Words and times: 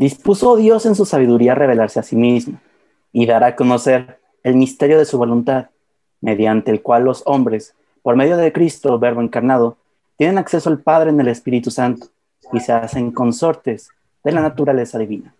dispuso 0.00 0.56
Dios 0.56 0.86
en 0.86 0.94
su 0.94 1.04
sabiduría 1.04 1.54
revelarse 1.54 2.00
a 2.00 2.02
sí 2.02 2.16
mismo 2.16 2.58
y 3.12 3.26
dar 3.26 3.44
a 3.44 3.54
conocer 3.54 4.18
el 4.42 4.56
misterio 4.56 4.98
de 4.98 5.04
su 5.04 5.18
voluntad, 5.18 5.66
mediante 6.22 6.70
el 6.70 6.80
cual 6.80 7.04
los 7.04 7.22
hombres, 7.26 7.74
por 8.00 8.16
medio 8.16 8.38
de 8.38 8.50
Cristo, 8.50 8.98
Verbo 8.98 9.20
encarnado, 9.20 9.76
tienen 10.16 10.38
acceso 10.38 10.70
al 10.70 10.78
Padre 10.78 11.10
en 11.10 11.20
el 11.20 11.28
Espíritu 11.28 11.70
Santo 11.70 12.06
y 12.50 12.60
se 12.60 12.72
hacen 12.72 13.10
consortes 13.10 13.90
de 14.24 14.32
la 14.32 14.40
naturaleza 14.40 14.96
divina. 14.96 15.34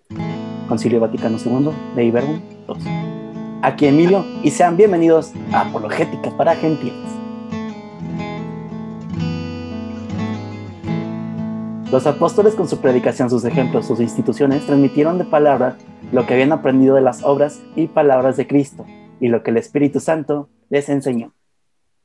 Concilio 0.69 1.01
Vaticano 1.01 1.39
II, 1.43 1.71
de 1.97 2.11
Verbum 2.11 2.41
2. 2.67 2.79
Aquí 3.63 3.87
Emilio 3.87 4.27
y 4.43 4.51
sean 4.51 4.77
bienvenidos 4.77 5.33
a 5.53 5.63
Apologética 5.63 6.37
para 6.37 6.55
Gentiles. 6.55 7.20
Los 11.91 12.07
apóstoles 12.07 12.55
con 12.55 12.69
su 12.69 12.81
predicación, 12.81 13.29
sus 13.29 13.45
ejemplos, 13.45 13.85
sus 13.85 13.99
instituciones 13.99 14.65
transmitieron 14.65 15.19
de 15.19 15.25
palabra 15.25 15.77
lo 16.13 16.25
que 16.25 16.35
habían 16.35 16.53
aprendido 16.53 16.95
de 16.95 17.01
las 17.01 17.25
obras 17.25 17.61
y 17.75 17.89
palabras 17.89 18.37
de 18.37 18.47
Cristo 18.47 18.87
y 19.19 19.27
lo 19.27 19.43
que 19.43 19.51
el 19.51 19.57
Espíritu 19.57 19.99
Santo 19.99 20.49
les 20.69 20.89
enseñó. 20.89 21.33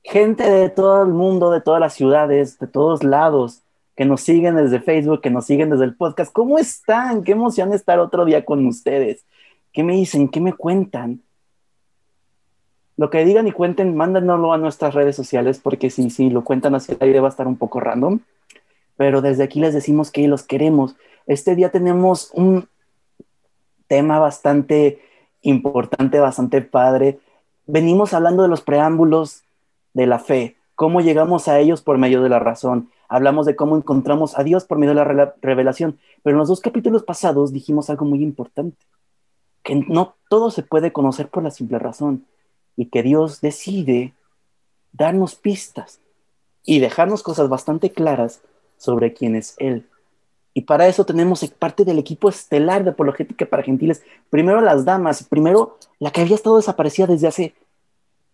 Gente 0.01 0.49
de 0.49 0.69
todo 0.69 1.03
el 1.03 1.09
mundo, 1.09 1.51
de 1.51 1.61
todas 1.61 1.79
las 1.79 1.93
ciudades, 1.93 2.57
de 2.57 2.65
todos 2.65 3.03
lados, 3.03 3.61
que 3.95 4.05
nos 4.05 4.21
siguen 4.21 4.55
desde 4.55 4.79
Facebook, 4.79 5.21
que 5.21 5.29
nos 5.29 5.45
siguen 5.45 5.69
desde 5.69 5.85
el 5.85 5.95
podcast, 5.95 6.33
¿cómo 6.33 6.57
están? 6.57 7.23
Qué 7.23 7.33
emoción 7.33 7.71
estar 7.71 7.99
otro 7.99 8.25
día 8.25 8.43
con 8.43 8.65
ustedes. 8.65 9.23
¿Qué 9.71 9.83
me 9.83 9.93
dicen? 9.93 10.29
¿Qué 10.29 10.41
me 10.41 10.53
cuentan? 10.53 11.21
Lo 12.97 13.11
que 13.11 13.23
digan 13.23 13.47
y 13.47 13.51
cuenten, 13.51 13.95
mándanoslo 13.95 14.51
a 14.51 14.57
nuestras 14.57 14.95
redes 14.95 15.15
sociales, 15.15 15.59
porque 15.59 15.91
si, 15.91 16.09
si 16.09 16.31
lo 16.31 16.43
cuentan 16.43 16.73
así 16.73 16.93
el 16.93 16.97
aire 17.01 17.19
va 17.19 17.27
a 17.27 17.29
estar 17.29 17.45
un 17.45 17.57
poco 17.57 17.79
random 17.79 18.19
pero 18.97 19.21
desde 19.21 19.43
aquí 19.43 19.59
les 19.59 19.73
decimos 19.73 20.11
que 20.11 20.27
los 20.27 20.43
queremos. 20.43 20.95
Este 21.27 21.55
día 21.55 21.71
tenemos 21.71 22.31
un 22.33 22.67
tema 23.87 24.19
bastante 24.19 25.01
importante, 25.41 26.19
bastante 26.19 26.61
padre. 26.61 27.19
Venimos 27.65 28.13
hablando 28.13 28.43
de 28.43 28.49
los 28.49 28.61
preámbulos 28.61 29.43
de 29.93 30.07
la 30.07 30.19
fe, 30.19 30.57
cómo 30.75 31.01
llegamos 31.01 31.47
a 31.47 31.59
ellos 31.59 31.81
por 31.81 31.97
medio 31.97 32.21
de 32.21 32.29
la 32.29 32.39
razón. 32.39 32.89
Hablamos 33.07 33.45
de 33.45 33.55
cómo 33.55 33.77
encontramos 33.77 34.37
a 34.37 34.43
Dios 34.43 34.65
por 34.65 34.77
medio 34.77 34.93
de 34.95 35.05
la 35.05 35.33
revelación, 35.41 35.99
pero 36.23 36.35
en 36.35 36.39
los 36.39 36.47
dos 36.47 36.59
capítulos 36.59 37.03
pasados 37.03 37.53
dijimos 37.53 37.89
algo 37.89 38.05
muy 38.05 38.23
importante, 38.23 38.77
que 39.63 39.75
no 39.75 40.15
todo 40.29 40.51
se 40.51 40.63
puede 40.63 40.91
conocer 40.91 41.29
por 41.29 41.43
la 41.43 41.51
simple 41.51 41.79
razón 41.79 42.25
y 42.75 42.87
que 42.87 43.03
Dios 43.03 43.41
decide 43.41 44.13
darnos 44.91 45.35
pistas 45.35 46.01
y 46.63 46.79
dejarnos 46.79 47.21
cosas 47.21 47.47
bastante 47.47 47.91
claras 47.91 48.41
sobre 48.77 49.13
quién 49.13 49.35
es 49.35 49.55
Él. 49.57 49.87
Y 50.57 50.61
para 50.61 50.87
eso 50.87 51.05
tenemos 51.05 51.45
parte 51.59 51.83
del 51.83 51.99
equipo 51.99 52.29
estelar 52.29 52.85
de 52.85 52.91
apologética 52.91 53.45
para 53.45 53.61
gentiles. 53.61 54.03
Primero 54.29 54.61
las 54.61 54.85
damas, 54.85 55.23
primero 55.23 55.77
la 55.99 56.11
que 56.11 56.21
había 56.21 56.35
estado 56.35 56.55
desaparecida 56.55 57.07
desde 57.07 57.27
hace 57.27 57.53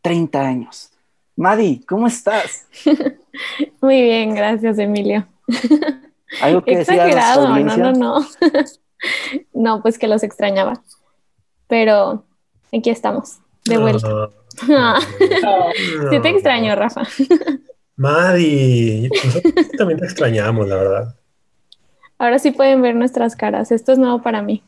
30 0.03 0.39
años. 0.39 0.91
Madi, 1.35 1.83
¿cómo 1.87 2.05
estás? 2.05 2.67
Muy 3.81 4.01
bien, 4.03 4.35
gracias, 4.35 4.77
Emilio. 4.77 5.27
¿Algo 6.41 6.63
que 6.63 6.73
Exagerado, 6.73 7.47
no, 7.57 7.77
no, 7.77 7.91
no. 7.91 8.27
no, 9.53 9.81
pues 9.81 9.97
que 9.97 10.07
los 10.07 10.21
extrañaba. 10.21 10.81
Pero 11.67 12.23
aquí 12.71 12.91
estamos, 12.91 13.39
de 13.65 13.79
vuelta. 13.79 14.29
sí 14.59 16.21
te 16.21 16.29
extraño, 16.29 16.75
Rafa. 16.75 17.01
Madi, 18.01 19.07
nosotros 19.23 19.53
también 19.77 19.99
te 19.99 20.05
extrañamos, 20.05 20.67
la 20.67 20.75
verdad. 20.75 21.15
Ahora 22.17 22.39
sí 22.39 22.49
pueden 22.49 22.81
ver 22.81 22.95
nuestras 22.95 23.35
caras. 23.35 23.71
Esto 23.71 23.91
es 23.91 23.99
nuevo 23.99 24.23
para 24.23 24.41
mí. 24.41 24.63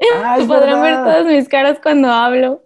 Podrán 0.48 0.82
ver 0.82 0.96
todas 0.96 1.24
mis 1.24 1.48
caras 1.48 1.78
cuando 1.80 2.08
hablo. 2.08 2.64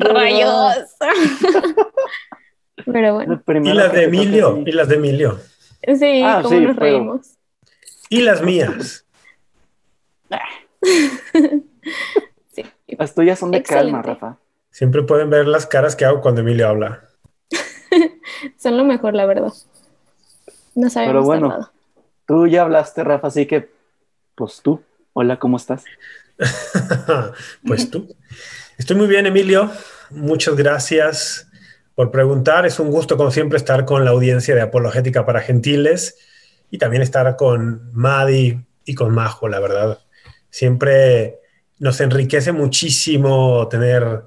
Rayos. 0.00 0.74
Pero 2.84 3.14
bueno. 3.14 3.40
Y 3.46 3.72
las 3.74 3.92
de 3.92 4.04
Emilio. 4.04 4.60
Y 4.66 4.72
las 4.72 4.88
de 4.88 4.96
Emilio. 4.96 5.38
Sí, 5.96 6.22
ah, 6.24 6.40
como 6.42 6.58
nos 6.58 6.74
reímos. 6.74 7.38
Y 8.08 8.22
las 8.22 8.42
mías. 8.42 9.06
sí. 12.52 12.64
Las 12.88 13.14
tuyas 13.14 13.38
son 13.38 13.52
de 13.52 13.62
calma, 13.62 14.02
Rafa. 14.02 14.36
Siempre 14.70 15.04
pueden 15.04 15.30
ver 15.30 15.46
las 15.46 15.64
caras 15.64 15.94
que 15.94 16.04
hago 16.04 16.20
cuando 16.20 16.40
Emilio 16.40 16.68
habla. 16.68 17.04
Son 18.58 18.76
lo 18.76 18.84
mejor, 18.84 19.14
la 19.14 19.26
verdad. 19.26 19.52
No 20.74 20.90
sabemos 20.90 21.12
Pero 21.12 21.22
bueno, 21.24 21.70
tú 22.26 22.46
ya 22.46 22.62
hablaste, 22.62 23.04
Rafa, 23.04 23.28
así 23.28 23.46
que, 23.46 23.70
pues 24.34 24.60
tú, 24.62 24.82
hola, 25.12 25.38
¿cómo 25.38 25.56
estás? 25.56 25.84
pues 27.66 27.90
tú. 27.90 28.08
Estoy 28.76 28.96
muy 28.96 29.08
bien, 29.08 29.26
Emilio. 29.26 29.70
Muchas 30.10 30.54
gracias 30.56 31.48
por 31.94 32.12
preguntar. 32.12 32.64
Es 32.64 32.78
un 32.78 32.90
gusto, 32.90 33.16
como 33.16 33.30
siempre, 33.30 33.56
estar 33.56 33.84
con 33.84 34.04
la 34.04 34.12
audiencia 34.12 34.54
de 34.54 34.60
Apologética 34.60 35.26
para 35.26 35.40
Gentiles 35.40 36.16
y 36.70 36.78
también 36.78 37.02
estar 37.02 37.36
con 37.36 37.90
Madi 37.92 38.60
y 38.84 38.94
con 38.94 39.12
Majo, 39.12 39.48
la 39.48 39.58
verdad. 39.58 39.98
Siempre 40.50 41.40
nos 41.78 42.00
enriquece 42.00 42.52
muchísimo 42.52 43.66
tener 43.68 44.22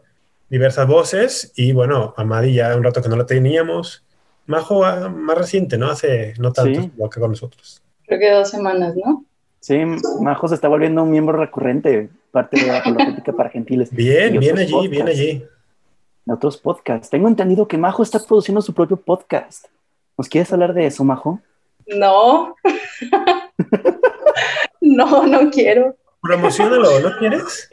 diversas 0.52 0.86
voces 0.86 1.54
y 1.56 1.72
bueno, 1.72 2.14
a 2.18 2.26
Madi 2.26 2.56
ya 2.56 2.76
un 2.76 2.84
rato 2.84 3.02
que 3.02 3.08
no 3.08 3.16
la 3.16 3.26
teníamos. 3.26 4.04
Majo 4.48 4.84
ah, 4.84 5.08
más 5.08 5.38
reciente, 5.38 5.78
¿no? 5.78 5.90
Hace 5.90 6.34
no 6.40 6.52
tanto 6.52 6.82
sí. 6.82 6.92
que 6.92 7.20
con 7.22 7.32
nosotros. 7.32 7.82
Creo 8.06 8.20
que 8.20 8.32
dos 8.32 8.50
semanas, 8.50 8.94
¿no? 8.98 9.24
Sí, 9.62 9.80
Majo 10.20 10.50
se 10.50 10.56
está 10.56 10.68
volviendo 10.68 11.04
un 11.04 11.12
miembro 11.12 11.38
recurrente, 11.38 12.10
parte 12.32 12.60
de 12.60 12.68
la 12.68 12.84
política 12.84 13.32
para 13.32 13.50
gentiles. 13.50 13.92
Bien, 13.96 14.38
bien 14.40 14.58
allí, 14.58 14.88
bien 14.90 15.08
allí. 15.08 15.46
En 16.28 16.34
otros 16.34 16.58
podcasts. 16.58 17.10
Tengo 17.10 17.30
entendido 17.30 17.68
que 17.68 17.78
Majo 17.78 18.04
está 18.04 18.20
produciendo 18.20 18.62
su 18.62 18.74
propio 18.74 18.98
podcast. 18.98 19.68
¿Nos 20.18 20.28
quieres 20.28 20.52
hablar 20.52 20.74
de 20.74 20.86
eso, 20.86 21.06
Majo? 21.06 21.40
No. 21.88 22.56
no, 24.82 25.28
no 25.28 25.50
quiero. 25.50 25.96
Promocionalo, 26.22 27.00
¿no 27.00 27.18
quieres? 27.20 27.70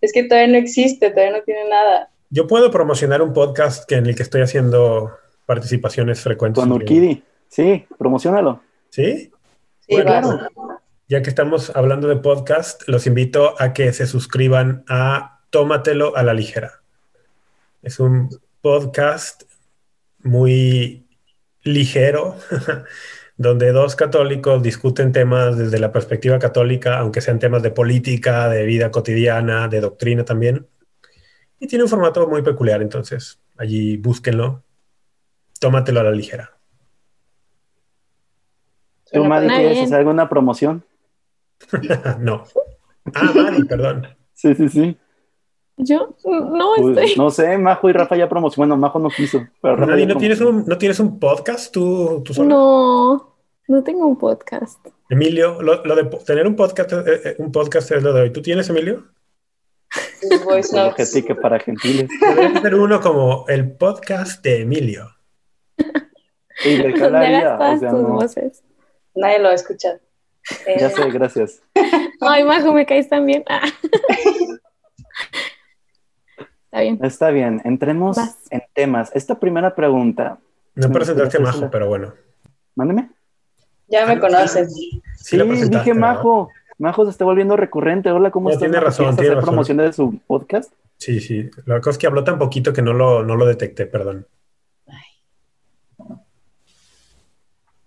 Es 0.00 0.12
que 0.12 0.24
todavía 0.24 0.48
no 0.48 0.58
existe, 0.58 1.10
todavía 1.10 1.36
no 1.36 1.44
tiene 1.44 1.68
nada. 1.68 2.08
Yo 2.34 2.46
puedo 2.46 2.70
promocionar 2.70 3.20
un 3.20 3.34
podcast 3.34 3.86
que 3.86 3.96
en 3.96 4.06
el 4.06 4.16
que 4.16 4.22
estoy 4.22 4.40
haciendo 4.40 5.12
participaciones 5.44 6.22
frecuentes. 6.22 6.62
Con 6.62 6.72
Urquidi. 6.72 7.22
Sí, 7.46 7.84
promocionalo. 7.98 8.62
¿Sí? 8.88 9.30
Sí, 9.86 9.96
claro. 9.96 10.40
Ya 11.06 11.20
que 11.20 11.28
estamos 11.28 11.76
hablando 11.76 12.08
de 12.08 12.16
podcast, 12.16 12.88
los 12.88 13.06
invito 13.06 13.54
a 13.60 13.74
que 13.74 13.92
se 13.92 14.06
suscriban 14.06 14.82
a 14.88 15.42
Tómatelo 15.50 16.16
a 16.16 16.22
la 16.22 16.32
ligera. 16.32 16.80
Es 17.82 18.00
un 18.00 18.30
podcast 18.62 19.42
muy 20.22 21.06
ligero, 21.64 22.36
donde 23.36 23.72
dos 23.72 23.94
católicos 23.94 24.62
discuten 24.62 25.12
temas 25.12 25.58
desde 25.58 25.78
la 25.78 25.92
perspectiva 25.92 26.38
católica, 26.38 26.98
aunque 26.98 27.20
sean 27.20 27.38
temas 27.38 27.62
de 27.62 27.72
política, 27.72 28.48
de 28.48 28.64
vida 28.64 28.90
cotidiana, 28.90 29.68
de 29.68 29.82
doctrina 29.82 30.24
también. 30.24 30.66
Y 31.62 31.68
tiene 31.68 31.84
un 31.84 31.88
formato 31.88 32.26
muy 32.26 32.42
peculiar, 32.42 32.82
entonces 32.82 33.38
allí 33.56 33.96
búsquenlo. 33.96 34.64
Tómatelo 35.60 36.00
a 36.00 36.02
la 36.02 36.10
ligera. 36.10 36.50
¿Tú, 39.12 39.24
Mari, 39.24 39.46
quieres 39.46 39.84
hacer 39.84 39.98
alguna 39.98 40.28
promoción? 40.28 40.84
no. 42.18 42.42
Ah, 43.14 43.32
Mari, 43.32 43.62
perdón. 43.62 44.08
Sí, 44.32 44.56
sí, 44.56 44.68
sí. 44.68 44.96
Yo 45.76 46.16
no 46.24 46.74
estoy. 46.74 47.14
No 47.16 47.30
sé, 47.30 47.56
Majo 47.58 47.88
y 47.88 47.92
Rafa 47.92 48.16
ya 48.16 48.28
promocionaron. 48.28 48.80
Bueno, 48.80 48.80
Majo 48.80 48.98
no 48.98 49.08
quiso. 49.08 49.46
Pero 49.60 49.86
¿no, 49.86 50.16
tienes 50.16 50.40
un, 50.40 50.64
¿No 50.66 50.76
tienes 50.76 50.98
un 50.98 51.20
podcast 51.20 51.72
tú, 51.72 52.24
tú 52.24 52.42
No, 52.42 53.36
no 53.68 53.84
tengo 53.84 54.04
un 54.04 54.18
podcast. 54.18 54.84
Emilio, 55.08 55.62
lo, 55.62 55.76
de 55.94 56.04
tener 56.26 56.44
un 56.48 56.56
podcast, 56.56 56.92
eh, 56.92 57.20
eh, 57.24 57.34
un 57.38 57.52
podcast 57.52 57.92
es 57.92 58.02
lo 58.02 58.12
de 58.12 58.22
hoy. 58.22 58.32
¿Tú 58.32 58.42
tienes, 58.42 58.68
Emilio? 58.68 59.04
Que 61.26 61.34
para 61.34 61.58
gentiles. 61.58 62.08
Debe 62.20 62.60
ser 62.60 62.74
uno 62.74 63.00
como 63.00 63.44
el 63.48 63.72
podcast 63.72 64.42
de 64.42 64.62
Emilio. 64.62 65.08
Y 66.64 66.76
de 66.76 66.92
calaría, 66.94 67.58
o 67.58 67.78
sea, 67.78 67.92
no. 67.92 68.08
voces. 68.08 68.62
Nadie 69.14 69.38
lo 69.40 69.48
ha 69.48 69.54
escuchado. 69.54 69.98
Ya 70.78 70.90
sé, 70.90 71.10
gracias. 71.10 71.62
Ay, 72.20 72.44
Majo, 72.44 72.72
me 72.72 72.86
caes 72.86 73.08
también. 73.08 73.44
Ah. 73.48 73.66
Está 76.64 76.80
bien. 76.80 76.98
Está 77.02 77.30
bien. 77.30 77.60
Entremos 77.64 78.16
en 78.50 78.62
temas. 78.72 79.10
Esta 79.14 79.38
primera 79.38 79.74
pregunta. 79.74 80.38
No 80.74 80.90
presentaste 80.90 81.36
a 81.36 81.40
Majo, 81.40 81.70
pero 81.70 81.86
bueno. 81.86 82.14
Mándeme. 82.74 83.10
Ya 83.88 84.06
me 84.06 84.18
conoces. 84.18 84.72
Sí, 85.16 85.38
dije 85.68 85.92
Majo. 85.92 86.48
Majo 86.78 87.04
se 87.04 87.10
está 87.10 87.24
volviendo 87.24 87.56
recurrente. 87.56 88.10
Hola, 88.10 88.30
¿cómo 88.30 88.50
estás? 88.50 88.60
Tiene 88.60 88.80
razón, 88.80 89.16
tiene 89.16 89.32
hacer 89.32 89.44
promoción 89.44 89.76
de 89.78 89.92
su 89.92 90.18
podcast? 90.26 90.72
Sí, 90.96 91.20
sí. 91.20 91.50
La 91.66 91.78
cosa 91.80 91.90
es 91.90 91.98
que 91.98 92.06
habló 92.06 92.24
tan 92.24 92.38
poquito 92.38 92.72
que 92.72 92.82
no 92.82 92.92
lo, 92.92 93.22
no 93.24 93.36
lo 93.36 93.46
detecté, 93.46 93.86
perdón. 93.86 94.26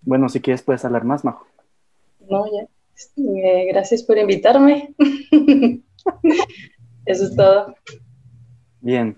Bueno, 0.01 0.29
si 0.29 0.39
quieres 0.39 0.61
puedes 0.61 0.85
hablar 0.85 1.03
más, 1.03 1.25
Majo. 1.25 1.47
No, 2.29 2.45
ya. 2.45 2.67
Eh, 3.17 3.67
gracias 3.71 4.03
por 4.03 4.17
invitarme. 4.17 4.93
Eso 7.05 7.23
es 7.25 7.35
todo. 7.35 7.75
Bien. 8.81 9.15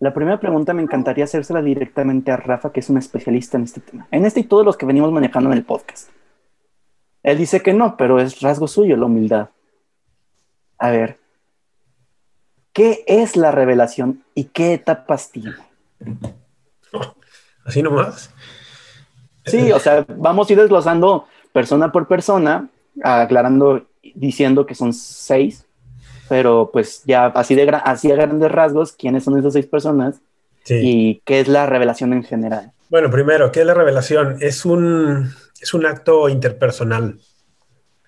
La 0.00 0.12
primera 0.12 0.40
pregunta 0.40 0.74
me 0.74 0.82
encantaría 0.82 1.24
hacérsela 1.24 1.62
directamente 1.62 2.30
a 2.30 2.36
Rafa, 2.36 2.72
que 2.72 2.80
es 2.80 2.90
un 2.90 2.98
especialista 2.98 3.56
en 3.56 3.64
este 3.64 3.80
tema. 3.80 4.08
En 4.10 4.24
este 4.24 4.40
y 4.40 4.44
todos 4.44 4.64
los 4.64 4.76
que 4.76 4.86
venimos 4.86 5.12
manejando 5.12 5.50
en 5.50 5.58
el 5.58 5.64
podcast. 5.64 6.10
Él 7.24 7.38
dice 7.38 7.62
que 7.62 7.72
no, 7.72 7.96
pero 7.96 8.20
es 8.20 8.40
rasgo 8.40 8.68
suyo 8.68 8.96
la 8.96 9.06
humildad. 9.06 9.48
A 10.78 10.90
ver, 10.90 11.16
¿qué 12.74 13.02
es 13.06 13.34
la 13.36 13.50
revelación 13.50 14.22
y 14.34 14.44
qué 14.44 14.74
etapas 14.74 15.30
tiene? 15.32 15.56
Así 17.64 17.82
nomás. 17.82 18.30
Sí, 19.46 19.72
o 19.72 19.78
sea, 19.78 20.04
vamos 20.16 20.48
a 20.48 20.52
ir 20.52 20.58
desglosando 20.58 21.26
persona 21.52 21.90
por 21.90 22.06
persona, 22.08 22.68
aclarando, 23.02 23.86
diciendo 24.14 24.66
que 24.66 24.74
son 24.74 24.92
seis, 24.92 25.64
pero 26.28 26.68
pues 26.72 27.04
ya 27.06 27.26
así, 27.26 27.54
de, 27.54 27.68
así 27.84 28.12
a 28.12 28.16
grandes 28.16 28.52
rasgos, 28.52 28.92
¿quiénes 28.92 29.24
son 29.24 29.38
esas 29.38 29.54
seis 29.54 29.66
personas? 29.66 30.16
Sí. 30.64 30.74
Y 30.82 31.22
qué 31.24 31.40
es 31.40 31.48
la 31.48 31.64
revelación 31.64 32.12
en 32.12 32.22
general. 32.22 32.72
Bueno, 32.90 33.10
primero, 33.10 33.50
¿qué 33.50 33.60
es 33.60 33.66
la 33.66 33.74
revelación? 33.74 34.36
Es 34.40 34.64
un, 34.64 35.32
es 35.64 35.72
un 35.72 35.86
acto 35.86 36.28
interpersonal. 36.28 37.18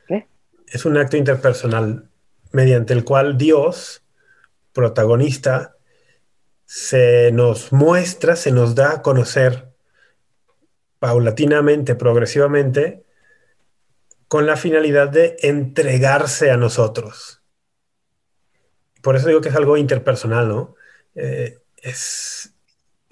¿Qué? 0.06 0.28
Es 0.66 0.84
un 0.84 0.98
acto 0.98 1.16
interpersonal 1.16 2.10
mediante 2.52 2.92
el 2.92 3.02
cual 3.02 3.38
Dios, 3.38 4.04
protagonista, 4.74 5.78
se 6.66 7.32
nos 7.32 7.72
muestra, 7.72 8.36
se 8.36 8.52
nos 8.52 8.74
da 8.74 8.92
a 8.92 9.02
conocer 9.02 9.70
paulatinamente, 10.98 11.94
progresivamente, 11.94 13.06
con 14.28 14.44
la 14.44 14.58
finalidad 14.58 15.08
de 15.08 15.38
entregarse 15.40 16.50
a 16.50 16.58
nosotros. 16.58 17.42
Por 19.00 19.16
eso 19.16 19.28
digo 19.28 19.40
que 19.40 19.48
es 19.48 19.56
algo 19.56 19.78
interpersonal, 19.78 20.46
¿no? 20.46 20.74
Eh, 21.14 21.58
es, 21.78 22.54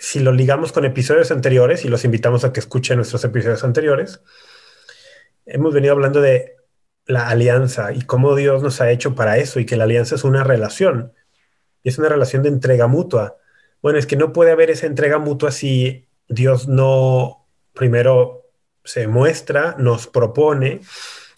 si 0.05 0.21
lo 0.21 0.33
ligamos 0.33 0.71
con 0.71 0.85
episodios 0.85 1.31
anteriores, 1.31 1.87
y 1.87 1.89
los 1.89 2.05
invitamos 2.05 2.45
a 2.45 2.53
que 2.53 2.61
escuchen 2.61 2.97
nuestros 2.97 3.25
episodios 3.25 3.65
anteriores, 3.65 4.21
hemos 5.47 5.73
venido 5.73 5.95
hablando 5.95 6.21
de 6.21 6.57
la 7.07 7.29
alianza 7.31 7.91
y 7.93 8.03
cómo 8.03 8.37
Dios 8.37 8.63
nos 8.63 8.83
ha 8.83 8.91
hecho 8.91 9.15
para 9.15 9.39
eso 9.39 9.61
y 9.61 9.65
que 9.65 9.77
la 9.77 9.85
alianza 9.85 10.15
es 10.17 10.25
una 10.25 10.45
relación, 10.45 11.15
y 11.83 11.89
es 11.89 11.97
una 11.97 12.11
relación 12.11 12.43
de 12.43 12.51
entrega 12.51 12.87
mutua. 12.87 13.39
Bueno, 13.81 13.99
es 13.99 14.07
que 14.07 14.17
no 14.17 14.35
puede 14.35 14.51
haber 14.51 14.71
esa 14.71 14.87
entrega 14.87 15.19
mutua 15.19 15.51
si 15.51 16.07
Dios 16.29 16.69
no 16.69 17.49
primero 17.73 18.43
se 18.85 19.09
muestra, 19.09 19.75
nos 19.79 20.07
propone 20.07 20.83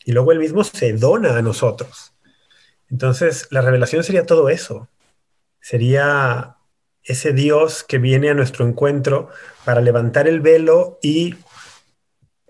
y 0.04 0.10
luego 0.10 0.32
él 0.32 0.40
mismo 0.40 0.64
se 0.64 0.92
dona 0.92 1.36
a 1.36 1.42
nosotros. 1.42 2.14
Entonces, 2.90 3.46
la 3.50 3.60
revelación 3.60 4.02
sería 4.02 4.26
todo 4.26 4.48
eso. 4.48 4.88
Sería 5.60 6.55
ese 7.06 7.32
Dios 7.32 7.84
que 7.84 7.98
viene 7.98 8.30
a 8.30 8.34
nuestro 8.34 8.66
encuentro 8.66 9.28
para 9.64 9.80
levantar 9.80 10.26
el 10.26 10.40
velo 10.40 10.98
y 11.00 11.36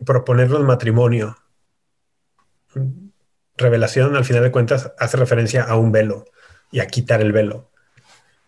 proponernos 0.05 0.63
matrimonio. 0.63 1.37
Revelación, 3.57 4.17
al 4.17 4.25
final 4.25 4.43
de 4.43 4.51
cuentas, 4.53 4.93
hace 4.99 5.17
referencia 5.17 5.63
a 5.63 5.77
un 5.77 5.93
velo 5.93 6.25
y 6.71 6.81
a 6.81 6.87
quitar 6.87 7.21
el 7.21 7.33
velo. 7.33 7.71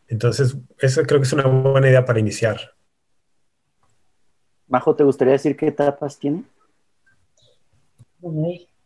Entonces, 0.08 0.56
eso 0.78 1.02
creo 1.02 1.20
que 1.20 1.26
es 1.26 1.32
una 1.32 1.46
buena 1.46 1.88
idea 1.88 2.04
para 2.04 2.18
iniciar. 2.18 2.74
Majo, 4.66 4.96
¿te 4.96 5.04
gustaría 5.04 5.32
decir 5.32 5.56
qué 5.56 5.68
etapas 5.68 6.18
tiene? 6.18 6.44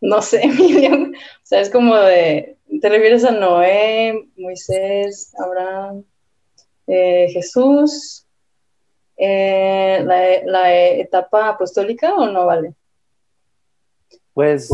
No 0.01 0.21
sé, 0.23 0.47
Miriam. 0.59 1.13
O 1.15 1.45
sea, 1.45 1.61
es 1.61 1.71
como 1.71 1.97
de, 1.97 2.59
te 2.81 2.89
refieres 2.89 3.25
a 3.25 3.31
Noé, 3.31 4.29
Moisés, 4.37 5.33
Abraham, 5.39 6.05
eh, 6.87 7.29
Jesús, 7.33 8.27
eh, 9.17 10.03
la, 10.05 10.43
la, 10.45 10.75
etapa 10.75 11.49
apostólica 11.49 12.15
o 12.15 12.27
no 12.27 12.47
vale? 12.47 12.75
Pues 14.35 14.71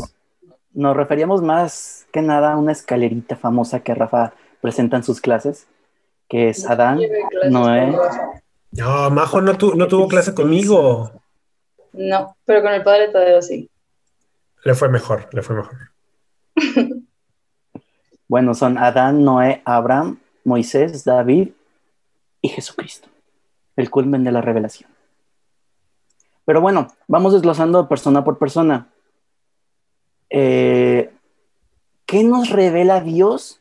nos 0.72 0.96
referíamos 0.96 1.42
más 1.42 2.06
que 2.12 2.22
nada 2.22 2.52
a 2.52 2.56
una 2.56 2.72
escalerita 2.72 3.36
famosa 3.36 3.80
que 3.80 3.94
Rafa 3.94 4.32
presenta 4.60 4.96
en 4.96 5.02
sus 5.02 5.20
clases, 5.20 5.66
que 6.28 6.48
es 6.48 6.68
Adán, 6.68 7.00
Noé. 7.50 7.94
No, 8.72 9.10
Majo 9.10 9.40
no, 9.40 9.56
tu, 9.56 9.74
no 9.74 9.88
tuvo 9.88 10.08
clase 10.08 10.34
conmigo. 10.34 11.10
No, 11.92 12.36
pero 12.44 12.62
con 12.62 12.72
el 12.72 12.82
padre 12.82 13.08
Tadeo 13.08 13.42
sí. 13.42 13.70
Le 14.64 14.74
fue 14.74 14.88
mejor, 14.88 15.28
le 15.32 15.42
fue 15.42 15.56
mejor. 15.56 15.76
bueno, 18.28 18.54
son 18.54 18.78
Adán, 18.78 19.24
Noé, 19.24 19.62
Abraham, 19.64 20.20
Moisés, 20.44 21.04
David 21.04 21.50
y 22.40 22.48
Jesucristo. 22.48 23.08
El 23.76 23.90
culmen 23.90 24.24
de 24.24 24.32
la 24.32 24.40
revelación. 24.40 24.90
Pero 26.44 26.60
bueno, 26.60 26.88
vamos 27.06 27.34
desglosando 27.34 27.88
persona 27.88 28.24
por 28.24 28.38
persona. 28.38 28.88
Eh, 30.30 31.12
¿Qué 32.06 32.24
nos 32.24 32.48
revela 32.50 33.00
Dios 33.00 33.60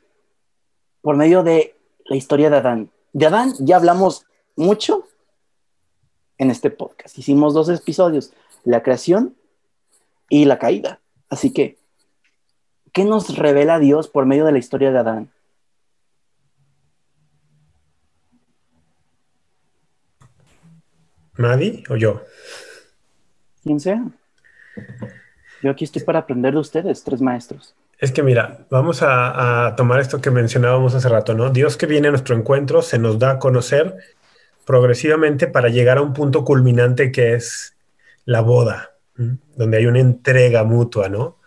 por 1.02 1.18
medio 1.18 1.44
de 1.44 1.76
la 2.06 2.16
historia 2.16 2.50
de 2.50 2.58
Adán? 2.58 2.92
De 3.12 3.26
Adán 3.26 3.54
ya 3.60 3.76
hablamos 3.76 4.26
mucho 4.56 5.06
en 6.38 6.50
este 6.50 6.70
podcast. 6.70 7.18
Hicimos 7.18 7.54
dos 7.54 7.70
episodios, 7.70 8.32
la 8.64 8.84
creación 8.84 9.36
y 10.30 10.46
la 10.46 10.58
caída. 10.58 11.02
Así 11.30 11.52
que, 11.52 11.78
¿qué 12.94 13.04
nos 13.04 13.38
revela 13.38 13.80
Dios 13.80 14.08
por 14.08 14.26
medio 14.26 14.46
de 14.46 14.54
la 14.54 14.60
historia 14.60 14.92
de 14.92 15.00
Adán? 15.00 15.32
¿Madi 21.38 21.84
o 21.90 21.96
yo? 21.96 22.24
Quien 23.64 23.80
sea. 23.80 24.04
Yo 25.62 25.72
aquí 25.72 25.86
estoy 25.86 26.04
para 26.04 26.20
aprender 26.20 26.54
de 26.54 26.60
ustedes, 26.60 27.04
tres 27.04 27.22
maestros. 27.22 27.76
Es 28.00 28.12
que 28.12 28.22
mira, 28.22 28.66
vamos 28.70 29.02
a, 29.02 29.68
a, 29.68 29.76
tomar 29.76 30.00
esto 30.00 30.22
que 30.22 30.30
mencionábamos 30.30 30.94
hace 30.94 31.10
rato, 31.10 31.34
¿no? 31.34 31.50
Dios 31.50 31.78
que 31.78 31.88
viene 31.88 32.10
a 32.10 32.12
nuestro 32.12 32.36
encuentro 32.36 32.82
se 32.82 33.00
nos 33.00 33.18
da 33.18 33.32
a 33.32 33.40
conocer 33.40 33.96
progresivamente 34.66 35.48
para 35.48 35.70
llegar 35.70 35.98
a 35.98 36.02
un 36.02 36.14
punto 36.14 36.44
culminante 36.44 37.12
que 37.12 37.34
es 37.34 37.76
la 38.26 38.42
boda, 38.42 38.92
donde 39.56 39.78
hay 39.78 39.86
una 39.86 40.00
entrega 40.00 40.64
mutua, 40.66 41.08
¿no? 41.08 41.40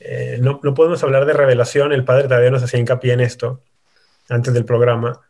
Eh, 0.00 0.38
¿no? 0.40 0.58
¿no? 0.62 0.74
podemos 0.74 1.02
hablar 1.02 1.26
de 1.26 1.34
revelación, 1.34 1.92
el 1.92 2.04
padre 2.04 2.24
todavía 2.24 2.50
nos 2.50 2.62
hacía 2.62 2.80
hincapié 2.80 3.12
en 3.12 3.20
esto 3.20 3.62
antes 4.28 4.54
del 4.54 4.64
programa, 4.64 5.20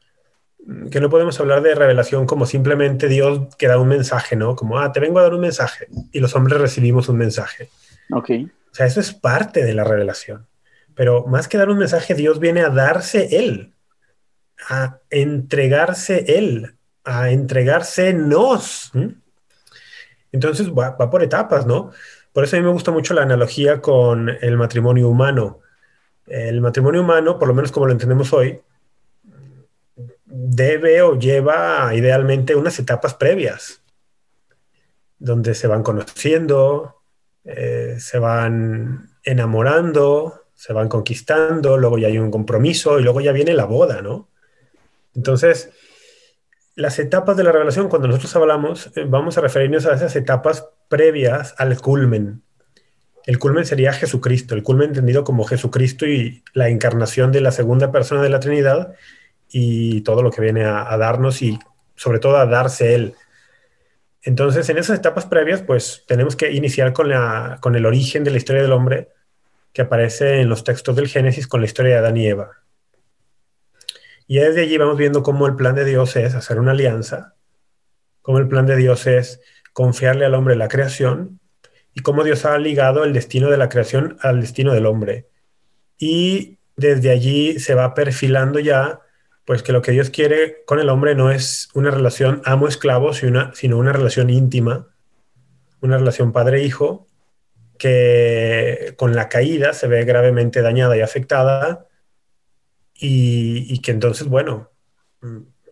que 0.90 1.00
no 1.00 1.08
podemos 1.08 1.38
hablar 1.40 1.62
de 1.62 1.74
revelación 1.74 2.26
como 2.26 2.44
simplemente 2.44 3.08
Dios 3.08 3.54
que 3.56 3.68
da 3.68 3.78
un 3.78 3.88
mensaje, 3.88 4.36
¿no? 4.36 4.54
Como, 4.54 4.78
ah, 4.78 4.92
te 4.92 5.00
vengo 5.00 5.18
a 5.18 5.22
dar 5.22 5.34
un 5.34 5.40
mensaje 5.40 5.88
y 6.12 6.20
los 6.20 6.34
hombres 6.34 6.60
recibimos 6.60 7.08
un 7.08 7.16
mensaje. 7.16 7.70
Ok. 8.10 8.30
O 8.70 8.74
sea, 8.74 8.86
eso 8.86 9.00
es 9.00 9.14
parte 9.14 9.64
de 9.64 9.72
la 9.72 9.84
revelación. 9.84 10.46
Pero 10.94 11.26
más 11.26 11.48
que 11.48 11.56
dar 11.56 11.70
un 11.70 11.78
mensaje, 11.78 12.14
Dios 12.14 12.38
viene 12.38 12.60
a 12.60 12.68
darse 12.68 13.38
Él, 13.38 13.72
a 14.68 14.98
entregarse 15.10 16.36
Él, 16.36 16.74
a 17.04 17.30
entregársenos. 17.30 18.92
Entonces 20.32 20.70
va, 20.70 20.90
va, 20.90 21.08
por 21.08 21.22
etapas, 21.22 21.66
¿no? 21.66 21.92
Por 22.32 22.44
eso 22.44 22.56
a 22.56 22.58
mí 22.58 22.66
me 22.66 22.72
gusta 22.72 22.90
mucho 22.90 23.14
la 23.14 23.22
analogía 23.22 23.80
con 23.80 24.28
el 24.28 24.58
matrimonio 24.58 25.08
humano. 25.08 25.60
El 26.26 26.60
matrimonio 26.60 27.00
humano, 27.00 27.38
por 27.38 27.48
lo 27.48 27.54
menos 27.54 27.72
como 27.72 27.86
lo 27.86 27.92
entendemos 27.92 28.34
hoy, 28.34 28.60
debe 30.30 31.02
o 31.02 31.18
lleva 31.18 31.94
idealmente 31.94 32.54
unas 32.54 32.78
etapas 32.78 33.14
previas, 33.14 33.82
donde 35.18 35.54
se 35.54 35.66
van 35.66 35.82
conociendo, 35.82 37.02
eh, 37.44 37.96
se 37.98 38.18
van 38.18 39.10
enamorando, 39.24 40.46
se 40.54 40.72
van 40.72 40.88
conquistando, 40.88 41.78
luego 41.78 41.98
ya 41.98 42.08
hay 42.08 42.18
un 42.18 42.30
compromiso 42.30 42.98
y 42.98 43.02
luego 43.02 43.20
ya 43.20 43.32
viene 43.32 43.54
la 43.54 43.64
boda, 43.64 44.02
¿no? 44.02 44.28
Entonces, 45.14 45.70
las 46.74 46.98
etapas 46.98 47.36
de 47.36 47.44
la 47.44 47.52
revelación, 47.52 47.88
cuando 47.88 48.08
nosotros 48.08 48.36
hablamos, 48.36 48.92
eh, 48.94 49.04
vamos 49.08 49.38
a 49.38 49.40
referirnos 49.40 49.86
a 49.86 49.94
esas 49.94 50.14
etapas 50.14 50.68
previas 50.88 51.54
al 51.58 51.80
culmen. 51.80 52.42
El 53.26 53.38
culmen 53.38 53.66
sería 53.66 53.92
Jesucristo, 53.92 54.54
el 54.54 54.62
culmen 54.62 54.90
entendido 54.90 55.24
como 55.24 55.44
Jesucristo 55.44 56.06
y 56.06 56.44
la 56.54 56.68
encarnación 56.68 57.32
de 57.32 57.40
la 57.40 57.50
segunda 57.50 57.90
persona 57.90 58.22
de 58.22 58.28
la 58.28 58.40
Trinidad 58.40 58.94
y 59.50 60.02
todo 60.02 60.22
lo 60.22 60.30
que 60.30 60.40
viene 60.40 60.64
a, 60.64 60.96
darnos 60.96 61.42
y 61.42 61.58
sobre 61.96 62.18
todo 62.18 62.36
a 62.36 62.46
darse 62.46 62.94
Él. 62.94 63.14
Entonces, 64.22 64.68
en 64.68 64.78
esas 64.78 64.98
etapas 64.98 65.26
previas, 65.26 65.62
pues 65.62 66.04
tenemos 66.06 66.36
que 66.36 66.52
iniciar 66.52 66.92
con, 66.92 67.08
la, 67.08 67.58
con 67.60 67.76
el 67.76 67.86
origen 67.86 68.24
de 68.24 68.30
la 68.30 68.36
historia 68.36 68.62
del 68.62 68.72
hombre 68.72 69.08
que 69.72 69.82
aparece 69.82 70.40
en 70.40 70.48
los 70.48 70.64
textos 70.64 70.96
del 70.96 71.08
Génesis 71.08 71.46
con 71.46 71.60
la 71.60 71.66
historia 71.66 71.92
de 71.94 71.98
Adán 71.98 72.16
y 72.16 72.26
Eva. 72.26 72.50
Y 74.26 74.38
desde 74.38 74.62
allí 74.62 74.76
vamos 74.76 74.98
viendo 74.98 75.22
cómo 75.22 75.46
el 75.46 75.56
plan 75.56 75.74
de 75.74 75.84
Dios 75.84 76.14
es 76.16 76.34
hacer 76.34 76.58
una 76.58 76.72
alianza, 76.72 77.34
cómo 78.20 78.38
el 78.38 78.48
plan 78.48 78.66
de 78.66 78.76
Dios 78.76 79.06
es 79.06 79.40
confiarle 79.72 80.26
al 80.26 80.34
hombre 80.34 80.56
la 80.56 80.68
creación 80.68 81.40
y 81.94 82.00
cómo 82.00 82.24
Dios 82.24 82.44
ha 82.44 82.58
ligado 82.58 83.04
el 83.04 83.12
destino 83.12 83.50
de 83.50 83.56
la 83.56 83.68
creación 83.68 84.18
al 84.20 84.40
destino 84.40 84.74
del 84.74 84.86
hombre. 84.86 85.28
Y 85.98 86.58
desde 86.76 87.10
allí 87.10 87.58
se 87.58 87.74
va 87.74 87.94
perfilando 87.94 88.58
ya, 88.58 89.00
pues 89.48 89.62
que 89.62 89.72
lo 89.72 89.80
que 89.80 89.92
Dios 89.92 90.10
quiere 90.10 90.62
con 90.66 90.78
el 90.78 90.90
hombre 90.90 91.14
no 91.14 91.30
es 91.30 91.70
una 91.72 91.90
relación 91.90 92.42
amo-esclavo, 92.44 93.14
sino 93.14 93.78
una 93.78 93.94
relación 93.94 94.28
íntima, 94.28 94.88
una 95.80 95.96
relación 95.96 96.32
padre-hijo, 96.32 97.06
que 97.78 98.92
con 98.98 99.14
la 99.14 99.30
caída 99.30 99.72
se 99.72 99.86
ve 99.86 100.04
gravemente 100.04 100.60
dañada 100.60 100.98
y 100.98 101.00
afectada, 101.00 101.86
y, 102.92 103.80
que 103.80 103.90
entonces, 103.90 104.26
bueno, 104.28 104.70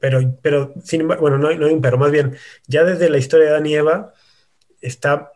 pero, 0.00 0.20
pero 0.40 0.72
sin 0.82 1.06
bueno, 1.06 1.36
no, 1.36 1.54
no 1.54 1.66
hay 1.66 1.74
un 1.74 1.82
pero, 1.82 1.98
más 1.98 2.10
bien, 2.10 2.34
ya 2.66 2.82
desde 2.82 3.10
la 3.10 3.18
historia 3.18 3.60
de 3.60 3.74
Eva 3.74 4.14
está 4.80 5.32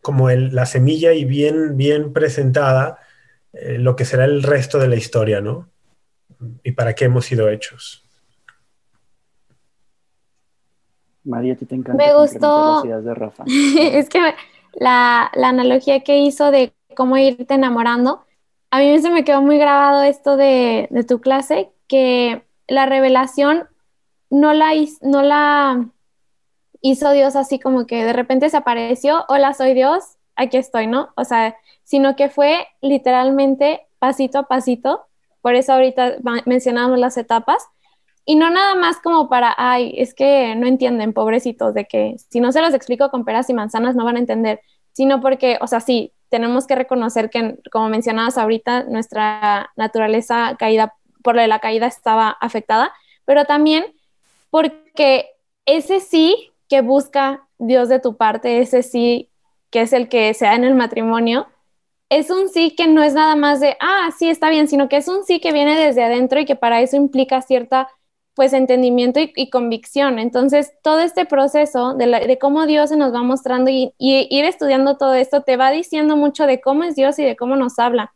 como 0.00 0.30
la 0.30 0.66
semilla 0.66 1.12
y 1.12 1.24
bien, 1.24 1.76
bien 1.76 2.12
presentada 2.12 3.00
eh, 3.52 3.78
lo 3.78 3.96
que 3.96 4.04
será 4.04 4.26
el 4.26 4.44
resto 4.44 4.78
de 4.78 4.86
la 4.86 4.94
historia, 4.94 5.40
¿no? 5.40 5.73
Y 6.62 6.72
para 6.72 6.94
qué 6.94 7.06
hemos 7.06 7.24
sido 7.24 7.48
hechos. 7.48 8.02
María, 11.24 11.56
¿te 11.56 11.74
encanta? 11.74 11.94
Me 11.94 12.14
gustó. 12.14 12.84
es 13.78 14.08
que 14.08 14.20
la, 14.74 15.30
la, 15.34 15.48
analogía 15.48 16.00
que 16.00 16.18
hizo 16.18 16.50
de 16.50 16.74
cómo 16.94 17.16
irte 17.16 17.54
enamorando, 17.54 18.24
a 18.70 18.78
mí 18.78 18.98
se 19.00 19.10
me 19.10 19.24
quedó 19.24 19.40
muy 19.40 19.58
grabado 19.58 20.02
esto 20.02 20.36
de, 20.36 20.88
de 20.90 21.04
tu 21.04 21.20
clase, 21.20 21.70
que 21.88 22.44
la 22.66 22.86
revelación 22.86 23.68
no 24.30 24.52
la, 24.52 24.72
no 25.00 25.22
la 25.22 25.88
hizo 26.80 27.12
Dios 27.12 27.36
así 27.36 27.58
como 27.58 27.86
que 27.86 28.04
de 28.04 28.12
repente 28.12 28.50
se 28.50 28.56
apareció, 28.56 29.24
hola, 29.28 29.54
soy 29.54 29.74
Dios, 29.74 30.18
aquí 30.36 30.56
estoy, 30.56 30.86
¿no? 30.86 31.10
O 31.16 31.24
sea, 31.24 31.56
sino 31.84 32.16
que 32.16 32.28
fue 32.28 32.66
literalmente 32.80 33.86
pasito 33.98 34.38
a 34.38 34.48
pasito, 34.48 35.06
por 35.44 35.56
eso 35.56 35.74
ahorita 35.74 36.16
mencionamos 36.46 36.98
las 36.98 37.18
etapas, 37.18 37.68
y 38.24 38.34
no 38.34 38.48
nada 38.48 38.76
más 38.76 38.96
como 39.02 39.28
para, 39.28 39.54
ay, 39.58 39.92
es 39.98 40.14
que 40.14 40.56
no 40.56 40.66
entienden, 40.66 41.12
pobrecitos, 41.12 41.74
de 41.74 41.84
que 41.84 42.16
si 42.30 42.40
no 42.40 42.50
se 42.50 42.62
los 42.62 42.72
explico 42.72 43.10
con 43.10 43.26
peras 43.26 43.50
y 43.50 43.52
manzanas 43.52 43.94
no 43.94 44.06
van 44.06 44.16
a 44.16 44.20
entender, 44.20 44.62
sino 44.94 45.20
porque, 45.20 45.58
o 45.60 45.66
sea, 45.66 45.80
sí, 45.80 46.14
tenemos 46.30 46.66
que 46.66 46.76
reconocer 46.76 47.28
que, 47.28 47.58
como 47.70 47.90
mencionabas 47.90 48.38
ahorita, 48.38 48.84
nuestra 48.84 49.68
naturaleza 49.76 50.56
caída, 50.58 50.94
por 51.22 51.36
la 51.36 51.58
caída 51.58 51.88
estaba 51.88 52.30
afectada, 52.40 52.94
pero 53.26 53.44
también 53.44 53.84
porque 54.48 55.26
ese 55.66 56.00
sí 56.00 56.52
que 56.70 56.80
busca 56.80 57.46
Dios 57.58 57.90
de 57.90 58.00
tu 58.00 58.16
parte, 58.16 58.60
ese 58.60 58.82
sí 58.82 59.28
que 59.68 59.82
es 59.82 59.92
el 59.92 60.08
que 60.08 60.32
sea 60.32 60.54
en 60.54 60.64
el 60.64 60.74
matrimonio, 60.74 61.48
es 62.18 62.30
un 62.30 62.48
sí 62.48 62.74
que 62.76 62.86
no 62.86 63.02
es 63.02 63.14
nada 63.14 63.36
más 63.36 63.60
de, 63.60 63.76
ah, 63.80 64.10
sí, 64.16 64.28
está 64.28 64.48
bien, 64.50 64.68
sino 64.68 64.88
que 64.88 64.98
es 64.98 65.08
un 65.08 65.24
sí 65.24 65.40
que 65.40 65.52
viene 65.52 65.76
desde 65.76 66.04
adentro 66.04 66.40
y 66.40 66.44
que 66.44 66.56
para 66.56 66.80
eso 66.80 66.96
implica 66.96 67.42
cierta, 67.42 67.88
pues, 68.34 68.52
entendimiento 68.52 69.20
y, 69.20 69.50
convicción. 69.50 70.18
Entonces, 70.18 70.72
todo 70.82 71.00
este 71.00 71.26
proceso 71.26 71.94
de, 71.94 72.38
cómo 72.40 72.66
Dios 72.66 72.90
se 72.90 72.96
nos 72.96 73.12
va 73.12 73.22
mostrando 73.22 73.70
y, 73.70 73.94
y, 73.98 74.28
ir 74.30 74.44
estudiando 74.44 74.96
todo 74.96 75.14
esto 75.14 75.42
te 75.42 75.56
va 75.56 75.70
diciendo 75.70 76.16
mucho 76.16 76.46
de 76.46 76.60
cómo 76.60 76.84
es 76.84 76.94
Dios 76.96 77.18
y 77.18 77.24
de 77.24 77.36
cómo 77.36 77.56
nos 77.56 77.78
habla 77.78 78.14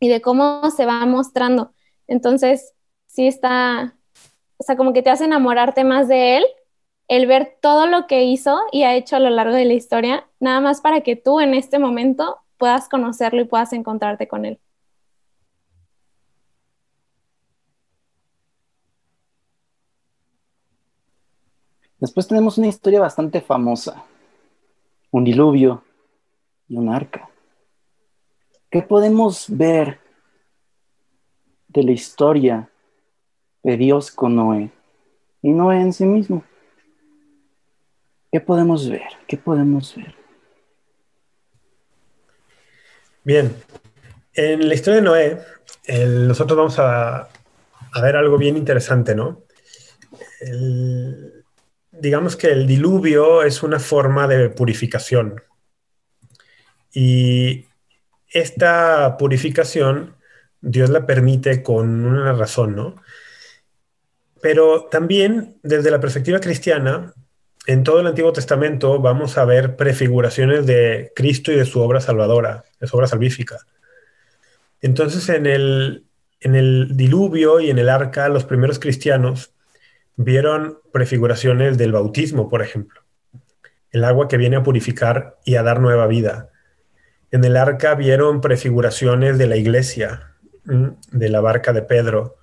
y 0.00 0.08
de 0.08 0.20
cómo 0.20 0.70
se 0.70 0.86
va 0.86 1.04
mostrando. 1.06 1.74
Entonces, 2.08 2.74
sí 3.06 3.26
está, 3.28 3.96
o 4.58 4.64
sea, 4.64 4.76
como 4.76 4.92
que 4.92 5.02
te 5.02 5.10
hace 5.10 5.24
enamorarte 5.24 5.84
más 5.84 6.08
de 6.08 6.38
Él 6.38 6.44
el 7.08 7.26
ver 7.26 7.58
todo 7.60 7.86
lo 7.86 8.06
que 8.06 8.24
hizo 8.24 8.58
y 8.72 8.84
ha 8.84 8.94
hecho 8.94 9.16
a 9.16 9.20
lo 9.20 9.30
largo 9.30 9.54
de 9.54 9.64
la 9.66 9.74
historia, 9.74 10.26
nada 10.40 10.60
más 10.60 10.80
para 10.80 11.02
que 11.02 11.14
tú 11.14 11.40
en 11.40 11.54
este 11.54 11.78
momento 11.78 12.41
puedas 12.62 12.88
conocerlo 12.88 13.40
y 13.40 13.44
puedas 13.44 13.72
encontrarte 13.72 14.28
con 14.28 14.44
él. 14.44 14.60
Después 21.98 22.28
tenemos 22.28 22.58
una 22.58 22.68
historia 22.68 23.00
bastante 23.00 23.40
famosa, 23.40 24.04
un 25.10 25.24
diluvio 25.24 25.82
y 26.68 26.76
un 26.76 26.88
arca. 26.88 27.28
¿Qué 28.70 28.80
podemos 28.80 29.46
ver 29.48 29.98
de 31.66 31.82
la 31.82 31.90
historia 31.90 32.70
de 33.64 33.76
Dios 33.76 34.12
con 34.12 34.36
Noé 34.36 34.70
y 35.42 35.50
Noé 35.50 35.80
en 35.80 35.92
sí 35.92 36.04
mismo? 36.04 36.44
¿Qué 38.30 38.40
podemos 38.40 38.88
ver? 38.88 39.10
¿Qué 39.26 39.36
podemos 39.36 39.96
ver? 39.96 40.21
Bien, 43.24 43.54
en 44.34 44.68
la 44.68 44.74
historia 44.74 45.00
de 45.00 45.06
Noé, 45.06 45.38
nosotros 46.26 46.56
vamos 46.56 46.78
a, 46.78 47.28
ver 48.02 48.16
algo 48.16 48.38
bien 48.38 48.56
interesante, 48.56 49.14
¿no? 49.14 49.42
digamos 51.92 52.34
que 52.34 52.48
el 52.48 52.66
diluvio 52.66 53.44
es 53.44 53.62
una 53.62 53.78
forma 53.78 54.26
de 54.26 54.48
purificación. 54.50 55.40
Y 56.92 57.66
esta 58.28 59.16
purificación 59.16 60.16
Dios 60.60 60.90
la 60.90 61.06
permite 61.06 61.62
con 61.62 62.04
una 62.04 62.32
razón, 62.32 62.74
¿no? 62.74 62.96
Pero 64.40 64.86
también 64.86 65.58
desde 65.62 65.92
la 65.92 66.00
perspectiva 66.00 66.40
cristiana, 66.40 67.14
en 67.66 67.84
todo 67.84 68.00
el 68.00 68.06
Antiguo 68.08 68.32
Testamento 68.32 68.98
vamos 69.00 69.38
a 69.38 69.44
ver 69.44 69.76
prefiguraciones 69.76 70.66
de 70.66 71.12
Cristo 71.14 71.52
y 71.52 71.56
de 71.56 71.64
su 71.64 71.80
obra 71.80 72.00
salvadora, 72.00 72.64
de 72.82 72.88
su 72.88 72.96
obra 72.96 73.06
salvífica. 73.06 73.58
Entonces, 74.82 75.28
en 75.28 75.46
el, 75.46 76.04
en 76.40 76.56
el 76.56 76.96
diluvio 76.96 77.60
y 77.60 77.70
en 77.70 77.78
el 77.78 77.88
arca, 77.88 78.28
los 78.28 78.44
primeros 78.44 78.80
cristianos 78.80 79.54
vieron 80.16 80.80
prefiguraciones 80.92 81.78
del 81.78 81.92
bautismo, 81.92 82.50
por 82.50 82.60
ejemplo. 82.60 83.00
El 83.92 84.02
agua 84.04 84.26
que 84.26 84.36
viene 84.36 84.56
a 84.56 84.62
purificar 84.64 85.38
y 85.44 85.54
a 85.54 85.62
dar 85.62 85.80
nueva 85.80 86.08
vida. 86.08 86.50
En 87.30 87.44
el 87.44 87.56
arca 87.56 87.94
vieron 87.94 88.40
prefiguraciones 88.40 89.38
de 89.38 89.46
la 89.46 89.56
iglesia, 89.56 90.34
de 90.64 91.28
la 91.28 91.40
barca 91.40 91.72
de 91.72 91.82
Pedro, 91.82 92.36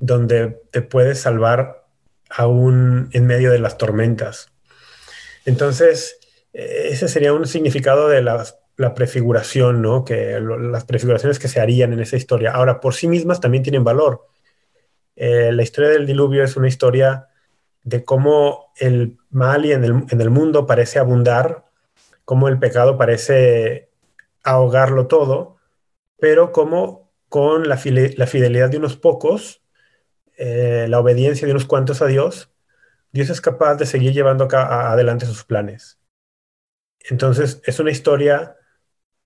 donde 0.00 0.60
te 0.72 0.82
puedes 0.82 1.20
salvar 1.20 1.86
aún 2.28 3.08
en 3.12 3.26
medio 3.26 3.52
de 3.52 3.60
las 3.60 3.78
tormentas. 3.78 4.52
Entonces, 5.44 6.18
eh, 6.52 6.88
ese 6.90 7.06
sería 7.06 7.32
un 7.32 7.46
significado 7.46 8.08
de 8.08 8.22
la, 8.76 8.94
prefiguración, 8.94 9.82
¿no? 9.82 10.04
Que 10.04 10.40
las 10.40 10.84
prefiguraciones 10.84 11.38
que 11.38 11.48
se 11.48 11.60
harían 11.60 11.92
en 11.92 12.00
esa 12.00 12.16
historia. 12.16 12.52
Ahora, 12.52 12.80
por 12.80 12.94
sí 12.94 13.08
mismas 13.08 13.40
también 13.40 13.62
tienen 13.62 13.84
valor. 13.84 14.26
Eh, 15.16 15.50
la 15.52 15.62
historia 15.62 15.90
del 15.90 16.06
diluvio 16.06 16.44
es 16.44 16.56
una 16.56 16.68
historia 16.68 17.28
de 17.82 18.04
cómo 18.04 18.72
el 18.76 19.16
mal 19.30 19.64
y 19.64 19.72
en 19.72 19.84
el, 19.84 20.30
mundo 20.30 20.66
parece 20.66 20.98
abundar, 20.98 21.66
cómo 22.24 22.48
el 22.48 22.58
pecado 22.58 22.98
parece 22.98 23.90
ahogarlo 24.42 25.06
todo, 25.06 25.56
pero 26.18 26.52
cómo 26.52 27.12
con 27.28 27.68
la, 27.68 27.76
fidelidad 27.76 28.70
de 28.70 28.76
unos 28.76 28.96
pocos, 28.96 29.62
eh, 30.36 30.86
la 30.88 30.98
obediencia 30.98 31.46
de 31.46 31.52
unos 31.52 31.64
cuantos 31.64 32.02
a 32.02 32.06
Dios, 32.06 32.52
Dios 33.12 33.30
es 33.30 33.40
capaz 33.40 33.76
de 33.76 33.86
seguir 33.86 34.12
llevando 34.12 34.48
adelante 34.50 35.24
sus 35.24 35.44
planes. 35.44 35.98
Entonces, 37.08 37.62
es 37.64 37.78
una 37.78 37.90
historia 37.92 38.56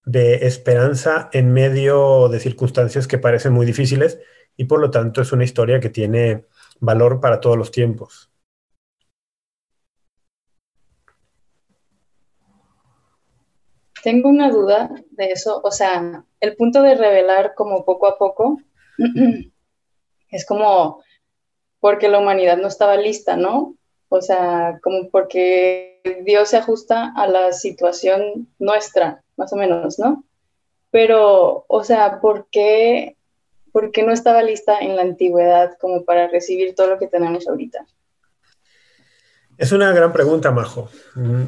de 0.04 0.46
esperanza 0.46 1.28
en 1.32 1.52
medio 1.52 2.28
de 2.28 2.40
circunstancias 2.40 3.06
que 3.06 3.18
parecen 3.18 3.52
muy 3.52 3.66
difíciles 3.66 4.18
y 4.56 4.64
por 4.64 4.80
lo 4.80 4.90
tanto 4.90 5.22
es 5.22 5.32
una 5.32 5.44
historia 5.44 5.80
que 5.80 5.90
tiene 5.90 6.46
valor 6.80 7.20
para 7.20 7.40
todos 7.40 7.56
los 7.56 7.70
tiempos. 7.70 8.30
Tengo 14.02 14.30
una 14.30 14.50
duda 14.50 14.90
de 15.10 15.26
eso, 15.26 15.60
o 15.62 15.70
sea, 15.70 16.24
el 16.40 16.56
punto 16.56 16.82
de 16.82 16.94
revelar 16.94 17.54
como 17.54 17.84
poco 17.84 18.06
a 18.06 18.16
poco 18.16 18.58
es 20.30 20.46
como 20.46 21.02
porque 21.80 22.08
la 22.08 22.18
humanidad 22.18 22.56
no 22.56 22.68
estaba 22.68 22.96
lista, 22.96 23.36
¿no? 23.36 23.76
O 24.12 24.20
sea, 24.20 24.80
como 24.82 25.08
porque 25.08 26.00
Dios 26.24 26.50
se 26.50 26.56
ajusta 26.56 27.12
a 27.16 27.28
la 27.28 27.52
situación 27.52 28.48
nuestra, 28.58 29.22
más 29.36 29.52
o 29.52 29.56
menos, 29.56 30.00
¿no? 30.00 30.24
Pero, 30.90 31.64
o 31.68 31.84
sea, 31.84 32.20
¿por 32.20 32.48
qué, 32.50 33.16
¿por 33.70 33.92
qué 33.92 34.02
no 34.02 34.12
estaba 34.12 34.42
lista 34.42 34.80
en 34.80 34.96
la 34.96 35.02
antigüedad 35.02 35.78
como 35.80 36.04
para 36.04 36.26
recibir 36.26 36.74
todo 36.74 36.88
lo 36.88 36.98
que 36.98 37.06
tenemos 37.06 37.46
ahorita? 37.46 37.86
Es 39.56 39.70
una 39.70 39.92
gran 39.92 40.12
pregunta, 40.12 40.50
Majo. 40.50 40.90
Mm, 41.14 41.44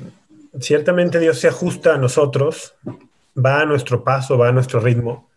ciertamente 0.61 1.19
Dios 1.19 1.41
se 1.41 1.49
ajusta 1.49 1.95
a 1.95 1.99
nosotros, 1.99 2.75
va 3.37 3.61
a 3.61 3.67
nuestro 3.67 4.05
paso, 4.05 4.39
va 4.39 4.51
a 4.51 4.53
nuestro 4.53 4.79
ritmo, 4.79 5.29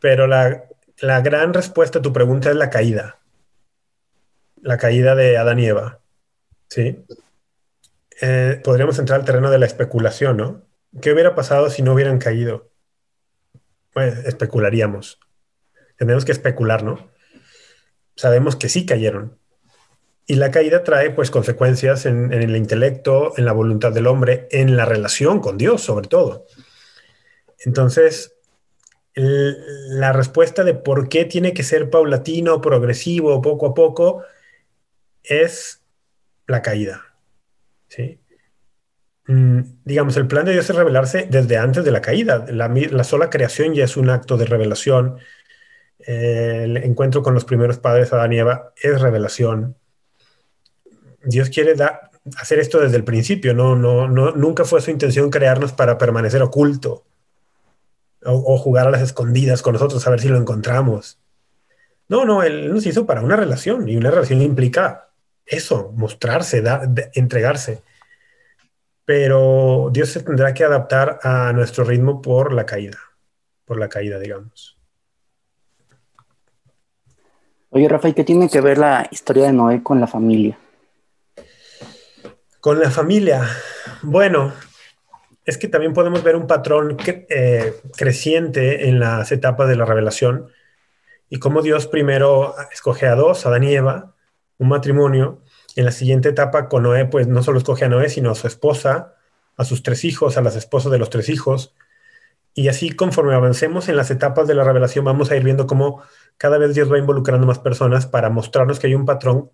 pero 0.00 0.26
la, 0.26 0.64
la 0.98 1.20
gran 1.20 1.54
respuesta 1.54 2.00
a 2.00 2.02
tu 2.02 2.12
pregunta 2.12 2.50
es 2.50 2.56
la 2.56 2.70
caída, 2.70 3.18
la 4.62 4.78
caída 4.78 5.14
de 5.14 5.36
Adán 5.36 5.60
y 5.60 5.66
Eva. 5.66 6.00
Sí. 6.74 7.06
Eh, 8.20 8.60
podríamos 8.64 8.98
entrar 8.98 9.20
al 9.20 9.24
terreno 9.24 9.48
de 9.48 9.58
la 9.58 9.66
especulación, 9.66 10.36
¿no? 10.36 10.62
¿Qué 11.00 11.12
hubiera 11.12 11.36
pasado 11.36 11.70
si 11.70 11.82
no 11.82 11.92
hubieran 11.92 12.18
caído? 12.18 12.72
Pues 13.92 14.26
especularíamos. 14.26 15.20
Tenemos 15.96 16.24
que 16.24 16.32
especular, 16.32 16.82
¿no? 16.82 17.12
Sabemos 18.16 18.56
que 18.56 18.68
sí 18.68 18.86
cayeron. 18.86 19.38
Y 20.26 20.34
la 20.34 20.50
caída 20.50 20.82
trae 20.82 21.10
pues 21.10 21.30
consecuencias 21.30 22.06
en, 22.06 22.32
en 22.32 22.42
el 22.42 22.56
intelecto, 22.56 23.34
en 23.36 23.44
la 23.44 23.52
voluntad 23.52 23.92
del 23.92 24.08
hombre, 24.08 24.48
en 24.50 24.76
la 24.76 24.84
relación 24.84 25.38
con 25.38 25.56
Dios 25.56 25.80
sobre 25.80 26.08
todo. 26.08 26.48
Entonces, 27.60 28.34
la 29.14 30.12
respuesta 30.12 30.64
de 30.64 30.74
por 30.74 31.08
qué 31.08 31.24
tiene 31.24 31.54
que 31.54 31.62
ser 31.62 31.88
paulatino, 31.88 32.60
progresivo, 32.60 33.40
poco 33.42 33.68
a 33.68 33.74
poco, 33.74 34.24
es 35.22 35.83
la 36.46 36.62
caída. 36.62 37.02
¿sí? 37.88 38.20
Mm, 39.26 39.60
digamos, 39.84 40.16
el 40.16 40.26
plan 40.26 40.44
de 40.44 40.52
Dios 40.52 40.68
es 40.68 40.76
revelarse 40.76 41.26
desde 41.30 41.56
antes 41.56 41.84
de 41.84 41.90
la 41.90 42.00
caída. 42.00 42.44
La, 42.48 43.04
sola 43.04 43.30
creación 43.30 43.74
ya 43.74 43.84
es 43.84 43.96
un 43.96 44.10
acto 44.10 44.36
de 44.36 44.46
revelación. 44.46 45.18
el 45.98 46.76
encuentro 46.78 47.22
con 47.22 47.34
los 47.34 47.44
primeros 47.44 47.78
padres, 47.78 48.12
Adán 48.12 48.32
y 48.32 48.38
Eva, 48.38 48.72
es 48.82 49.00
revelación. 49.00 49.76
Dios 51.22 51.48
quiere 51.48 51.74
hacer 52.36 52.58
esto 52.58 52.80
desde 52.80 52.96
el 52.96 53.04
principio, 53.04 53.54
no, 53.54 53.76
no, 53.76 54.08
no, 54.08 54.32
nunca 54.32 54.64
fue 54.64 54.80
su 54.80 54.90
intención 54.90 55.30
crearnos 55.30 55.72
para 55.72 55.98
permanecer 55.98 56.42
oculto 56.42 57.04
o, 58.24 58.56
jugar 58.58 58.86
a 58.86 58.90
las 58.90 59.02
escondidas 59.02 59.62
con 59.62 59.74
nosotros 59.74 60.06
a 60.06 60.10
ver 60.10 60.20
si 60.20 60.28
lo 60.28 60.38
encontramos. 60.38 61.18
No, 62.08 62.24
no, 62.24 62.42
Él 62.42 62.72
nos 62.72 62.86
hizo 62.86 63.06
para 63.06 63.22
una 63.22 63.36
relación 63.36 63.88
y 63.88 63.96
una 63.96 64.10
relación 64.10 64.42
implica 64.42 65.10
eso, 65.46 65.92
mostrarse, 65.94 66.62
entregarse. 67.14 67.82
Pero 69.04 69.90
Dios 69.92 70.08
se 70.10 70.22
tendrá 70.22 70.54
que 70.54 70.64
adaptar 70.64 71.20
a 71.22 71.52
nuestro 71.52 71.84
ritmo 71.84 72.22
por 72.22 72.52
la 72.52 72.64
caída, 72.64 72.98
por 73.64 73.78
la 73.78 73.88
caída, 73.88 74.18
digamos. 74.18 74.78
Oye, 77.70 77.88
Rafael, 77.88 78.14
¿qué 78.14 78.24
tiene 78.24 78.48
que 78.48 78.60
ver 78.60 78.78
la 78.78 79.06
historia 79.10 79.46
de 79.46 79.52
Noé 79.52 79.82
con 79.82 80.00
la 80.00 80.06
familia? 80.06 80.56
Con 82.60 82.78
la 82.78 82.90
familia. 82.90 83.42
Bueno, 84.02 84.52
es 85.44 85.58
que 85.58 85.68
también 85.68 85.92
podemos 85.92 86.22
ver 86.22 86.36
un 86.36 86.46
patrón 86.46 86.96
eh, 87.06 87.74
creciente 87.96 88.88
en 88.88 89.00
las 89.00 89.32
etapas 89.32 89.68
de 89.68 89.76
la 89.76 89.84
revelación 89.84 90.48
y 91.28 91.38
cómo 91.38 91.62
Dios 91.62 91.86
primero 91.86 92.54
escoge 92.72 93.06
a 93.06 93.14
dos, 93.14 93.44
Adán 93.44 93.64
y 93.64 93.74
Eva, 93.74 94.14
un 94.58 94.68
matrimonio. 94.68 95.42
En 95.76 95.84
la 95.84 95.92
siguiente 95.92 96.28
etapa 96.28 96.68
con 96.68 96.84
Noé, 96.84 97.06
pues 97.06 97.26
no 97.26 97.42
solo 97.42 97.58
escoge 97.58 97.84
a 97.84 97.88
Noé, 97.88 98.08
sino 98.08 98.30
a 98.30 98.34
su 98.34 98.46
esposa, 98.46 99.14
a 99.56 99.64
sus 99.64 99.82
tres 99.82 100.04
hijos, 100.04 100.36
a 100.36 100.42
las 100.42 100.56
esposas 100.56 100.92
de 100.92 100.98
los 100.98 101.10
tres 101.10 101.28
hijos. 101.28 101.74
Y 102.54 102.68
así 102.68 102.90
conforme 102.92 103.34
avancemos 103.34 103.88
en 103.88 103.96
las 103.96 104.10
etapas 104.10 104.46
de 104.46 104.54
la 104.54 104.64
revelación, 104.64 105.04
vamos 105.04 105.30
a 105.30 105.36
ir 105.36 105.42
viendo 105.42 105.66
cómo 105.66 106.02
cada 106.38 106.58
vez 106.58 106.74
Dios 106.74 106.90
va 106.90 106.98
involucrando 106.98 107.46
más 107.46 107.58
personas 107.58 108.06
para 108.06 108.30
mostrarnos 108.30 108.78
que 108.78 108.86
hay 108.86 108.94
un 108.94 109.06
patrón 109.06 109.50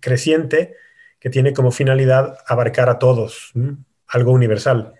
creciente 0.00 0.76
que 1.20 1.30
tiene 1.30 1.52
como 1.52 1.70
finalidad 1.72 2.38
abarcar 2.46 2.88
a 2.88 2.98
todos, 2.98 3.52
algo 4.06 4.32
universal. 4.32 4.94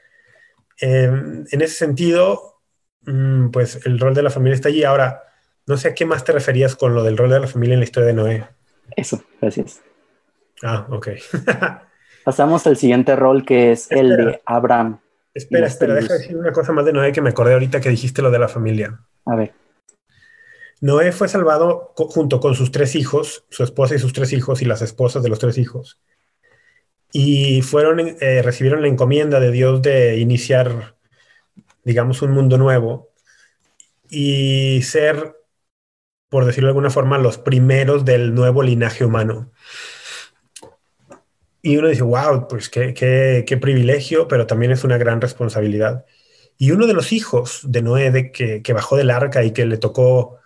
Em, 0.79 1.45
en 1.51 1.63
ese 1.63 1.75
sentido, 1.75 2.61
mm, 3.03 3.51
pues 3.51 3.81
el 3.87 3.99
rol 3.99 4.15
de 4.15 4.23
la 4.23 4.31
familia 4.31 4.55
está 4.57 4.69
allí. 4.69 4.85
Ahora, 4.85 5.23
no 5.67 5.77
sé 5.77 5.89
a 5.89 5.95
qué 5.95 6.07
más 6.07 6.25
te 6.25 6.33
referías 6.33 6.77
con 6.77 6.95
lo 6.95 7.03
del 7.03 7.17
rol 7.17 7.31
de 7.31 7.41
la 7.41 7.47
familia 7.49 7.75
en 7.75 7.81
la 7.81 7.85
historia 7.85 8.09
de 8.09 8.15
Noé. 8.15 8.56
Eso, 8.95 9.23
gracias. 9.41 9.83
Ah, 10.63 10.87
ok. 10.91 11.09
Pasamos 12.25 12.67
al 12.67 12.77
siguiente 12.77 13.17
rol 13.17 13.45
que 13.45 13.73
es 13.73 13.91
el 13.91 14.17
de 14.17 14.43
Abraham. 14.45 15.01
Espera, 15.33 15.67
espera, 15.67 15.95
deja 15.95 16.15
decir 16.15 16.37
una 16.37 16.53
cosa 16.53 16.73
más 16.73 16.85
de 16.85 16.93
Noé 16.93 17.13
que 17.13 17.21
me 17.21 17.31
acordé 17.31 17.53
ahorita 17.53 17.81
que 17.81 17.91
dijiste 17.91 18.23
lo 18.23 18.31
de 18.31 18.39
la 18.39 18.49
familia. 18.49 19.01
A 19.27 19.37
ver. 19.37 19.53
Noé 20.81 21.13
fue 21.13 21.29
salvado 21.29 21.93
junto 21.95 22.41
con 22.41 22.55
sus 22.55 22.71
tres 22.71 22.95
hijos, 22.95 23.45
su 23.51 23.63
esposa 23.63 23.95
y 23.95 23.99
sus 23.99 24.13
tres 24.13 24.33
hijos 24.33 24.63
y 24.63 24.65
las 24.65 24.83
esposas 24.83 25.23
de 25.23 25.29
los 25.29 25.39
tres 25.39 25.59
hijos 25.59 26.01
y 27.19 27.63
fueron, 27.63 27.99
eh, 28.21 28.43
recibieron 28.43 28.83
la 28.83 28.89
encomienda 28.89 29.41
de 29.41 29.51
Dios 29.51 29.83
de 29.83 30.19
iniciar, 30.19 30.97
digamos, 31.83 32.21
un 32.21 32.33
mundo 32.33 32.59
nuevo 32.59 33.11
y 34.11 34.83
ser, 34.83 35.35
por 36.29 36.45
decirlo 36.45 36.69
de 36.69 36.71
alguna 36.71 36.91
forma, 36.91 37.19
los 37.19 37.39
primeros 37.39 38.05
del 38.05 38.35
nuevo 38.35 38.63
linaje 38.63 39.05
humano. 39.05 39.53
Y 41.63 41.77
uno 41.79 41.89
dice, 41.89 42.03
wow, 42.03 42.47
pues 42.49 42.69
qué, 42.69 42.95
qué, 42.95 43.57
privilegio, 43.57 44.29
pero 44.29 44.47
también 44.47 44.73
es 44.73 44.85
una 44.85 44.99
gran 44.99 45.21
responsabilidad. 45.21 46.05
Y 46.59 46.71
uno 46.71 46.87
de 46.87 46.95
los 46.95 47.13
hijos 47.13 47.61
de 47.65 47.83
Noé, 47.83 48.33
que, 48.33 48.63
que, 48.63 48.73
bajó 48.73 48.97
del 48.97 49.11
arca 49.11 49.45
y 49.45 49.53
que 49.53 49.67
le 49.67 49.77
tocó 49.77 50.39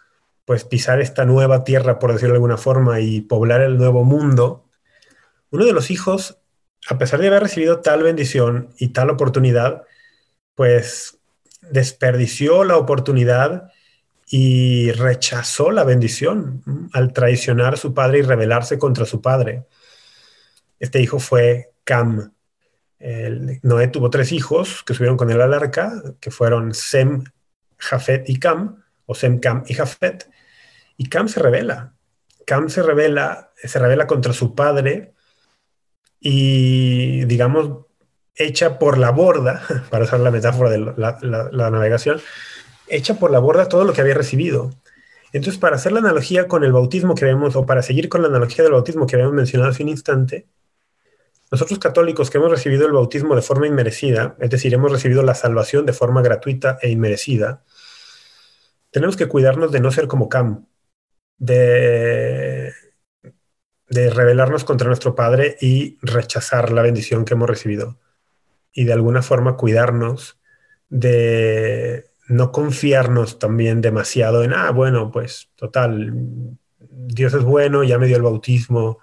pues 0.45 0.65
pisar 0.65 1.01
esta 1.01 1.25
nueva 1.27 1.63
tierra, 1.65 1.99
por 1.99 2.13
decirlo 2.13 2.33
de 2.33 2.39
alguna 2.39 2.57
forma, 2.57 3.01
y 3.01 3.21
poblar 3.21 3.61
el 3.61 3.77
nuevo 3.77 4.03
mundo, 4.05 4.67
uno 5.51 5.67
de 5.67 5.73
los 5.73 5.91
hijos 5.91 6.41
a 6.89 6.99
pesar 6.99 7.21
de 7.21 7.29
haber 7.29 7.43
recibido 7.43 7.81
tal 7.81 8.03
bendición 8.03 8.71
y 8.79 8.89
tal 8.89 9.11
oportunidad, 9.11 9.85
pues 10.55 11.19
desperdició 11.71 12.65
la 12.65 12.77
oportunidad 12.77 13.71
y 14.33 14.93
rechazó 14.93 15.73
la 15.73 15.83
bendición 15.83 16.63
al 16.93 17.13
traicionar 17.13 17.75
a 17.75 17.77
su 17.77 17.93
padre 17.93 18.21
y 18.21 18.23
rebelarse 18.23 18.79
contra 18.79 19.05
su 19.05 19.21
padre. 19.21 19.67
Este 20.79 21.01
hijo 21.03 21.19
fue 21.19 21.73
Cam. 21.83 22.33
Noé 23.63 23.89
tuvo 23.89 24.09
tres 24.09 24.31
hijos 24.31 24.85
que 24.85 24.95
subieron 24.95 25.17
con 25.17 25.31
él 25.33 25.41
al 25.41 25.53
arca, 25.53 26.01
que 26.21 26.31
fueron 26.31 26.75
Sem, 26.75 27.25
Jafet 27.77 28.29
y 28.29 28.39
Cam, 28.39 28.85
o 29.05 29.17
Sem, 29.17 29.41
Cam 29.41 29.65
y 29.67 29.75
Jafet. 29.75 30.31
Y 30.97 31.09
Cam 31.09 31.27
se 31.27 31.41
revela. 31.41 31.95
Cam 32.47 32.69
se 32.69 32.85
revela, 32.85 33.53
se 33.57 33.79
revela 33.81 34.07
contra 34.07 34.33
su 34.33 34.55
padre 34.55 35.15
y, 36.21 37.25
digamos, 37.25 37.87
hecha 38.37 38.79
por 38.79 38.97
la 38.99 39.11
borda, 39.11 39.63
para 39.91 40.05
usar 40.05 40.21
la 40.21 40.31
metáfora 40.31 40.71
de 40.71 40.79
la, 40.79 41.71
navegación, 41.71 42.21
hecha 42.91 43.15
por 43.15 43.31
la 43.31 43.39
borda 43.39 43.69
todo 43.69 43.85
lo 43.85 43.93
que 43.93 44.01
había 44.01 44.15
recibido. 44.15 44.71
Entonces, 45.33 45.61
para 45.61 45.77
hacer 45.77 45.93
la 45.93 46.01
analogía 46.01 46.49
con 46.49 46.65
el 46.65 46.73
bautismo 46.73 47.15
que 47.15 47.25
vemos, 47.25 47.57
o 47.57 47.67
para 47.67 47.83
seguir 47.83 48.09
con 48.09 48.23
la 48.23 48.29
analogía 48.29 48.65
del 48.65 48.73
bautismo 48.73 49.07
que 49.07 49.17
habíamos 49.17 49.35
mencionado 49.35 49.71
hace 49.71 49.83
un 49.83 49.89
instante, 49.91 50.47
nosotros 51.53 51.79
católicos 51.79 52.31
que 52.31 52.39
hemos 52.39 52.51
recibido 52.51 52.87
el 52.87 52.93
bautismo 52.93 53.35
de 53.35 53.43
forma 53.43 53.67
inmerecida, 53.67 54.37
es 54.41 54.51
decir, 54.51 54.73
hemos 54.75 54.93
recibido 54.93 55.23
la 55.23 55.35
salvación 55.35 55.87
de 55.87 55.93
forma 55.93 56.23
gratuita 56.23 56.79
e 56.83 56.91
inmerecida, 56.91 57.65
tenemos 58.91 59.17
que 59.17 59.29
cuidarnos 59.29 59.73
de 59.73 59.81
no 59.81 59.91
ser 59.93 60.09
como 60.09 60.29
Cam, 60.29 60.67
de 61.39 62.73
de 63.91 64.09
rebelarnos 64.09 64.65
contra 64.65 64.87
nuestro 64.87 65.15
Padre 65.15 65.57
y 65.61 65.99
rechazar 66.01 66.71
la 66.73 66.83
bendición 66.83 67.25
que 67.25 67.35
hemos 67.35 67.51
recibido. 67.51 67.99
Y 68.73 68.85
de 68.85 68.93
alguna 68.93 69.21
forma 69.21 69.57
cuidarnos 69.57 70.41
de 70.89 72.10
no 72.31 72.53
confiarnos 72.53 73.41
también 73.41 73.81
demasiado 73.81 74.45
en, 74.45 74.53
ah, 74.53 74.71
bueno, 74.71 75.11
pues 75.11 75.51
total, 75.57 76.13
Dios 76.79 77.35
es 77.35 77.43
bueno, 77.43 77.83
ya 77.83 77.99
me 77.99 78.07
dio 78.07 78.17
el 78.17 78.23
bautismo, 78.23 79.01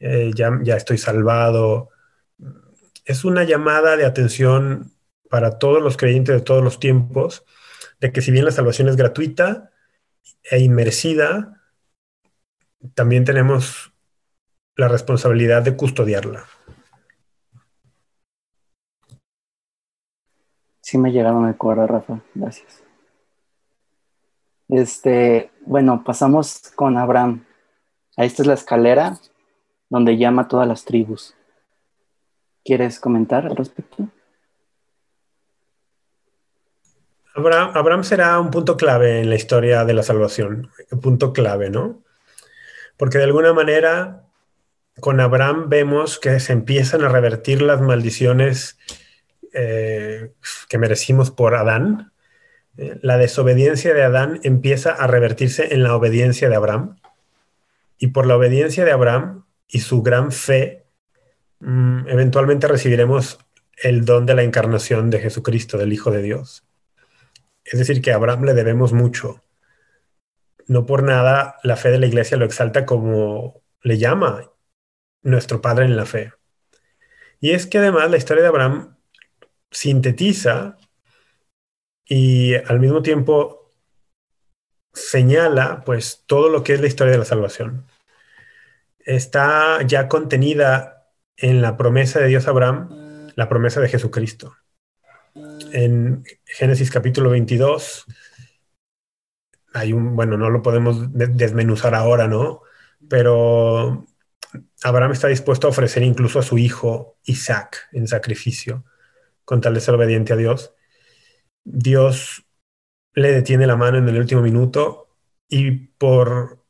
eh, 0.00 0.30
ya, 0.34 0.58
ya 0.62 0.74
estoy 0.76 0.96
salvado. 0.96 1.90
Es 3.04 3.26
una 3.26 3.44
llamada 3.44 3.96
de 3.98 4.06
atención 4.06 4.92
para 5.28 5.58
todos 5.58 5.82
los 5.82 5.98
creyentes 5.98 6.34
de 6.34 6.40
todos 6.40 6.64
los 6.64 6.80
tiempos, 6.80 7.44
de 8.00 8.10
que 8.10 8.22
si 8.22 8.30
bien 8.30 8.46
la 8.46 8.52
salvación 8.52 8.88
es 8.88 8.96
gratuita 8.96 9.70
e 10.42 10.58
inmerecida, 10.58 11.62
también 12.94 13.26
tenemos 13.26 13.92
la 14.76 14.88
responsabilidad 14.88 15.60
de 15.60 15.76
custodiarla. 15.76 16.46
Sí 20.86 20.98
me 20.98 21.10
llegaron 21.10 21.44
a 21.46 21.48
acuerdo, 21.48 21.84
Rafa. 21.88 22.20
Gracias. 22.32 22.84
Este, 24.68 25.50
bueno, 25.62 26.04
pasamos 26.04 26.62
con 26.76 26.96
Abraham. 26.96 27.44
Esta 28.16 28.42
es 28.42 28.46
la 28.46 28.54
escalera 28.54 29.18
donde 29.88 30.16
llama 30.16 30.42
a 30.42 30.48
todas 30.48 30.68
las 30.68 30.84
tribus. 30.84 31.34
¿Quieres 32.64 33.00
comentar 33.00 33.46
al 33.46 33.56
respecto? 33.56 34.06
Abraham, 37.34 38.04
será 38.04 38.38
un 38.38 38.52
punto 38.52 38.76
clave 38.76 39.22
en 39.22 39.28
la 39.28 39.34
historia 39.34 39.84
de 39.84 39.92
la 39.92 40.04
salvación, 40.04 40.70
un 40.92 41.00
punto 41.00 41.32
clave, 41.32 41.68
¿no? 41.68 42.00
Porque 42.96 43.18
de 43.18 43.24
alguna 43.24 43.52
manera 43.52 44.22
con 45.00 45.18
Abraham 45.18 45.68
vemos 45.68 46.20
que 46.20 46.38
se 46.38 46.52
empiezan 46.52 47.02
a 47.02 47.08
revertir 47.08 47.60
las 47.60 47.80
maldiciones 47.80 48.78
eh, 49.58 50.32
que 50.68 50.76
merecimos 50.76 51.30
por 51.30 51.54
Adán. 51.54 52.12
Eh, 52.76 52.98
la 53.00 53.16
desobediencia 53.16 53.94
de 53.94 54.02
Adán 54.02 54.38
empieza 54.42 54.92
a 54.92 55.06
revertirse 55.06 55.72
en 55.72 55.82
la 55.82 55.96
obediencia 55.96 56.50
de 56.50 56.56
Abraham. 56.56 56.98
Y 57.98 58.08
por 58.08 58.26
la 58.26 58.36
obediencia 58.36 58.84
de 58.84 58.92
Abraham 58.92 59.46
y 59.66 59.80
su 59.80 60.02
gran 60.02 60.30
fe, 60.30 60.84
mm, 61.60 62.08
eventualmente 62.08 62.68
recibiremos 62.68 63.38
el 63.82 64.04
don 64.04 64.26
de 64.26 64.34
la 64.34 64.42
encarnación 64.42 65.08
de 65.08 65.20
Jesucristo, 65.20 65.78
del 65.78 65.94
Hijo 65.94 66.10
de 66.10 66.20
Dios. 66.20 66.66
Es 67.64 67.78
decir, 67.78 68.02
que 68.02 68.12
a 68.12 68.16
Abraham 68.16 68.44
le 68.44 68.52
debemos 68.52 68.92
mucho. 68.92 69.42
No 70.66 70.84
por 70.84 71.02
nada 71.02 71.56
la 71.62 71.76
fe 71.76 71.90
de 71.90 71.98
la 71.98 72.06
iglesia 72.06 72.36
lo 72.36 72.44
exalta 72.44 72.84
como 72.84 73.62
le 73.80 73.96
llama 73.96 74.50
nuestro 75.22 75.62
Padre 75.62 75.86
en 75.86 75.96
la 75.96 76.04
fe. 76.04 76.32
Y 77.40 77.52
es 77.52 77.66
que 77.66 77.78
además 77.78 78.10
la 78.10 78.18
historia 78.18 78.42
de 78.42 78.48
Abraham 78.48 78.95
sintetiza 79.70 80.78
y 82.04 82.54
al 82.54 82.80
mismo 82.80 83.02
tiempo 83.02 83.72
señala 84.92 85.82
pues 85.84 86.24
todo 86.26 86.48
lo 86.48 86.62
que 86.62 86.74
es 86.74 86.80
la 86.80 86.86
historia 86.86 87.12
de 87.12 87.18
la 87.18 87.24
salvación. 87.24 87.86
Está 88.98 89.82
ya 89.82 90.08
contenida 90.08 91.10
en 91.36 91.60
la 91.62 91.76
promesa 91.76 92.20
de 92.20 92.28
Dios 92.28 92.46
a 92.46 92.50
Abraham, 92.50 93.30
la 93.34 93.48
promesa 93.48 93.80
de 93.80 93.88
Jesucristo. 93.88 94.56
En 95.72 96.24
Génesis 96.44 96.90
capítulo 96.90 97.30
22 97.30 98.06
hay 99.74 99.92
un, 99.92 100.16
bueno, 100.16 100.38
no 100.38 100.48
lo 100.48 100.62
podemos 100.62 101.12
desmenuzar 101.12 101.94
ahora, 101.94 102.26
¿no? 102.26 102.62
Pero 103.08 104.06
Abraham 104.82 105.12
está 105.12 105.28
dispuesto 105.28 105.66
a 105.66 105.70
ofrecer 105.70 106.02
incluso 106.02 106.38
a 106.38 106.42
su 106.42 106.56
hijo 106.56 107.18
Isaac 107.24 107.88
en 107.92 108.08
sacrificio, 108.08 108.84
con 109.46 109.62
tal 109.62 109.72
de 109.72 109.80
ser 109.80 109.94
obediente 109.94 110.34
a 110.34 110.36
Dios. 110.36 110.74
Dios 111.64 112.44
le 113.14 113.32
detiene 113.32 113.66
la 113.66 113.76
mano 113.76 113.96
en 113.96 114.08
el 114.10 114.18
último 114.18 114.42
minuto 114.42 115.08
y 115.48 115.70
por 115.72 116.62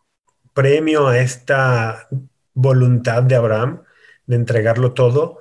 premio 0.54 1.08
a 1.08 1.18
esta 1.18 2.08
voluntad 2.54 3.24
de 3.24 3.34
Abraham 3.34 3.82
de 4.26 4.36
entregarlo 4.36 4.92
todo, 4.92 5.40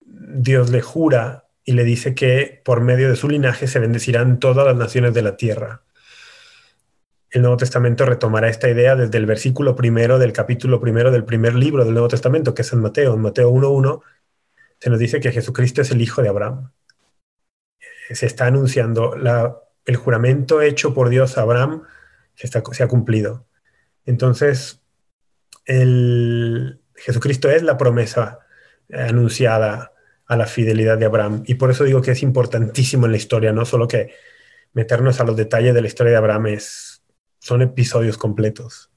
Dios 0.00 0.70
le 0.70 0.82
jura 0.82 1.48
y 1.64 1.72
le 1.72 1.84
dice 1.84 2.14
que 2.14 2.60
por 2.62 2.82
medio 2.82 3.08
de 3.08 3.16
su 3.16 3.28
linaje 3.28 3.66
se 3.66 3.78
bendecirán 3.78 4.38
todas 4.38 4.66
las 4.66 4.76
naciones 4.76 5.14
de 5.14 5.22
la 5.22 5.38
tierra 5.38 5.84
el 7.34 7.42
Nuevo 7.42 7.56
Testamento 7.56 8.06
retomará 8.06 8.48
esta 8.48 8.70
idea 8.70 8.94
desde 8.94 9.18
el 9.18 9.26
versículo 9.26 9.74
primero 9.74 10.20
del 10.20 10.32
capítulo 10.32 10.80
primero 10.80 11.10
del 11.10 11.24
primer 11.24 11.56
libro 11.56 11.84
del 11.84 11.94
Nuevo 11.94 12.06
Testamento, 12.06 12.54
que 12.54 12.62
es 12.62 12.72
en 12.72 12.80
Mateo. 12.80 13.14
En 13.14 13.22
Mateo 13.22 13.50
1.1 13.50 14.00
se 14.84 14.90
nos 14.90 14.98
dice 14.98 15.18
que 15.18 15.32
Jesucristo 15.32 15.80
es 15.80 15.90
el 15.92 16.02
Hijo 16.02 16.20
de 16.20 16.28
Abraham. 16.28 16.70
Se 18.10 18.26
está 18.26 18.48
anunciando 18.48 19.14
el 19.86 19.96
juramento 19.96 20.60
hecho 20.60 20.92
por 20.92 21.08
Dios 21.08 21.38
a 21.38 21.40
Abraham 21.40 21.84
se, 22.34 22.48
se 22.48 22.82
ha 22.82 22.86
cumplido. 22.86 23.46
Entonces, 24.04 24.82
el, 25.64 26.82
Jesucristo 26.96 27.48
es 27.48 27.62
la 27.62 27.78
promesa 27.78 28.40
anunciada 28.92 29.94
a 30.26 30.36
la 30.36 30.44
fidelidad 30.44 30.98
de 30.98 31.06
Abraham. 31.06 31.44
Y 31.46 31.54
por 31.54 31.70
eso 31.70 31.84
digo 31.84 32.02
que 32.02 32.10
es 32.10 32.22
importantísimo 32.22 33.06
en 33.06 33.12
la 33.12 33.16
historia, 33.16 33.54
no 33.54 33.64
solo 33.64 33.88
que 33.88 34.12
meternos 34.74 35.18
a 35.18 35.24
los 35.24 35.34
detalles 35.34 35.72
de 35.72 35.80
la 35.80 35.86
historia 35.86 36.12
de 36.12 36.18
Abraham 36.18 36.48
es 36.48 37.02
son 37.38 37.62
episodios 37.62 38.18
completos. 38.18 38.90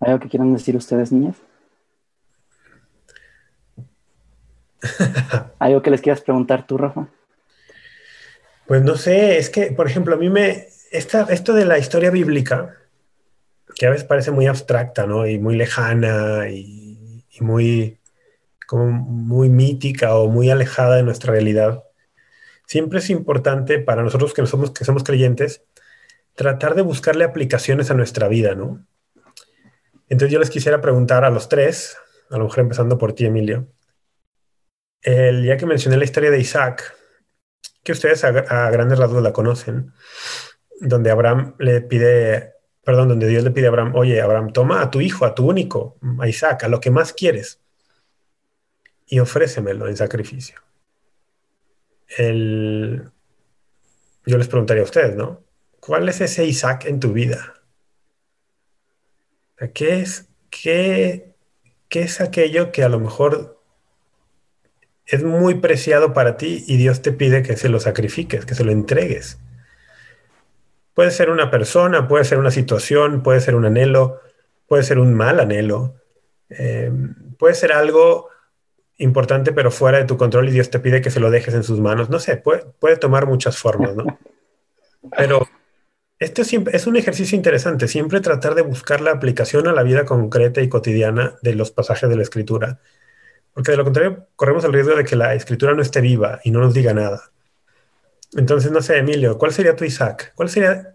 Algo 0.00 0.20
que 0.20 0.28
quieran 0.28 0.52
decir 0.52 0.76
ustedes, 0.76 1.12
niñas? 1.12 1.36
¿Hay 4.80 5.48
algo 5.72 5.82
que 5.82 5.90
les 5.90 6.00
quieras 6.00 6.22
preguntar 6.22 6.66
tú, 6.66 6.78
Rafa? 6.78 7.08
Pues 8.66 8.82
no 8.82 8.96
sé, 8.96 9.38
es 9.38 9.50
que, 9.50 9.72
por 9.72 9.86
ejemplo, 9.86 10.14
a 10.14 10.18
mí 10.18 10.30
me. 10.30 10.68
esto 10.90 11.54
de 11.54 11.64
la 11.64 11.78
historia 11.78 12.10
bíblica, 12.10 12.76
que 13.74 13.86
a 13.86 13.90
veces 13.90 14.04
parece 14.04 14.30
muy 14.30 14.46
abstracta, 14.46 15.06
¿no? 15.06 15.26
Y 15.26 15.38
muy 15.38 15.56
lejana 15.56 16.48
y, 16.48 17.24
y 17.30 17.44
muy, 17.44 17.98
como 18.66 18.86
muy 18.86 19.48
mítica 19.48 20.14
o 20.16 20.28
muy 20.28 20.50
alejada 20.50 20.96
de 20.96 21.02
nuestra 21.02 21.32
realidad 21.32 21.84
siempre 22.70 23.00
es 23.00 23.10
importante 23.10 23.80
para 23.80 24.04
nosotros 24.04 24.32
que 24.32 24.46
somos, 24.46 24.70
que 24.70 24.84
somos 24.84 25.02
creyentes 25.02 25.64
tratar 26.36 26.76
de 26.76 26.82
buscarle 26.82 27.24
aplicaciones 27.24 27.90
a 27.90 27.94
nuestra 27.94 28.28
vida, 28.28 28.54
¿no? 28.54 28.86
Entonces 30.10 30.30
yo 30.30 30.38
les 30.38 30.50
quisiera 30.50 30.82
preguntar 30.82 31.24
a 31.24 31.30
los 31.30 31.48
tres, 31.48 31.96
a 32.28 32.36
lo 32.36 32.44
mejor 32.44 32.60
empezando 32.60 32.98
por 32.98 33.14
ti, 33.14 33.24
Emilio, 33.24 33.68
el, 35.00 35.46
ya 35.46 35.56
que 35.56 35.64
mencioné 35.64 35.96
la 35.96 36.04
historia 36.04 36.30
de 36.30 36.38
Isaac, 36.38 36.94
que 37.82 37.92
ustedes 37.92 38.22
a, 38.24 38.70
grandes 38.70 38.98
rasgos 38.98 39.22
la 39.22 39.32
conocen, 39.32 39.92
donde 40.80 41.10
Abraham 41.10 41.54
le 41.58 41.80
pide, 41.80 42.56
perdón, 42.84 43.08
donde 43.08 43.26
Dios 43.26 43.42
le 43.42 43.50
pide 43.50 43.66
a 43.66 43.68
Abraham, 43.70 43.92
oye, 43.94 44.20
Abraham, 44.20 44.52
toma 44.52 44.82
a 44.82 44.90
tu 44.90 45.00
hijo, 45.00 45.24
a 45.24 45.34
tu 45.34 45.48
único, 45.48 45.96
a 46.18 46.28
Isaac, 46.28 46.64
a 46.64 46.68
lo 46.68 46.78
que 46.78 46.90
más 46.90 47.14
quieres, 47.14 47.62
y 49.06 49.20
ofrécemelo 49.20 49.88
en 49.88 49.96
sacrificio 49.96 50.60
el, 52.16 53.10
yo 54.26 54.38
les 54.38 54.48
preguntaría 54.48 54.82
a 54.82 54.84
ustedes, 54.84 55.16
¿no? 55.16 55.44
¿Cuál 55.78 56.08
es 56.08 56.20
ese 56.20 56.44
Isaac 56.44 56.84
en 56.86 57.00
tu 57.00 57.12
vida? 57.12 57.59
¿Qué 59.68 60.00
es, 60.00 60.28
qué, 60.48 61.34
qué 61.88 62.02
es 62.02 62.20
aquello 62.20 62.72
que 62.72 62.82
a 62.82 62.88
lo 62.88 62.98
mejor 62.98 63.60
es 65.06 65.22
muy 65.22 65.56
preciado 65.56 66.14
para 66.14 66.36
ti 66.36 66.64
y 66.66 66.76
Dios 66.76 67.02
te 67.02 67.12
pide 67.12 67.42
que 67.42 67.56
se 67.56 67.68
lo 67.68 67.78
sacrifiques, 67.78 68.46
que 68.46 68.54
se 68.54 68.64
lo 68.64 68.72
entregues? 68.72 69.38
Puede 70.94 71.10
ser 71.10 71.30
una 71.30 71.50
persona, 71.50 72.08
puede 72.08 72.24
ser 72.24 72.38
una 72.38 72.50
situación, 72.50 73.22
puede 73.22 73.40
ser 73.40 73.54
un 73.54 73.66
anhelo, 73.66 74.20
puede 74.66 74.82
ser 74.82 74.98
un 74.98 75.14
mal 75.14 75.40
anhelo, 75.40 75.94
eh, 76.48 76.90
puede 77.38 77.54
ser 77.54 77.72
algo 77.72 78.28
importante, 78.96 79.52
pero 79.52 79.70
fuera 79.70 79.98
de 79.98 80.04
tu 80.04 80.16
control 80.16 80.48
y 80.48 80.52
Dios 80.52 80.70
te 80.70 80.78
pide 80.78 81.00
que 81.00 81.10
se 81.10 81.20
lo 81.20 81.30
dejes 81.30 81.54
en 81.54 81.64
sus 81.64 81.80
manos. 81.80 82.10
No 82.10 82.18
sé, 82.18 82.36
puede, 82.36 82.64
puede 82.78 82.96
tomar 82.96 83.26
muchas 83.26 83.58
formas, 83.58 83.94
¿no? 83.94 84.18
Pero 85.16 85.48
esto 86.20 86.44
siempre, 86.44 86.76
es 86.76 86.86
un 86.86 86.96
ejercicio 86.96 87.34
interesante, 87.34 87.88
siempre 87.88 88.20
tratar 88.20 88.54
de 88.54 88.60
buscar 88.60 89.00
la 89.00 89.10
aplicación 89.10 89.66
a 89.68 89.72
la 89.72 89.82
vida 89.82 90.04
concreta 90.04 90.60
y 90.60 90.68
cotidiana 90.68 91.34
de 91.40 91.54
los 91.54 91.70
pasajes 91.70 92.10
de 92.10 92.16
la 92.16 92.22
escritura. 92.22 92.78
Porque 93.54 93.70
de 93.70 93.78
lo 93.78 93.84
contrario, 93.84 94.26
corremos 94.36 94.62
el 94.64 94.74
riesgo 94.74 94.94
de 94.94 95.04
que 95.04 95.16
la 95.16 95.34
escritura 95.34 95.72
no 95.72 95.80
esté 95.80 96.02
viva 96.02 96.38
y 96.44 96.50
no 96.50 96.60
nos 96.60 96.74
diga 96.74 96.92
nada. 96.92 97.22
Entonces, 98.36 98.70
no 98.70 98.82
sé, 98.82 98.98
Emilio, 98.98 99.38
¿cuál 99.38 99.52
sería 99.52 99.74
tu 99.74 99.84
Isaac? 99.84 100.32
¿Cuál 100.34 100.50
sería 100.50 100.94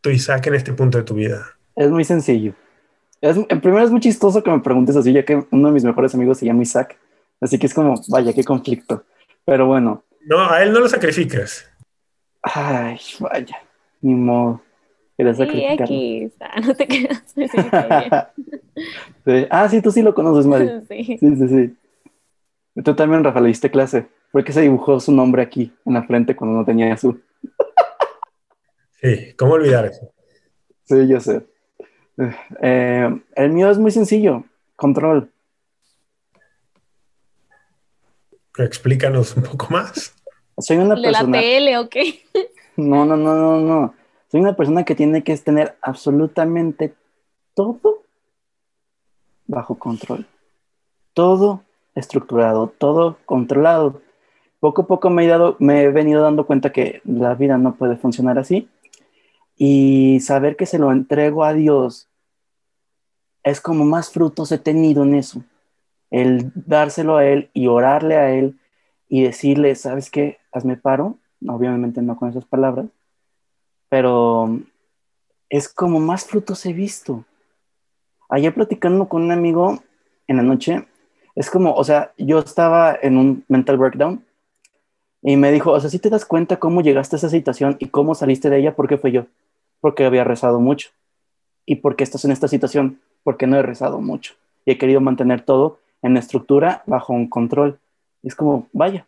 tu 0.00 0.10
Isaac 0.10 0.46
en 0.46 0.54
este 0.54 0.72
punto 0.74 0.98
de 0.98 1.04
tu 1.04 1.14
vida? 1.14 1.44
Es 1.74 1.90
muy 1.90 2.04
sencillo. 2.04 2.54
en 3.20 3.60
primero 3.60 3.84
es 3.84 3.90
muy 3.90 4.00
chistoso 4.00 4.44
que 4.44 4.50
me 4.50 4.60
preguntes 4.60 4.94
así, 4.94 5.12
ya 5.12 5.24
que 5.24 5.44
uno 5.50 5.68
de 5.68 5.74
mis 5.74 5.84
mejores 5.84 6.14
amigos 6.14 6.38
se 6.38 6.46
llama 6.46 6.62
Isaac. 6.62 6.96
Así 7.40 7.58
que 7.58 7.66
es 7.66 7.74
como, 7.74 8.00
vaya, 8.08 8.32
qué 8.32 8.44
conflicto. 8.44 9.04
Pero 9.44 9.66
bueno. 9.66 10.04
No, 10.24 10.48
a 10.48 10.62
él 10.62 10.72
no 10.72 10.78
lo 10.78 10.88
sacrificas. 10.88 11.68
Ay, 12.42 12.98
vaya, 13.18 13.60
ni 14.00 14.14
modo. 14.14 14.62
Sí, 15.34 15.64
aquí 15.66 16.22
está, 16.24 16.50
no 16.60 16.74
te 16.74 16.86
quedas. 16.86 17.22
sí. 19.24 19.46
Ah, 19.50 19.68
sí, 19.68 19.82
tú 19.82 19.90
sí 19.90 20.02
lo 20.02 20.14
conoces, 20.14 20.46
Mari. 20.46 20.70
Sí. 20.88 21.18
sí, 21.18 21.36
sí, 21.36 21.48
sí. 21.48 21.76
Tú 22.82 22.94
también, 22.94 23.22
Rafa, 23.22 23.40
le 23.40 23.48
diste 23.48 23.70
clase. 23.70 24.06
¿Por 24.32 24.44
qué 24.44 24.52
se 24.52 24.62
dibujó 24.62 25.00
su 25.00 25.12
nombre 25.12 25.42
aquí, 25.42 25.72
en 25.84 25.94
la 25.94 26.04
frente, 26.04 26.36
cuando 26.36 26.56
no 26.56 26.64
tenía 26.64 26.96
su? 26.96 27.20
sí, 29.00 29.34
¿cómo 29.36 29.54
olvidar 29.54 29.86
eso? 29.86 30.12
Sí, 30.84 31.08
yo 31.08 31.20
sé. 31.20 31.42
Eh, 32.62 33.20
el 33.34 33.50
mío 33.50 33.70
es 33.70 33.78
muy 33.78 33.90
sencillo, 33.90 34.44
control. 34.76 35.30
Explícanos 38.56 39.36
un 39.36 39.42
poco 39.42 39.66
más. 39.70 40.14
Soy 40.58 40.76
una 40.76 40.94
persona. 40.94 41.22
¿De 41.22 41.32
la 41.32 41.40
tele 41.40 41.78
o 41.78 41.88
qué? 41.88 42.22
No, 42.88 43.04
no, 43.04 43.16
no, 43.16 43.34
no, 43.34 43.60
no. 43.60 43.94
Soy 44.28 44.40
una 44.40 44.56
persona 44.56 44.84
que 44.84 44.94
tiene 44.94 45.22
que 45.22 45.36
tener 45.36 45.76
absolutamente 45.82 46.94
todo 47.54 48.04
bajo 49.46 49.78
control. 49.78 50.26
Todo 51.14 51.62
estructurado, 51.94 52.68
todo 52.78 53.18
controlado. 53.24 54.00
Poco 54.60 54.82
a 54.82 54.86
poco 54.86 55.10
me 55.10 55.24
he, 55.24 55.28
dado, 55.28 55.56
me 55.58 55.82
he 55.82 55.88
venido 55.90 56.22
dando 56.22 56.46
cuenta 56.46 56.72
que 56.72 57.00
la 57.04 57.34
vida 57.34 57.58
no 57.58 57.74
puede 57.74 57.96
funcionar 57.96 58.38
así. 58.38 58.68
Y 59.56 60.20
saber 60.20 60.56
que 60.56 60.66
se 60.66 60.78
lo 60.78 60.92
entrego 60.92 61.44
a 61.44 61.52
Dios 61.52 62.08
es 63.42 63.60
como 63.60 63.84
más 63.84 64.10
frutos 64.10 64.52
he 64.52 64.58
tenido 64.58 65.02
en 65.02 65.14
eso 65.14 65.42
el 66.10 66.50
dárselo 66.54 67.16
a 67.16 67.24
Él 67.24 67.50
y 67.54 67.68
orarle 67.68 68.16
a 68.16 68.32
Él 68.32 68.58
y 69.08 69.22
decirle, 69.22 69.74
¿sabes 69.76 70.10
qué? 70.10 70.38
Hazme 70.52 70.76
paro. 70.76 71.18
Obviamente 71.46 72.02
no 72.02 72.16
con 72.16 72.28
esas 72.28 72.44
palabras, 72.44 72.86
pero 73.88 74.60
es 75.48 75.68
como 75.68 75.98
más 76.00 76.24
frutos 76.24 76.64
he 76.66 76.72
visto. 76.72 77.24
Ayer 78.28 78.54
platicando 78.54 79.08
con 79.08 79.22
un 79.22 79.32
amigo 79.32 79.82
en 80.28 80.36
la 80.36 80.42
noche, 80.42 80.86
es 81.34 81.50
como, 81.50 81.74
o 81.74 81.84
sea, 81.84 82.12
yo 82.18 82.38
estaba 82.38 82.96
en 83.00 83.16
un 83.16 83.44
mental 83.48 83.78
breakdown 83.78 84.24
y 85.22 85.36
me 85.36 85.50
dijo, 85.52 85.72
o 85.72 85.80
sea, 85.80 85.90
si 85.90 85.98
te 85.98 86.10
das 86.10 86.24
cuenta 86.24 86.58
cómo 86.58 86.80
llegaste 86.80 87.16
a 87.16 87.18
esa 87.18 87.28
situación 87.28 87.76
y 87.78 87.88
cómo 87.88 88.14
saliste 88.14 88.50
de 88.50 88.58
ella, 88.58 88.76
¿por 88.76 88.88
qué 88.88 88.98
fue 88.98 89.12
yo? 89.12 89.26
Porque 89.80 90.04
había 90.04 90.24
rezado 90.24 90.60
mucho. 90.60 90.90
¿Y 91.66 91.76
por 91.76 91.96
qué 91.96 92.04
estás 92.04 92.24
en 92.24 92.32
esta 92.32 92.48
situación? 92.48 93.00
Porque 93.22 93.46
no 93.46 93.56
he 93.56 93.62
rezado 93.62 94.00
mucho 94.00 94.34
y 94.64 94.72
he 94.72 94.78
querido 94.78 95.00
mantener 95.00 95.42
todo 95.42 95.78
en 96.02 96.16
estructura 96.16 96.82
bajo 96.86 97.12
un 97.12 97.28
control. 97.28 97.78
es 98.22 98.34
como, 98.34 98.68
vaya, 98.72 99.06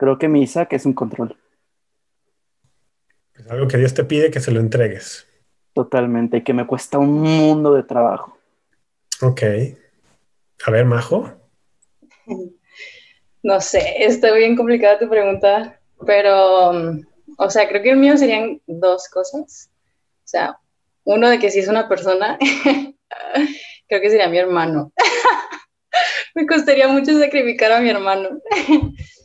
creo 0.00 0.18
que 0.18 0.28
mi 0.28 0.42
Isaac 0.42 0.72
es 0.72 0.86
un 0.86 0.94
control. 0.94 1.36
Es 3.34 3.46
algo 3.50 3.68
que 3.68 3.76
Dios 3.76 3.92
te 3.92 4.02
pide 4.02 4.30
que 4.30 4.40
se 4.40 4.50
lo 4.50 4.58
entregues. 4.58 5.28
Totalmente, 5.74 6.38
y 6.38 6.42
que 6.42 6.54
me 6.54 6.66
cuesta 6.66 6.98
un 6.98 7.20
mundo 7.20 7.74
de 7.74 7.82
trabajo. 7.82 8.38
Ok. 9.20 9.42
A 10.64 10.70
ver, 10.70 10.86
Majo. 10.86 11.30
No 13.42 13.60
sé, 13.60 13.96
está 13.98 14.32
bien 14.32 14.56
complicada 14.56 14.98
tu 14.98 15.08
pregunta, 15.08 15.78
pero, 16.06 16.70
o 17.36 17.50
sea, 17.50 17.68
creo 17.68 17.82
que 17.82 17.90
el 17.90 17.98
mío 17.98 18.16
serían 18.16 18.58
dos 18.66 19.06
cosas. 19.10 19.70
O 20.24 20.28
sea, 20.28 20.58
uno 21.04 21.28
de 21.28 21.38
que 21.38 21.50
si 21.50 21.58
es 21.58 21.68
una 21.68 21.90
persona, 21.90 22.38
creo 23.86 24.00
que 24.00 24.10
sería 24.10 24.30
mi 24.30 24.38
hermano. 24.38 24.92
Me 26.34 26.46
costaría 26.46 26.88
mucho 26.88 27.18
sacrificar 27.18 27.72
a 27.72 27.80
mi 27.80 27.90
hermano. 27.90 28.30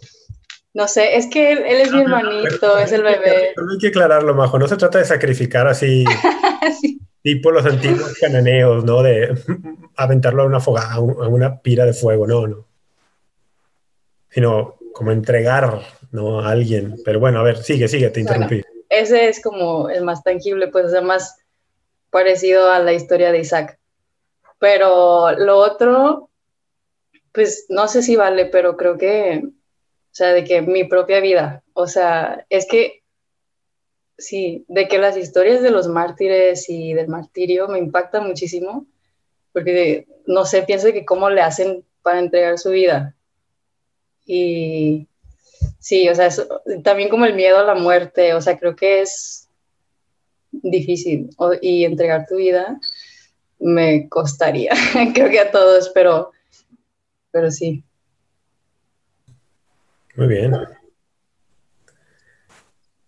No 0.76 0.90
sé, 0.90 1.16
es 1.16 1.28
que 1.28 1.54
él, 1.54 1.60
es 1.66 1.90
mi 1.94 2.02
hermanito, 2.02 2.78
es 2.78 2.92
el 2.92 3.02
bebé. 3.02 3.54
No 3.56 3.72
hay 3.72 3.78
que 3.78 3.88
aclararlo, 3.88 4.36
Majo. 4.36 4.60
No 4.60 4.68
se 4.68 4.76
trata 4.76 4.98
de 4.98 5.06
sacrificar 5.06 5.70
así, 5.70 6.04
tipo 7.24 7.50
los 7.50 7.66
antiguos 7.66 8.14
cananeos, 8.20 8.84
¿no? 8.84 9.02
De 9.02 9.34
aventarlo 9.96 10.44
a 10.44 10.46
una 10.46 10.60
fogata, 10.60 10.96
a 10.96 11.00
una 11.00 11.62
pira 11.62 11.86
de 11.86 11.94
fuego, 11.94 12.28
no, 12.28 12.46
no. 12.46 12.68
Sino 14.30 14.76
como 14.92 15.14
entregar, 15.14 15.82
¿no? 16.12 16.42
A 16.42 16.50
alguien. 16.50 16.98
Pero 17.06 17.22
bueno, 17.22 17.40
a 17.40 17.44
ver, 17.44 17.64
sigue, 17.64 17.88
sigue, 17.88 18.10
te 18.10 18.20
interrumpí. 18.20 18.62
ese 18.90 19.30
es 19.30 19.42
como 19.42 19.90
el 19.90 20.04
más 20.04 20.24
tangible, 20.24 20.68
pues, 20.68 20.94
o 20.94 21.02
más 21.02 21.38
parecido 22.10 22.70
a 22.70 22.80
la 22.80 22.92
historia 22.92 23.32
de 23.32 23.40
Isaac. 23.40 23.80
Pero 24.60 25.32
lo 25.38 25.56
otro, 25.56 26.30
pues 27.32 27.66
no 27.70 27.88
sé 27.88 28.02
si 28.02 28.18
vale, 28.18 28.48
pero 28.48 28.76
creo 28.76 28.98
que, 28.98 29.42
o 30.16 30.18
sea, 30.18 30.32
de 30.32 30.46
que 30.46 30.62
mi 30.62 30.86
propia 30.86 31.20
vida, 31.20 31.62
o 31.74 31.88
sea, 31.88 32.46
es 32.50 32.66
que, 32.68 33.04
sí, 34.18 34.64
de 34.70 34.88
que 34.88 34.98
las 34.98 35.18
historias 35.18 35.62
de 35.62 35.72
los 35.72 35.90
mártires 35.90 36.70
y 36.70 36.94
del 36.94 37.10
martirio 37.10 37.68
me 37.68 37.80
impactan 37.80 38.26
muchísimo, 38.26 38.86
porque, 39.52 40.08
no 40.26 40.46
sé, 40.46 40.64
pienso 40.64 40.94
que 40.94 41.04
cómo 41.04 41.30
le 41.30 41.42
hacen 41.42 41.84
para 42.02 42.20
entregar 42.20 42.58
su 42.58 42.70
vida. 42.70 43.14
Y 44.26 45.10
sí, 45.80 46.08
o 46.08 46.16
sea, 46.16 46.30
también 46.82 47.10
como 47.10 47.26
el 47.26 47.34
miedo 47.34 47.58
a 47.60 47.66
la 47.66 47.76
muerte, 47.76 48.34
o 48.36 48.40
sea, 48.40 48.58
creo 48.58 48.74
que 48.74 49.02
es 49.02 49.50
difícil 50.50 51.30
y 51.62 51.84
entregar 51.84 52.26
tu 52.26 52.38
vida 52.38 52.80
me 53.60 54.08
costaría, 54.08 54.72
creo 55.14 55.30
que 55.30 55.42
a 55.42 55.52
todos, 55.52 55.90
pero, 55.90 56.32
pero 57.32 57.52
sí. 57.52 57.84
Muy 60.16 60.28
bien. 60.28 60.54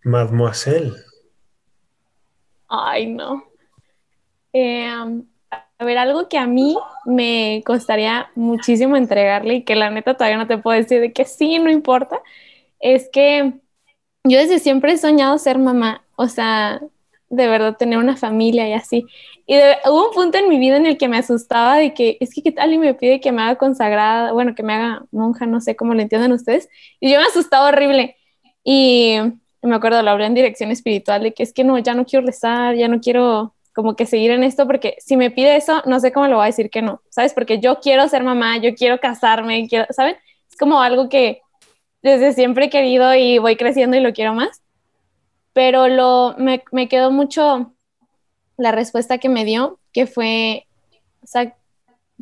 Mademoiselle. 0.03 0.93
Ay, 2.67 3.07
no. 3.07 3.45
Eh, 4.53 4.87
a 5.79 5.85
ver, 5.85 5.97
algo 5.97 6.27
que 6.27 6.37
a 6.37 6.47
mí 6.47 6.77
me 7.05 7.61
costaría 7.65 8.29
muchísimo 8.35 8.97
entregarle 8.97 9.55
y 9.55 9.63
que 9.63 9.75
la 9.75 9.89
neta 9.89 10.15
todavía 10.15 10.37
no 10.37 10.47
te 10.47 10.57
puedo 10.57 10.77
decir 10.77 10.99
de 10.99 11.13
que 11.13 11.25
sí, 11.25 11.59
no 11.59 11.69
importa, 11.69 12.21
es 12.79 13.09
que 13.11 13.53
yo 14.23 14.37
desde 14.39 14.59
siempre 14.59 14.93
he 14.93 14.97
soñado 14.97 15.37
ser 15.37 15.57
mamá. 15.59 16.03
O 16.15 16.27
sea, 16.27 16.81
de 17.29 17.47
verdad 17.47 17.77
tener 17.77 17.99
una 17.99 18.17
familia 18.17 18.67
y 18.67 18.73
así. 18.73 19.05
Y 19.47 19.55
hubo 19.85 20.09
un 20.09 20.13
punto 20.13 20.37
en 20.37 20.49
mi 20.49 20.59
vida 20.59 20.77
en 20.77 20.85
el 20.85 20.97
que 20.97 21.07
me 21.07 21.17
asustaba 21.17 21.77
de 21.77 21.93
que 21.93 22.17
es 22.19 22.33
que 22.33 22.43
qué 22.43 22.51
tal 22.51 22.73
y 22.73 22.77
me 22.77 22.93
pide 22.93 23.21
que 23.21 23.31
me 23.31 23.41
haga 23.41 23.55
consagrada, 23.55 24.33
bueno, 24.33 24.53
que 24.53 24.63
me 24.63 24.73
haga 24.73 25.05
monja, 25.11 25.45
no 25.45 25.61
sé 25.61 25.75
cómo 25.75 25.93
lo 25.93 26.01
entienden 26.01 26.33
ustedes. 26.33 26.69
Y 26.99 27.11
yo 27.11 27.19
me 27.19 27.25
asustaba 27.25 27.69
horrible. 27.69 28.17
Y 28.63 29.17
me 29.61 29.75
acuerdo, 29.75 30.01
lo 30.03 30.11
hablé 30.11 30.25
en 30.25 30.33
dirección 30.33 30.71
espiritual 30.71 31.23
de 31.23 31.33
que 31.33 31.43
es 31.43 31.53
que 31.53 31.63
no, 31.63 31.77
ya 31.79 31.93
no 31.93 32.05
quiero 32.05 32.25
rezar, 32.25 32.75
ya 32.75 32.87
no 32.87 32.99
quiero 32.99 33.55
como 33.73 33.95
que 33.95 34.05
seguir 34.05 34.31
en 34.31 34.43
esto 34.43 34.67
porque 34.67 34.95
si 34.99 35.17
me 35.17 35.31
pide 35.31 35.55
eso, 35.55 35.83
no 35.85 35.99
sé 35.99 36.11
cómo 36.11 36.27
lo 36.27 36.37
voy 36.37 36.43
a 36.43 36.47
decir 36.47 36.69
que 36.69 36.81
no, 36.81 37.01
¿sabes? 37.09 37.33
Porque 37.33 37.59
yo 37.59 37.79
quiero 37.79 38.07
ser 38.09 38.23
mamá, 38.23 38.57
yo 38.57 38.73
quiero 38.75 38.99
casarme, 38.99 39.67
quiero, 39.69 39.85
¿saben? 39.91 40.15
Es 40.49 40.57
como 40.57 40.81
algo 40.81 41.09
que 41.09 41.41
desde 42.01 42.33
siempre 42.33 42.65
he 42.65 42.69
querido 42.69 43.13
y 43.15 43.37
voy 43.37 43.55
creciendo 43.55 43.95
y 43.95 44.01
lo 44.01 44.13
quiero 44.13 44.33
más 44.33 44.61
pero 45.57 45.87
lo, 45.87 46.35
me, 46.37 46.63
me 46.71 46.87
quedó 46.87 47.09
mucho 47.09 47.73
la 48.57 48.71
respuesta 48.71 49.17
que 49.17 49.29
me 49.29 49.45
dio, 49.45 49.79
que 49.93 50.07
fue, 50.07 50.65
o 51.23 51.27
sea, 51.27 51.55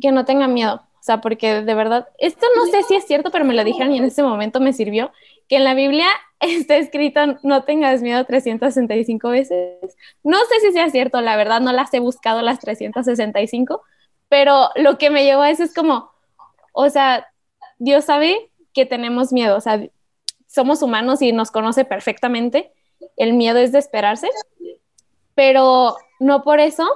que 0.00 0.12
no 0.12 0.24
tenga 0.24 0.48
miedo, 0.48 0.82
o 0.98 1.02
sea, 1.02 1.20
porque 1.20 1.62
de 1.62 1.74
verdad, 1.74 2.08
esto 2.18 2.46
no 2.56 2.66
sé 2.66 2.82
si 2.82 2.94
es 2.94 3.06
cierto, 3.06 3.30
pero 3.30 3.44
me 3.44 3.54
lo 3.54 3.64
dijeron 3.64 3.92
y 3.92 3.98
en 3.98 4.04
ese 4.04 4.22
momento 4.22 4.60
me 4.60 4.72
sirvió, 4.72 5.12
que 5.48 5.56
en 5.56 5.64
la 5.64 5.74
Biblia 5.74 6.06
está 6.40 6.76
escrito 6.76 7.20
no 7.42 7.64
tengas 7.64 8.02
miedo 8.02 8.24
365 8.24 9.28
veces. 9.30 9.96
No 10.22 10.38
sé 10.38 10.60
si 10.60 10.72
sea 10.72 10.90
cierto, 10.90 11.20
la 11.20 11.36
verdad 11.36 11.60
no 11.60 11.72
las 11.72 11.92
he 11.94 12.00
buscado 12.00 12.42
las 12.42 12.60
365, 12.60 13.82
pero 14.28 14.70
lo 14.74 14.98
que 14.98 15.10
me 15.10 15.24
llevó 15.24 15.42
a 15.42 15.50
eso 15.50 15.62
es 15.62 15.74
como, 15.74 16.10
o 16.72 16.90
sea, 16.90 17.26
Dios 17.78 18.04
sabe 18.04 18.50
que 18.74 18.84
tenemos 18.84 19.32
miedo, 19.32 19.56
o 19.56 19.60
sea, 19.60 19.80
somos 20.46 20.82
humanos 20.82 21.22
y 21.22 21.32
nos 21.32 21.50
conoce 21.50 21.84
perfectamente 21.84 22.72
el 23.16 23.32
miedo 23.32 23.58
es 23.58 23.72
de 23.72 23.78
esperarse, 23.78 24.28
pero 25.34 25.96
no 26.18 26.42
por 26.42 26.60
eso 26.60 26.86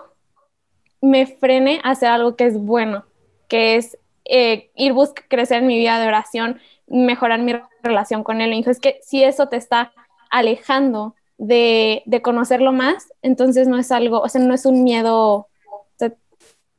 me 1.01 1.27
frene 1.27 1.81
a 1.83 1.91
hacer 1.91 2.09
algo 2.09 2.37
que 2.37 2.47
es 2.47 2.59
bueno, 2.59 3.05
que 3.49 3.77
es 3.77 3.99
eh, 4.25 4.71
ir 4.77 4.93
buscar 4.93 5.27
crecer 5.29 5.59
en 5.59 5.67
mi 5.67 5.79
vida 5.79 5.99
de 5.99 6.07
oración, 6.07 6.61
mejorar 6.87 7.41
mi 7.41 7.55
relación 7.83 8.23
con 8.23 8.41
él. 8.41 8.53
Y 8.53 8.65
es 8.69 8.81
que 8.81 9.01
si 9.03 9.25
eso 9.25 9.49
te 9.49 9.57
está 9.57 9.93
alejando 10.31 11.15
de, 11.39 12.05
conocerlo 12.23 12.73
más, 12.73 13.13
entonces 13.23 13.67
no 13.67 13.79
es 13.79 13.91
algo, 13.91 14.21
o 14.21 14.29
sea, 14.29 14.41
no 14.41 14.55
es 14.55 14.67
un 14.67 14.83
miedo. 14.85 15.49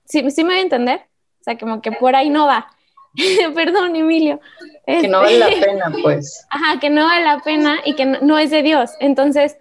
¿sí, 0.05 0.23
me 0.23 0.43
voy 0.43 0.55
a 0.55 0.61
entender? 0.61 1.01
O 1.39 1.43
sea, 1.43 1.57
como 1.57 1.81
que 1.81 1.91
por 1.91 2.15
ahí 2.15 2.29
no 2.29 2.45
va. 2.45 2.67
Perdón, 3.55 3.95
Emilio. 3.95 4.39
Que 4.85 5.07
no 5.07 5.21
vale 5.21 5.39
la 5.39 5.47
este, 5.47 5.65
pena, 5.65 5.91
pues. 6.01 6.45
Ajá, 6.51 6.79
que 6.79 6.89
no 6.89 7.05
vale 7.05 7.25
la 7.25 7.39
pena 7.39 7.79
y 7.85 7.95
que 7.95 8.05
no, 8.05 8.37
es 8.37 8.51
de 8.51 8.61
Dios. 8.61 8.91
Entonces, 8.99 9.57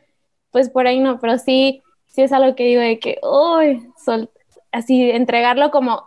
pues 0.50 0.68
por 0.68 0.86
ahí 0.86 1.00
no, 1.00 1.18
pero 1.20 1.38
sí, 1.38 1.82
sí 2.10 2.22
es 2.22 2.32
algo 2.32 2.54
que 2.54 2.64
digo 2.64 2.82
de 2.82 2.98
que, 2.98 3.18
uy, 3.22 3.88
así 4.72 5.10
entregarlo 5.10 5.70
como, 5.70 6.04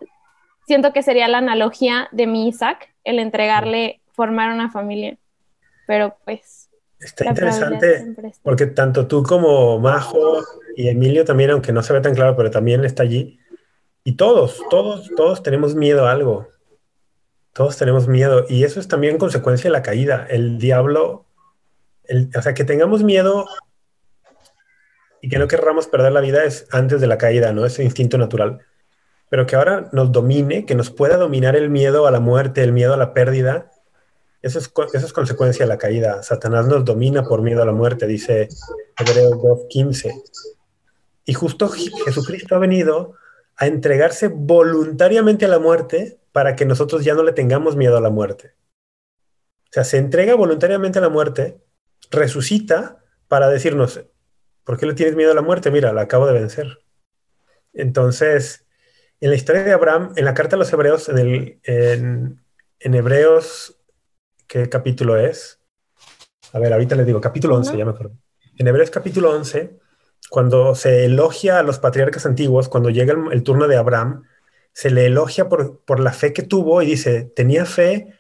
siento 0.67 0.93
que 0.93 1.01
sería 1.03 1.27
la 1.27 1.39
analogía 1.39 2.09
de 2.11 2.27
mi 2.27 2.47
Isaac, 2.47 2.93
el 3.03 3.19
entregarle, 3.19 4.01
formar 4.11 4.53
una 4.53 4.69
familia. 4.69 5.17
Pero 5.87 6.15
pues... 6.25 6.69
Está 6.99 7.25
interesante 7.25 8.15
porque 8.43 8.65
tanto 8.67 9.07
tú 9.07 9.23
como 9.23 9.77
Majo 9.77 10.41
y 10.77 10.87
Emilio 10.87 11.25
también, 11.25 11.49
aunque 11.49 11.73
no 11.73 11.83
se 11.83 11.91
ve 11.91 11.99
tan 11.99 12.15
claro, 12.15 12.37
pero 12.37 12.49
también 12.49 12.85
está 12.85 13.03
allí. 13.03 13.39
Y 14.05 14.13
todos, 14.13 14.61
todos, 14.69 15.11
todos 15.17 15.43
tenemos 15.43 15.75
miedo 15.75 16.07
a 16.07 16.11
algo. 16.11 16.47
Todos 17.51 17.77
tenemos 17.77 18.07
miedo 18.07 18.45
y 18.47 18.63
eso 18.63 18.79
es 18.79 18.87
también 18.87 19.17
consecuencia 19.17 19.69
de 19.69 19.73
la 19.73 19.81
caída. 19.81 20.25
El 20.29 20.59
diablo, 20.59 21.25
o 22.37 22.41
sea, 22.41 22.53
que 22.53 22.63
tengamos 22.63 23.03
miedo 23.03 23.47
y 25.23 25.29
que 25.29 25.39
no 25.39 25.47
querramos 25.47 25.87
perder 25.87 26.11
la 26.11 26.19
vida 26.19 26.43
es 26.43 26.67
antes 26.69 26.99
de 26.99 27.07
la 27.07 27.17
caída, 27.17 27.53
¿no? 27.53 27.65
Ese 27.65 27.81
instinto 27.81 28.17
natural. 28.17 28.59
Pero 29.29 29.45
que 29.45 29.55
ahora 29.55 29.87
nos 29.93 30.11
domine, 30.11 30.65
que 30.65 30.75
nos 30.75 30.89
pueda 30.89 31.15
dominar 31.15 31.55
el 31.55 31.69
miedo 31.69 32.05
a 32.07 32.11
la 32.11 32.19
muerte, 32.19 32.61
el 32.61 32.73
miedo 32.73 32.93
a 32.93 32.97
la 32.97 33.13
pérdida, 33.13 33.71
eso 34.41 34.59
es, 34.59 34.69
eso 34.93 35.05
es 35.05 35.13
consecuencia 35.13 35.63
de 35.63 35.69
la 35.69 35.77
caída. 35.77 36.21
Satanás 36.23 36.67
nos 36.67 36.83
domina 36.83 37.23
por 37.23 37.41
miedo 37.41 37.61
a 37.61 37.65
la 37.65 37.71
muerte, 37.71 38.05
dice 38.05 38.49
Hebreos 38.99 39.35
2.15. 39.35 40.23
Y 41.23 41.33
justo 41.33 41.69
Jesucristo 41.69 42.55
ha 42.55 42.59
venido 42.59 43.13
a 43.55 43.67
entregarse 43.67 44.27
voluntariamente 44.27 45.45
a 45.45 45.47
la 45.47 45.59
muerte 45.59 46.19
para 46.33 46.57
que 46.57 46.65
nosotros 46.65 47.05
ya 47.05 47.13
no 47.13 47.23
le 47.23 47.31
tengamos 47.31 47.77
miedo 47.77 47.95
a 47.95 48.01
la 48.01 48.09
muerte. 48.09 48.55
O 49.69 49.71
sea, 49.71 49.85
se 49.85 49.99
entrega 49.99 50.35
voluntariamente 50.35 50.99
a 50.99 51.01
la 51.01 51.07
muerte, 51.07 51.61
resucita 52.11 52.97
para 53.29 53.47
decirnos, 53.47 54.03
¿por 54.63 54.77
qué 54.77 54.85
le 54.85 54.93
tienes 54.93 55.15
miedo 55.15 55.31
a 55.31 55.35
la 55.35 55.41
muerte? 55.41 55.71
Mira, 55.71 55.93
la 55.93 56.01
acabo 56.01 56.27
de 56.27 56.33
vencer. 56.33 56.79
Entonces, 57.73 58.65
en 59.19 59.29
la 59.29 59.35
historia 59.35 59.63
de 59.63 59.71
Abraham, 59.71 60.13
en 60.15 60.25
la 60.25 60.33
carta 60.33 60.55
a 60.55 60.59
los 60.59 60.71
hebreos, 60.73 61.09
en, 61.09 61.17
el, 61.17 61.59
en, 61.63 62.93
Hebreos, 62.93 63.79
¿qué 64.47 64.69
capítulo 64.69 65.17
es? 65.17 65.59
A 66.51 66.59
ver, 66.59 66.73
ahorita 66.73 66.95
les 66.95 67.05
digo, 67.05 67.21
capítulo 67.21 67.55
11, 67.55 67.77
ya 67.77 67.85
me 67.85 67.91
acuerdo. 67.91 68.15
En 68.57 68.67
Hebreos 68.67 68.91
capítulo 68.91 69.31
11, 69.31 69.79
cuando 70.29 70.75
se 70.75 71.05
elogia 71.05 71.59
a 71.59 71.63
los 71.63 71.79
patriarcas 71.79 72.25
antiguos, 72.25 72.69
cuando 72.69 72.89
llega 72.89 73.15
el 73.31 73.43
turno 73.43 73.67
de 73.67 73.77
Abraham, 73.77 74.23
se 74.73 74.89
le 74.89 75.05
elogia 75.05 75.47
por, 75.47 75.99
la 75.99 76.11
fe 76.11 76.33
que 76.33 76.43
tuvo 76.43 76.81
y 76.81 76.87
dice, 76.87 77.31
tenía 77.35 77.65
fe 77.65 78.13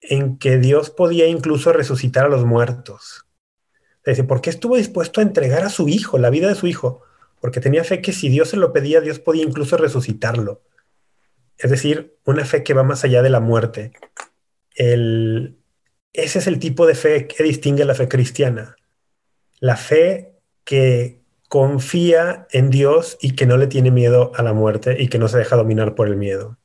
en 0.00 0.38
que 0.38 0.58
Dios 0.58 0.90
podía 0.90 1.26
incluso 1.26 1.72
resucitar 1.72 2.26
a 2.26 2.28
los 2.28 2.44
muertos. 2.44 3.26
Dice, 4.04 4.24
¿por 4.24 4.40
qué 4.40 4.50
estuvo 4.50 4.76
dispuesto 4.76 5.20
a 5.20 5.22
entregar 5.22 5.62
a 5.62 5.68
su 5.68 5.88
hijo, 5.88 6.18
la 6.18 6.30
vida 6.30 6.48
de 6.48 6.54
su 6.54 6.66
hijo? 6.66 7.02
Porque 7.40 7.60
tenía 7.60 7.84
fe 7.84 8.00
que 8.00 8.12
si 8.12 8.28
Dios 8.28 8.48
se 8.48 8.56
lo 8.56 8.72
pedía, 8.72 9.00
Dios 9.00 9.18
podía 9.18 9.44
incluso 9.44 9.76
resucitarlo. 9.76 10.62
es 11.58 11.70
decir, 11.70 12.16
una 12.24 12.44
fe 12.44 12.64
que 12.64 12.74
va 12.74 12.82
más 12.82 13.04
allá 13.04 13.22
de 13.22 13.30
la 13.30 13.40
muerte. 13.40 13.92
ese 14.74 15.54
es 16.12 16.46
el 16.46 16.58
tipo 16.58 16.86
de 16.86 16.94
fe 16.94 17.26
que 17.28 17.44
distingue 17.44 17.84
la 17.84 17.94
fe 17.94 18.08
cristiana. 18.08 18.76
La 19.60 19.76
fe 19.76 20.34
que 20.64 21.20
confía 21.48 22.46
en 22.50 22.70
Dios 22.70 23.18
y 23.20 23.36
que 23.36 23.46
no 23.46 23.56
le 23.56 23.66
tiene 23.66 23.90
miedo 23.90 24.32
a 24.34 24.42
la 24.42 24.54
muerte 24.54 24.96
y 25.00 25.08
que 25.08 25.18
no 25.18 25.28
se 25.28 25.38
deja 25.38 25.54
dominar 25.56 25.94
por 25.94 26.08
el 26.08 26.16
miedo. 26.16 26.58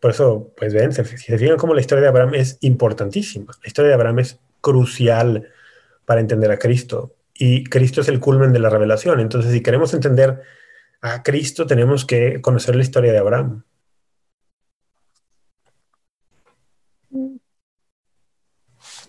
Por 0.00 0.10
eso, 0.10 0.52
pues 0.56 0.74
ven, 0.74 0.92
si 0.92 1.04
se 1.04 1.38
fijan 1.38 1.56
cómo 1.56 1.74
la 1.74 1.80
historia 1.80 2.02
de 2.02 2.08
Abraham 2.08 2.34
es 2.34 2.58
importantísima. 2.60 3.52
La 3.62 3.68
historia 3.68 3.90
de 3.90 3.94
Abraham 3.94 4.18
es 4.18 4.40
crucial 4.60 5.48
para 6.12 6.20
entender 6.20 6.50
a 6.50 6.58
Cristo. 6.58 7.14
Y 7.32 7.64
Cristo 7.64 8.02
es 8.02 8.08
el 8.08 8.20
culmen 8.20 8.52
de 8.52 8.58
la 8.58 8.68
revelación. 8.68 9.18
Entonces, 9.18 9.50
si 9.50 9.62
queremos 9.62 9.94
entender 9.94 10.42
a 11.00 11.22
Cristo, 11.22 11.66
tenemos 11.66 12.04
que 12.04 12.42
conocer 12.42 12.76
la 12.76 12.82
historia 12.82 13.12
de 13.12 13.18
Abraham. 13.18 13.64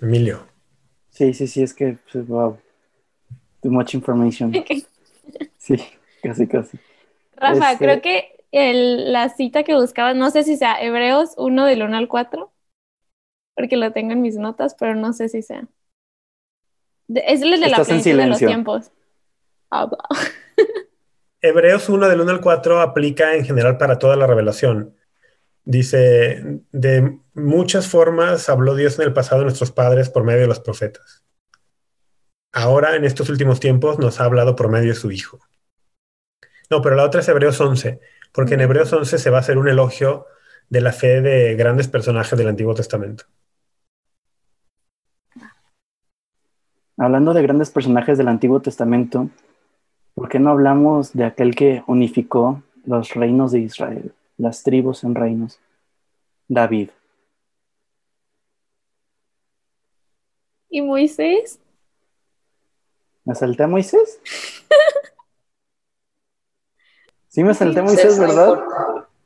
Emilio. 0.01 0.47
Sí, 1.09 1.33
sí, 1.33 1.45
sí, 1.45 1.61
es 1.61 1.73
que, 1.73 1.97
pues, 2.09 2.25
wow. 2.25 2.57
Too 3.61 3.69
much 3.69 3.95
information. 3.95 4.53
Sí, 5.57 5.75
casi, 6.21 6.47
casi. 6.47 6.77
Rafa, 7.35 7.73
este 7.73 7.83
creo 7.83 8.01
que 8.01 8.45
la 9.11 9.27
cita 9.27 9.63
que 9.63 9.75
buscabas, 9.75 10.15
no 10.15 10.29
sé 10.31 10.43
si 10.43 10.55
sea 10.55 10.81
Hebreos 10.81 11.33
1 11.35 11.65
del 11.65 11.83
1 11.83 11.97
al 11.97 12.07
4, 12.07 12.49
porque 13.55 13.75
lo 13.75 13.91
tengo 13.91 14.13
en 14.13 14.21
mis 14.21 14.37
notas, 14.37 14.73
pero 14.79 14.95
no 14.95 15.11
sé 15.11 15.27
si 15.27 15.41
sea. 15.41 15.67
Es 17.07 17.41
el 17.41 17.51
de 17.51 17.69
la 17.69 17.83
plenitud 17.83 18.17
de 18.17 18.27
los 18.27 18.37
tiempos. 18.37 18.91
Ah, 19.69 19.89
Hebreos 21.41 21.89
1 21.89 22.07
del 22.07 22.21
1 22.21 22.31
al 22.31 22.41
4 22.41 22.79
aplica 22.79 23.35
en 23.35 23.43
general 23.43 23.77
para 23.77 23.99
toda 23.99 24.15
la 24.15 24.27
revelación. 24.27 24.95
Dice, 25.65 26.61
de 26.71 27.19
muchas 27.33 27.87
formas 27.87 28.49
habló 28.49 28.75
Dios 28.75 28.97
en 28.99 29.05
el 29.05 29.13
pasado 29.13 29.39
de 29.39 29.45
nuestros 29.45 29.71
padres 29.71 30.09
por 30.09 30.23
medio 30.23 30.41
de 30.41 30.47
los 30.47 30.59
profetas. 30.59 31.23
Ahora, 32.53 32.95
en 32.95 33.03
estos 33.03 33.29
últimos 33.29 33.59
tiempos, 33.59 33.99
nos 33.99 34.21
ha 34.21 34.25
hablado 34.25 34.55
por 34.55 34.69
medio 34.69 34.89
de 34.89 34.95
su 34.95 35.11
Hijo. 35.11 35.39
No, 36.69 36.81
pero 36.81 36.95
la 36.95 37.03
otra 37.03 37.21
es 37.21 37.27
Hebreos 37.27 37.59
11, 37.59 37.99
porque 38.31 38.53
en 38.53 38.61
Hebreos 38.61 38.93
11 38.93 39.17
se 39.17 39.29
va 39.29 39.37
a 39.37 39.41
hacer 39.41 39.57
un 39.57 39.67
elogio 39.67 40.27
de 40.69 40.81
la 40.81 40.93
fe 40.93 41.21
de 41.21 41.55
grandes 41.55 41.87
personajes 41.87 42.37
del 42.37 42.47
Antiguo 42.47 42.73
Testamento. 42.73 43.25
Hablando 47.03 47.33
de 47.33 47.41
grandes 47.41 47.69
personajes 47.69 48.17
del 48.17 48.29
Antiguo 48.29 48.61
Testamento, 48.61 49.27
¿por 50.15 50.29
qué 50.29 50.39
no 50.39 50.51
hablamos 50.51 51.11
de 51.11 51.25
aquel 51.25 51.53
que 51.53 51.83
unificó 51.85 52.63
los 52.85 53.13
reinos 53.13 53.51
de 53.51 53.59
Israel, 53.59 54.13
las 54.37 54.63
tribus 54.63 55.03
en 55.03 55.13
reinos? 55.13 55.59
David. 56.47 56.91
¿Y 60.69 60.81
Moisés? 60.81 61.59
¿Me 63.25 63.35
salté 63.35 63.63
a 63.63 63.67
Moisés? 63.67 64.21
Sí, 67.27 67.43
me 67.43 67.53
salté 67.53 67.81
a 67.81 67.83
Moisés, 67.83 68.17
¿verdad? 68.17 68.63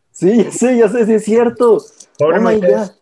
Sí, 0.09 0.45
sí, 0.49 0.79
ya 0.79 0.89
sé, 0.89 1.05
sí 1.05 1.13
es 1.13 1.23
cierto. 1.23 1.77
Pobre, 2.17 2.39
oh 2.39 2.41
Moisés, 2.41 2.99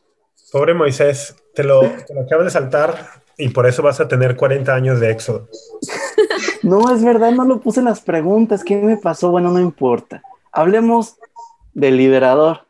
pobre 0.52 0.74
Moisés, 0.74 1.34
te 1.54 1.64
lo, 1.64 1.80
te 1.80 2.14
lo 2.14 2.24
acabas 2.24 2.48
de 2.48 2.52
saltar 2.52 3.24
y 3.38 3.50
por 3.50 3.68
eso 3.68 3.84
vas 3.84 4.00
a 4.00 4.08
tener 4.08 4.36
40 4.36 4.74
años 4.74 5.00
de 5.00 5.12
éxodo. 5.12 5.50
No, 6.64 6.92
es 6.92 7.04
verdad, 7.04 7.32
no 7.32 7.46
lo 7.46 7.62
puse 7.62 7.80
en 7.80 7.86
las 7.86 8.02
preguntas. 8.02 8.64
¿Qué 8.64 8.76
me 8.78 8.98
pasó? 8.98 9.30
Bueno, 9.30 9.52
no 9.52 9.60
importa. 9.60 10.24
Hablemos 10.52 11.18
del 11.74 11.98
liberador, 11.98 12.66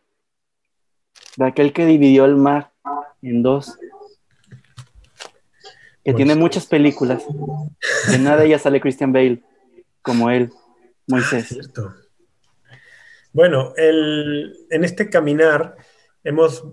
de 1.38 1.46
aquel 1.46 1.72
que 1.72 1.86
dividió 1.86 2.26
el 2.26 2.36
mar 2.36 2.72
en 3.22 3.42
dos, 3.42 3.78
que 6.04 6.14
tiene 6.14 6.36
muchas 6.36 6.66
películas. 6.66 7.24
En 8.12 8.24
nada 8.24 8.38
de 8.38 8.48
ellas 8.48 8.64
sale 8.64 8.82
Christian 8.82 9.14
Bale, 9.14 9.44
como 10.02 10.30
él, 10.30 10.52
Moisés. 11.08 11.58
Bueno, 13.32 13.74
el, 13.78 14.68
en 14.70 14.84
este 14.84 15.10
caminar 15.10 15.78
hemos 16.24 16.64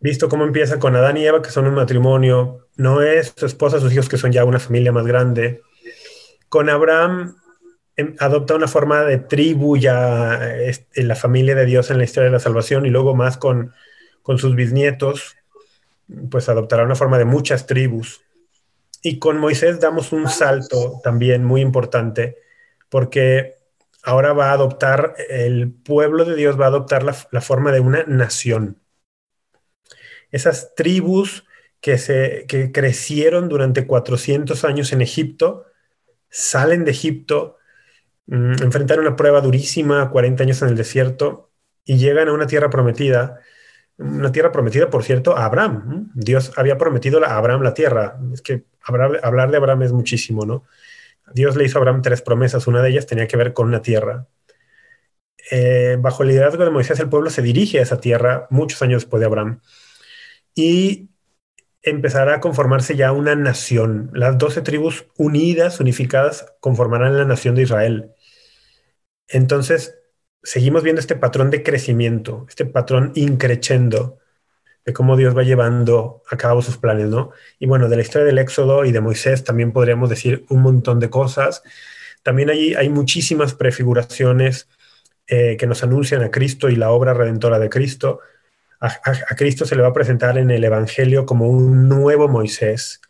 visto 0.00 0.28
cómo 0.28 0.44
empieza 0.44 0.78
con 0.78 0.96
Adán 0.96 1.16
y 1.16 1.26
Eva, 1.26 1.42
que 1.42 1.50
son 1.50 1.66
un 1.66 1.74
matrimonio, 1.74 2.61
no 2.76 3.02
es 3.02 3.34
su 3.36 3.46
esposa, 3.46 3.80
sus 3.80 3.92
hijos, 3.92 4.08
que 4.08 4.18
son 4.18 4.32
ya 4.32 4.44
una 4.44 4.58
familia 4.58 4.92
más 4.92 5.06
grande. 5.06 5.62
Con 6.48 6.68
Abraham 6.68 7.36
em, 7.96 8.14
adopta 8.18 8.54
una 8.54 8.68
forma 8.68 9.02
de 9.02 9.18
tribu 9.18 9.76
ya 9.76 10.40
en 10.94 11.08
la 11.08 11.14
familia 11.14 11.54
de 11.54 11.66
Dios 11.66 11.90
en 11.90 11.98
la 11.98 12.04
historia 12.04 12.26
de 12.26 12.32
la 12.32 12.40
salvación 12.40 12.86
y 12.86 12.90
luego 12.90 13.14
más 13.14 13.38
con, 13.38 13.72
con 14.22 14.38
sus 14.38 14.54
bisnietos, 14.54 15.36
pues 16.30 16.48
adoptará 16.48 16.84
una 16.84 16.94
forma 16.94 17.18
de 17.18 17.24
muchas 17.24 17.66
tribus. 17.66 18.22
Y 19.02 19.18
con 19.18 19.38
Moisés 19.38 19.80
damos 19.80 20.12
un 20.12 20.28
salto 20.28 21.00
también 21.02 21.44
muy 21.44 21.60
importante, 21.60 22.38
porque 22.88 23.56
ahora 24.04 24.32
va 24.32 24.50
a 24.50 24.52
adoptar, 24.52 25.14
el 25.28 25.72
pueblo 25.72 26.24
de 26.24 26.36
Dios 26.36 26.60
va 26.60 26.66
a 26.66 26.68
adoptar 26.68 27.02
la, 27.02 27.16
la 27.30 27.40
forma 27.40 27.72
de 27.72 27.80
una 27.80 28.04
nación 28.04 28.82
esas 30.32 30.74
tribus 30.74 31.44
que, 31.82 31.98
se, 31.98 32.46
crecieron 32.72 33.48
durante 33.48 33.86
400 33.86 34.64
años 34.64 34.92
en 34.92 35.02
Egipto, 35.02 35.66
salen 36.30 36.84
de 36.84 36.92
Egipto, 36.92 37.58
mm, 38.26 38.62
enfrentan 38.62 39.00
una 39.00 39.16
prueba 39.16 39.40
durísima, 39.42 40.08
40 40.10 40.44
años 40.44 40.62
en 40.62 40.68
el 40.68 40.76
desierto, 40.76 41.50
y 41.84 41.98
llegan 41.98 42.28
a 42.28 42.32
una 42.32 42.46
tierra 42.46 42.70
prometida, 42.70 43.40
una 43.98 44.32
tierra 44.32 44.52
prometida, 44.52 44.90
por 44.90 45.02
cierto, 45.04 45.36
a 45.36 45.44
Abraham. 45.44 46.12
Dios 46.14 46.52
había 46.56 46.78
prometido 46.78 47.22
a 47.24 47.36
Abraham 47.36 47.62
la 47.62 47.74
tierra. 47.74 48.18
Es 48.32 48.42
que 48.42 48.64
hablar, 48.82 49.20
hablar 49.24 49.50
de 49.50 49.56
Abraham 49.56 49.82
es 49.82 49.92
muchísimo, 49.92 50.46
¿no? 50.46 50.64
Dios 51.34 51.56
le 51.56 51.64
hizo 51.64 51.78
a 51.78 51.80
Abraham 51.80 52.02
tres 52.02 52.22
promesas, 52.22 52.66
una 52.68 52.82
de 52.82 52.90
ellas 52.90 53.06
tenía 53.06 53.26
que 53.26 53.36
ver 53.36 53.52
con 53.52 53.66
una 53.66 53.82
tierra. 53.82 54.28
Eh, 55.50 55.96
bajo 56.00 56.22
el 56.22 56.30
liderazgo 56.30 56.64
de 56.64 56.70
Moisés, 56.70 57.00
el 57.00 57.08
pueblo 57.08 57.28
se 57.30 57.42
dirige 57.42 57.80
a 57.80 57.82
esa 57.82 58.00
tierra 58.00 58.46
muchos 58.50 58.80
años 58.82 59.02
después 59.02 59.20
de 59.20 59.26
Abraham 59.26 59.60
y 60.54 61.10
empezará 61.82 62.36
a 62.36 62.40
conformarse 62.40 62.96
ya 62.96 63.12
una 63.12 63.34
nación. 63.34 64.10
Las 64.14 64.38
doce 64.38 64.62
tribus 64.62 65.06
unidas, 65.16 65.80
unificadas, 65.80 66.46
conformarán 66.60 67.16
la 67.16 67.24
nación 67.24 67.54
de 67.54 67.62
Israel. 67.62 68.12
Entonces, 69.28 69.98
seguimos 70.42 70.82
viendo 70.82 71.00
este 71.00 71.16
patrón 71.16 71.50
de 71.50 71.62
crecimiento, 71.62 72.46
este 72.48 72.66
patrón 72.66 73.12
increchendo 73.14 74.18
de 74.84 74.92
cómo 74.92 75.16
Dios 75.16 75.36
va 75.36 75.42
llevando 75.44 76.22
a 76.30 76.36
cabo 76.36 76.62
sus 76.62 76.76
planes, 76.76 77.08
¿no? 77.08 77.30
Y 77.58 77.66
bueno, 77.66 77.88
de 77.88 77.96
la 77.96 78.02
historia 78.02 78.26
del 78.26 78.38
Éxodo 78.38 78.84
y 78.84 78.92
de 78.92 79.00
Moisés 79.00 79.44
también 79.44 79.72
podríamos 79.72 80.10
decir 80.10 80.44
un 80.48 80.62
montón 80.62 80.98
de 81.00 81.10
cosas. 81.10 81.62
También 82.22 82.50
allí 82.50 82.74
hay 82.74 82.88
muchísimas 82.88 83.54
prefiguraciones 83.54 84.68
eh, 85.26 85.56
que 85.58 85.66
nos 85.66 85.82
anuncian 85.84 86.22
a 86.22 86.30
Cristo 86.30 86.68
y 86.68 86.76
la 86.76 86.90
obra 86.90 87.14
redentora 87.14 87.58
de 87.58 87.70
Cristo 87.70 88.20
a, 88.82 89.34
Cristo 89.36 89.64
se 89.64 89.76
le 89.76 89.82
va 89.82 89.88
a 89.88 89.92
presentar 89.92 90.36
en 90.38 90.50
el 90.50 90.64
Evangelio 90.64 91.24
como 91.24 91.48
un 91.48 91.88
nuevo 91.88 92.28
Moisés, 92.28 93.00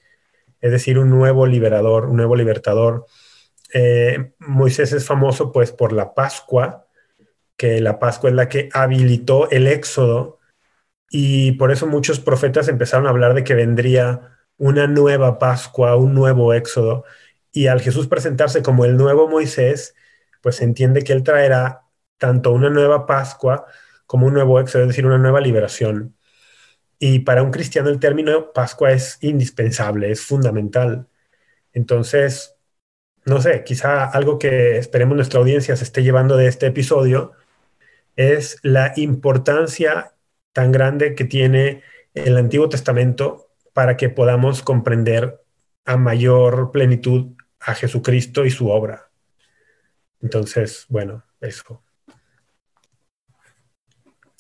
es 0.61 0.71
decir, 0.71 0.99
un 0.99 1.09
nuevo 1.09 1.47
liberador, 1.47 2.07
un 2.07 2.17
nuevo 2.17 2.37
libertador. 2.37 3.07
Eh, 3.73 4.33
Moisés 4.39 4.93
es 4.93 5.07
famoso 5.07 5.51
pues 5.51 5.73
por 5.73 5.93
la 5.93 6.15
Pascua, 6.15 6.87
que 7.57 7.81
la 7.81 7.99
Pascua 7.99 8.29
es 8.31 8.37
la 8.37 8.49
que 8.49 8.69
habilitó 8.75 9.51
el 9.51 9.67
éxodo 9.67 10.41
y 11.09 11.53
por 11.53 11.73
eso 11.73 11.87
muchos 11.87 12.21
profetas 12.21 12.69
empezaron 12.69 13.07
a 13.07 13.11
hablar 13.11 13.35
de 13.35 13.45
que 13.45 13.55
vendría 13.55 14.37
una 14.59 14.87
nueva 14.87 15.39
Pascua, 15.39 15.97
un 15.97 16.15
nuevo 16.15 16.53
éxodo. 16.55 17.05
Y 17.51 17.67
al 17.67 17.81
Jesús 17.81 18.09
presentarse 18.09 18.63
como 18.63 18.85
el 18.85 18.97
nuevo 18.97 19.29
Moisés, 19.29 19.95
pues 20.43 20.57
se 20.57 20.65
entiende 20.65 21.03
que 21.03 21.13
él 21.13 21.23
traerá 21.23 21.83
tanto 22.19 22.53
una 22.53 22.71
nueva 22.71 23.07
Pascua 23.07 23.67
como 24.13 24.27
un 24.27 24.35
nuevo 24.35 24.61
éxodo, 24.61 24.83
es 24.83 24.89
decir, 24.89 25.07
una 25.07 25.17
nueva 25.17 25.41
liberación. 25.41 26.15
Y 26.99 27.21
para 27.21 27.43
un 27.43 27.51
cristiano 27.51 27.89
el 27.89 27.99
término 27.99 28.53
Pascua 28.53 28.93
es 28.93 29.17
indispensable, 29.23 30.11
es 30.11 30.21
fundamental. 30.21 31.09
Entonces, 31.73 32.55
no 33.25 33.41
sé, 33.41 33.65
quizá 33.65 34.05
algo 34.05 34.39
que 34.39 34.77
esperemos 34.77 35.17
nuestra 35.17 35.41
audiencia 35.41 35.77
se 35.77 35.85
esté 35.85 36.03
llevando 36.03 36.37
de 36.37 36.47
este 36.47 36.67
episodio 36.67 37.33
es 38.15 38.59
la 38.63 38.93
importancia 38.97 40.13
tan 40.53 40.73
grande 40.73 41.15
que 41.15 41.25
tiene 41.25 41.83
el 42.13 42.37
Antiguo 42.37 42.69
Testamento 42.69 43.49
para 43.73 43.97
que 43.97 44.11
podamos 44.11 44.63
comprender 44.63 45.41
a 45.87 45.97
mayor 45.97 46.71
plenitud 46.71 47.33
a 47.61 47.75
Jesucristo 47.75 48.45
y 48.45 48.51
su 48.51 48.69
obra. 48.69 49.11
Entonces, 50.21 50.85
bueno, 50.91 51.25
eso. 51.41 51.83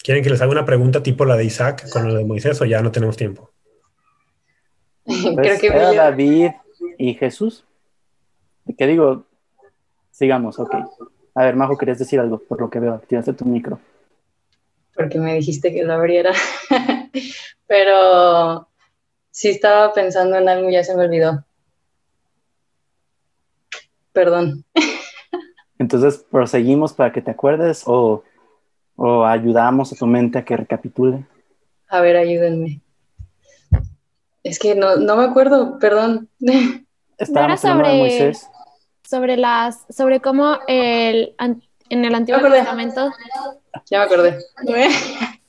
¿Quieren 0.03 0.25
que 0.25 0.31
les 0.31 0.41
haga 0.41 0.51
una 0.51 0.65
pregunta 0.65 1.03
tipo 1.03 1.25
la 1.25 1.37
de 1.37 1.45
Isaac 1.45 1.89
con 1.91 2.09
lo 2.09 2.15
de 2.15 2.25
Moisés 2.25 2.61
o 2.61 2.65
ya 2.65 2.83
no 2.83 2.91
tenemos 2.91 3.17
tiempo? 3.17 3.51
Creo 5.05 5.35
pues, 5.35 5.61
que 5.61 5.67
era 5.69 5.93
David 5.93 6.51
y 6.99 7.15
Jesús. 7.15 7.65
¿Qué 8.77 8.87
digo? 8.87 9.27
Sigamos, 10.11 10.59
ok. 10.59 10.75
A 11.35 11.45
ver, 11.45 11.57
Majo, 11.57 11.79
¿querías 11.79 11.99
decir 11.99 12.21
algo? 12.21 12.39
Por 12.39 12.61
lo 12.61 12.69
que 12.69 12.81
veo, 12.81 12.95
activaste 12.95 13.33
tu 13.33 13.45
micro. 13.45 13.81
porque 14.95 15.19
me 15.19 15.35
dijiste 15.35 15.73
que 15.73 15.85
lo 15.85 15.95
abriera, 15.95 16.33
pero 17.67 18.69
sí 19.31 19.49
estaba 19.49 19.93
pensando 19.93 20.37
en 20.37 20.49
algo, 20.49 20.69
ya 20.69 20.85
se 20.85 20.97
me 20.97 21.05
olvidó. 21.05 21.45
Perdón. 24.13 24.65
Entonces, 25.79 26.25
¿proseguimos 26.31 26.93
para 26.93 27.13
que 27.13 27.23
te 27.23 27.31
acuerdes 27.31 27.85
o, 27.87 28.23
o 28.97 29.25
ayudamos 29.25 29.93
a 29.93 29.97
tu 29.97 30.07
mente 30.07 30.39
a 30.39 30.45
que 30.45 30.57
recapitule? 30.57 31.25
A 31.89 32.01
ver, 32.01 32.17
ayúdenme. 32.17 32.81
Es 34.43 34.59
que 34.59 34.75
no, 34.75 34.97
no 34.97 35.17
me 35.17 35.25
acuerdo, 35.25 35.79
perdón. 35.79 36.29
Era 37.19 37.57
sobre, 37.57 38.33
sobre 39.05 39.37
las, 39.37 39.87
sobre 39.91 40.21
cómo 40.21 40.59
el, 40.67 41.37
en 41.39 42.05
el 42.05 42.15
Antiguo 42.15 42.41
Testamento. 42.51 43.13
Ya 43.91 43.99
me 43.99 44.05
acordé. 44.05 44.39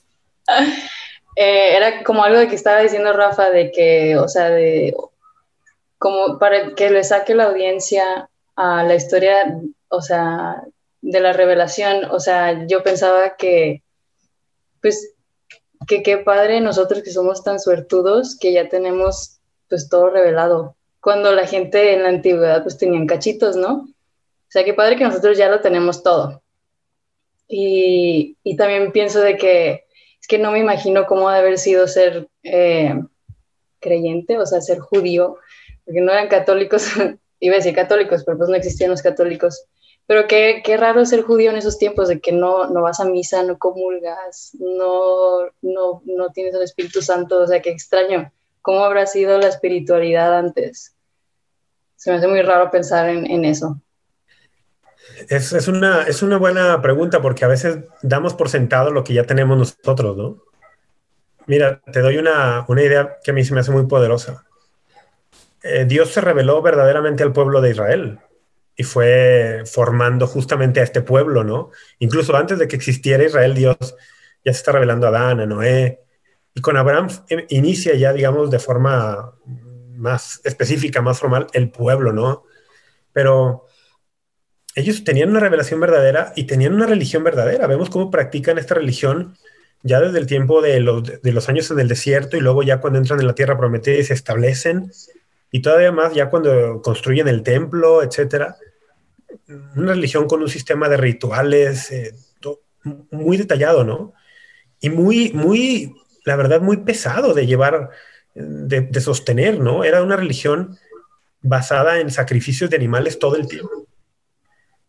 Eh, 1.36 1.76
era 1.76 2.04
como 2.04 2.22
algo 2.22 2.38
de 2.38 2.46
que 2.46 2.54
estaba 2.54 2.78
diciendo 2.78 3.12
Rafa, 3.12 3.50
de 3.50 3.72
que, 3.72 4.16
o 4.16 4.28
sea, 4.28 4.50
de 4.50 4.94
como 5.98 6.38
para 6.38 6.74
que 6.76 6.90
le 6.90 7.02
saque 7.02 7.34
la 7.34 7.46
audiencia 7.46 8.28
a 8.54 8.84
la 8.84 8.94
historia, 8.94 9.58
o 9.88 10.00
sea, 10.00 10.62
de 11.04 11.20
la 11.20 11.34
revelación, 11.34 12.06
o 12.06 12.18
sea, 12.18 12.66
yo 12.66 12.82
pensaba 12.82 13.36
que, 13.36 13.82
pues, 14.80 15.14
que 15.86 16.02
qué 16.02 16.16
padre 16.16 16.62
nosotros 16.62 17.02
que 17.02 17.10
somos 17.10 17.44
tan 17.44 17.60
suertudos 17.60 18.38
que 18.40 18.54
ya 18.54 18.70
tenemos, 18.70 19.38
pues, 19.68 19.90
todo 19.90 20.08
revelado. 20.08 20.76
Cuando 21.00 21.32
la 21.32 21.46
gente 21.46 21.92
en 21.92 22.04
la 22.04 22.08
antigüedad, 22.08 22.62
pues, 22.62 22.78
tenían 22.78 23.06
cachitos, 23.06 23.54
¿no? 23.54 23.74
O 23.74 24.48
sea, 24.48 24.64
qué 24.64 24.72
padre 24.72 24.96
que 24.96 25.04
nosotros 25.04 25.36
ya 25.36 25.50
lo 25.50 25.60
tenemos 25.60 26.02
todo. 26.02 26.42
Y, 27.48 28.38
y 28.42 28.56
también 28.56 28.90
pienso 28.90 29.20
de 29.20 29.36
que 29.36 29.84
es 30.22 30.26
que 30.26 30.38
no 30.38 30.52
me 30.52 30.60
imagino 30.60 31.04
cómo 31.04 31.28
haber 31.28 31.58
sido 31.58 31.86
ser 31.86 32.28
eh, 32.42 32.98
creyente, 33.78 34.38
o 34.38 34.46
sea, 34.46 34.62
ser 34.62 34.78
judío, 34.78 35.36
porque 35.84 36.00
no 36.00 36.12
eran 36.12 36.28
católicos, 36.28 36.86
iba 37.40 37.54
a 37.54 37.58
decir 37.58 37.74
católicos, 37.74 38.22
pero 38.24 38.38
pues 38.38 38.48
no 38.48 38.56
existían 38.56 38.90
los 38.90 39.02
católicos. 39.02 39.66
Pero 40.06 40.26
qué, 40.26 40.62
qué 40.64 40.76
raro 40.76 41.06
ser 41.06 41.22
judío 41.22 41.50
en 41.50 41.56
esos 41.56 41.78
tiempos, 41.78 42.08
de 42.08 42.20
que 42.20 42.32
no, 42.32 42.68
no 42.68 42.82
vas 42.82 43.00
a 43.00 43.06
misa, 43.06 43.42
no 43.42 43.58
comulgas, 43.58 44.52
no, 44.58 45.44
no, 45.62 46.02
no 46.04 46.30
tienes 46.32 46.54
el 46.54 46.62
Espíritu 46.62 47.00
Santo, 47.00 47.40
o 47.40 47.46
sea, 47.46 47.62
qué 47.62 47.70
extraño. 47.70 48.30
¿Cómo 48.60 48.84
habrá 48.84 49.06
sido 49.06 49.38
la 49.38 49.48
espiritualidad 49.48 50.36
antes? 50.38 50.94
Se 51.96 52.10
me 52.10 52.18
hace 52.18 52.28
muy 52.28 52.42
raro 52.42 52.70
pensar 52.70 53.08
en, 53.08 53.44
eso. 53.46 53.80
Es, 55.28 55.52
es, 55.52 55.68
una, 55.68 56.02
es 56.02 56.22
una 56.22 56.36
buena 56.36 56.82
pregunta 56.82 57.22
porque 57.22 57.46
a 57.46 57.48
veces 57.48 57.78
damos 58.02 58.34
por 58.34 58.50
sentado 58.50 58.90
lo 58.90 59.04
que 59.04 59.14
ya 59.14 59.24
tenemos 59.24 59.56
nosotros, 59.56 60.16
¿no? 60.16 60.42
Mira, 61.46 61.80
te 61.92 62.00
doy 62.00 62.18
una, 62.18 62.64
una 62.68 62.82
idea 62.82 63.18
que 63.22 63.30
a 63.30 63.34
mí 63.34 63.44
se 63.44 63.54
me 63.54 63.60
hace 63.60 63.70
muy 63.70 63.86
poderosa. 63.86 64.44
Eh, 65.62 65.84
Dios 65.86 66.10
se 66.10 66.20
reveló 66.20 66.60
verdaderamente 66.60 67.22
al 67.22 67.32
pueblo 67.32 67.62
de 67.62 67.70
Israel 67.70 68.18
y 68.76 68.82
fue 68.82 69.62
formando 69.66 70.26
justamente 70.26 70.80
a 70.80 70.84
este 70.84 71.00
pueblo, 71.00 71.44
¿no? 71.44 71.70
Incluso 71.98 72.36
antes 72.36 72.58
de 72.58 72.68
que 72.68 72.76
existiera 72.76 73.24
Israel, 73.24 73.54
Dios 73.54 73.76
ya 74.44 74.52
se 74.52 74.58
está 74.58 74.72
revelando 74.72 75.06
a 75.06 75.10
Adán, 75.10 75.40
a 75.40 75.46
Noé, 75.46 76.00
y 76.54 76.60
con 76.60 76.76
Abraham 76.76 77.08
eh, 77.28 77.46
inicia 77.50 77.94
ya, 77.94 78.12
digamos, 78.12 78.50
de 78.50 78.58
forma 78.58 79.34
más 79.96 80.40
específica, 80.44 81.02
más 81.02 81.18
formal, 81.18 81.46
el 81.52 81.70
pueblo, 81.70 82.12
¿no? 82.12 82.44
Pero 83.12 83.66
ellos 84.74 85.04
tenían 85.04 85.30
una 85.30 85.40
revelación 85.40 85.80
verdadera 85.80 86.32
y 86.36 86.44
tenían 86.44 86.74
una 86.74 86.86
religión 86.86 87.22
verdadera. 87.24 87.66
Vemos 87.66 87.90
cómo 87.90 88.10
practican 88.10 88.58
esta 88.58 88.74
religión 88.74 89.36
ya 89.82 90.00
desde 90.00 90.18
el 90.18 90.26
tiempo 90.26 90.62
de 90.62 90.80
los, 90.80 91.48
años 91.48 91.70
en 91.70 91.78
el 91.78 91.88
desierto 91.88 92.36
y 92.36 92.40
luego 92.40 92.62
ya 92.62 92.80
cuando 92.80 92.98
entran 92.98 93.20
en 93.20 93.26
la 93.26 93.34
tierra 93.34 93.56
prometida 93.58 93.96
y 93.96 94.04
se 94.04 94.14
establecen 94.14 94.90
y 95.54 95.62
todavía 95.62 95.92
más 95.92 96.12
ya 96.12 96.30
cuando 96.30 96.82
construyen 96.82 97.28
el 97.28 97.44
templo, 97.44 98.02
etcétera. 98.02 98.56
Una 99.76 99.92
religión 99.92 100.26
con 100.26 100.42
un 100.42 100.48
sistema 100.48 100.88
de 100.88 100.96
rituales 100.96 101.92
eh, 101.92 102.12
muy 103.12 103.36
detallado, 103.36 103.84
¿no? 103.84 104.14
Y 104.80 104.90
muy, 104.90 105.32
muy, 105.32 105.94
la 106.24 106.34
verdad, 106.34 106.60
muy 106.60 106.78
pesado 106.78 107.34
de 107.34 107.46
llevar, 107.46 107.90
de, 108.34 108.80
de 108.80 109.00
sostener, 109.00 109.60
¿no? 109.60 109.84
Era 109.84 110.02
una 110.02 110.16
religión 110.16 110.76
basada 111.40 112.00
en 112.00 112.10
sacrificios 112.10 112.68
de 112.68 112.74
animales 112.74 113.20
todo 113.20 113.36
el 113.36 113.46
tiempo 113.46 113.86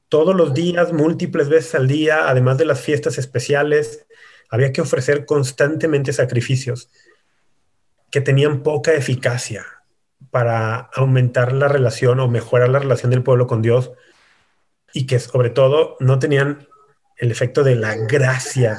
todos 0.09 0.35
los 0.35 0.55
días, 0.55 0.93
múltiples 0.93 1.47
veces 1.47 1.75
al 1.75 1.87
día, 1.87 2.27
además 2.27 2.57
de 2.57 2.65
las 2.65 2.81
fiestas 2.81 3.19
especiales, 3.19 4.07
había 4.49 4.71
que 4.71 4.81
ofrecer 4.81 5.25
constantemente 5.25 6.11
sacrificios 6.11 6.89
que 8.09 8.21
tenían 8.21 8.63
poca 8.63 8.93
eficacia 8.93 9.74
para 10.31 10.89
aumentar 10.93 11.53
la 11.53 11.67
relación 11.67 12.19
o 12.19 12.27
mejorar 12.27 12.69
la 12.69 12.79
relación 12.79 13.11
del 13.11 13.23
pueblo 13.23 13.47
con 13.47 13.61
Dios 13.61 13.91
y 14.93 15.07
que 15.07 15.19
sobre 15.19 15.49
todo 15.49 15.97
no 15.99 16.19
tenían 16.19 16.67
el 17.17 17.31
efecto 17.31 17.63
de 17.63 17.75
la 17.75 17.95
gracia 17.95 18.77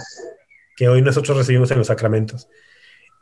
que 0.76 0.88
hoy 0.88 1.02
nosotros 1.02 1.36
recibimos 1.36 1.70
en 1.70 1.78
los 1.78 1.86
sacramentos. 1.86 2.48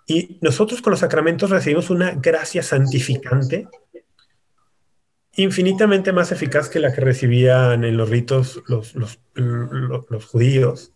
Y 0.06 0.38
nosotros 0.42 0.82
con 0.82 0.90
los 0.90 1.00
sacramentos 1.00 1.50
recibimos 1.50 1.90
una 1.90 2.12
gracia 2.12 2.62
santificante 2.62 3.68
infinitamente 5.36 6.12
más 6.12 6.30
eficaz 6.30 6.68
que 6.68 6.78
la 6.78 6.92
que 6.92 7.00
recibían 7.00 7.84
en 7.84 7.96
los 7.96 8.08
ritos 8.08 8.62
los, 8.66 8.94
judíos. 10.26 10.92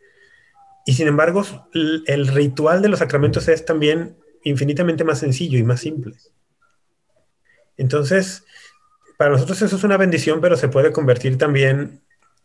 Y 0.86 0.94
sin 0.94 1.08
embargo, 1.08 1.44
el 1.72 2.28
ritual 2.28 2.82
de 2.82 2.88
los 2.88 3.00
sacramentos 3.00 3.48
es 3.48 3.64
también 3.64 4.16
infinitamente 4.44 5.04
más 5.04 5.18
sencillo 5.18 5.58
y 5.58 5.62
más 5.62 5.80
simple. 5.80 6.14
Entonces, 7.78 8.44
para 9.16 9.30
nosotros 9.30 9.62
eso 9.62 9.76
es 9.76 9.84
una 9.84 9.96
bendición, 9.96 10.40
pero 10.40 10.56
se 10.56 10.68
puede 10.68 10.92
convertir 10.92 11.38
también 11.38 12.02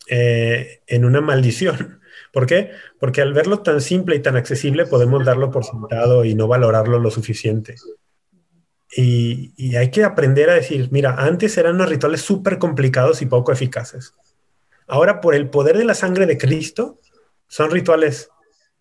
eh, 0.08 0.82
en 0.88 1.06
una 1.06 1.22
maldición. 1.22 2.00
¿Por 2.32 2.46
qué? 2.46 2.72
Porque 3.00 3.22
al 3.22 3.34
verlo 3.34 3.60
tan 3.60 3.82
simple 3.82 4.16
y 4.16 4.22
tan 4.22 4.38
accesible 4.38 4.86
podemos 4.86 5.26
darlo 5.26 5.52
por 5.52 5.66
sentado 5.66 6.24
y 6.24 6.36
no 6.36 6.48
valorarlo 6.48 7.00
lo 7.00 7.12
suficiente. 7.12 7.76
Y, 8.96 9.76
hay 9.76 9.90
que 9.90 10.04
aprender 10.04 10.50
a 10.50 10.56
decir, 10.56 10.90
mira, 10.92 11.16
antes 11.18 11.58
eran 11.58 11.76
unos 11.76 11.90
rituales 11.90 12.22
súper 12.22 12.60
complicados 12.60 13.22
y 13.22 13.26
poco 13.26 13.52
eficaces. 13.52 14.14
Ahora, 14.88 15.20
por 15.22 15.34
el 15.34 15.50
poder 15.50 15.78
de 15.78 15.86
la 15.86 15.96
sangre 15.96 16.26
de 16.26 16.38
Cristo, 16.38 17.00
son 17.48 17.72
rituales 17.72 18.30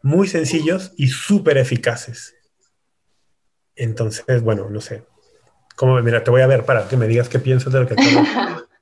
muy 0.02 0.28
sencillos 0.28 0.92
y 0.96 1.08
súper 1.08 1.56
eficaces. 1.56 2.34
Entonces, 3.74 4.42
bueno, 4.42 4.68
no 4.68 4.80
sé. 4.80 5.04
Como, 5.76 6.00
mira, 6.02 6.22
te 6.22 6.30
voy 6.30 6.42
a 6.42 6.46
ver 6.46 6.64
para 6.64 6.88
que 6.88 6.96
me 6.96 7.06
digas 7.06 7.28
qué 7.28 7.38
piensas 7.38 7.72
de 7.72 7.80
lo 7.80 7.86
que 7.86 7.94
tengo. 7.94 8.22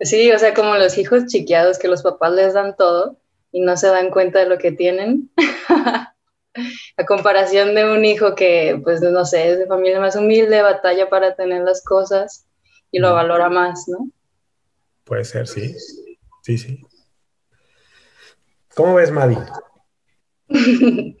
Sí, 0.00 0.30
o 0.30 0.38
sea, 0.38 0.54
como 0.54 0.76
los 0.76 0.96
hijos 0.96 1.26
chiqueados 1.26 1.78
que 1.78 1.88
los 1.88 2.02
papás 2.02 2.32
les 2.32 2.54
dan 2.54 2.76
todo 2.76 3.18
y 3.50 3.60
no 3.62 3.76
se 3.76 3.88
dan 3.88 4.10
cuenta 4.10 4.38
de 4.38 4.46
lo 4.46 4.56
que 4.58 4.70
tienen. 4.70 5.30
a 6.96 7.06
comparación 7.06 7.74
de 7.74 7.90
un 7.90 8.04
hijo 8.04 8.34
que, 8.34 8.80
pues, 8.82 9.00
no 9.00 9.24
sé, 9.24 9.50
es 9.50 9.58
de 9.58 9.66
familia 9.66 9.98
más 10.00 10.16
humilde, 10.16 10.62
batalla 10.62 11.08
para 11.08 11.34
tener 11.34 11.62
las 11.62 11.82
cosas 11.82 12.46
y 12.90 12.98
lo 12.98 13.14
valora 13.14 13.48
más, 13.48 13.88
¿no? 13.88 14.10
Puede 15.04 15.24
ser, 15.24 15.46
sí. 15.46 15.74
Sí, 16.42 16.58
sí. 16.58 16.82
¿Cómo 18.74 18.94
ves, 18.94 19.10
Madi? 19.10 19.36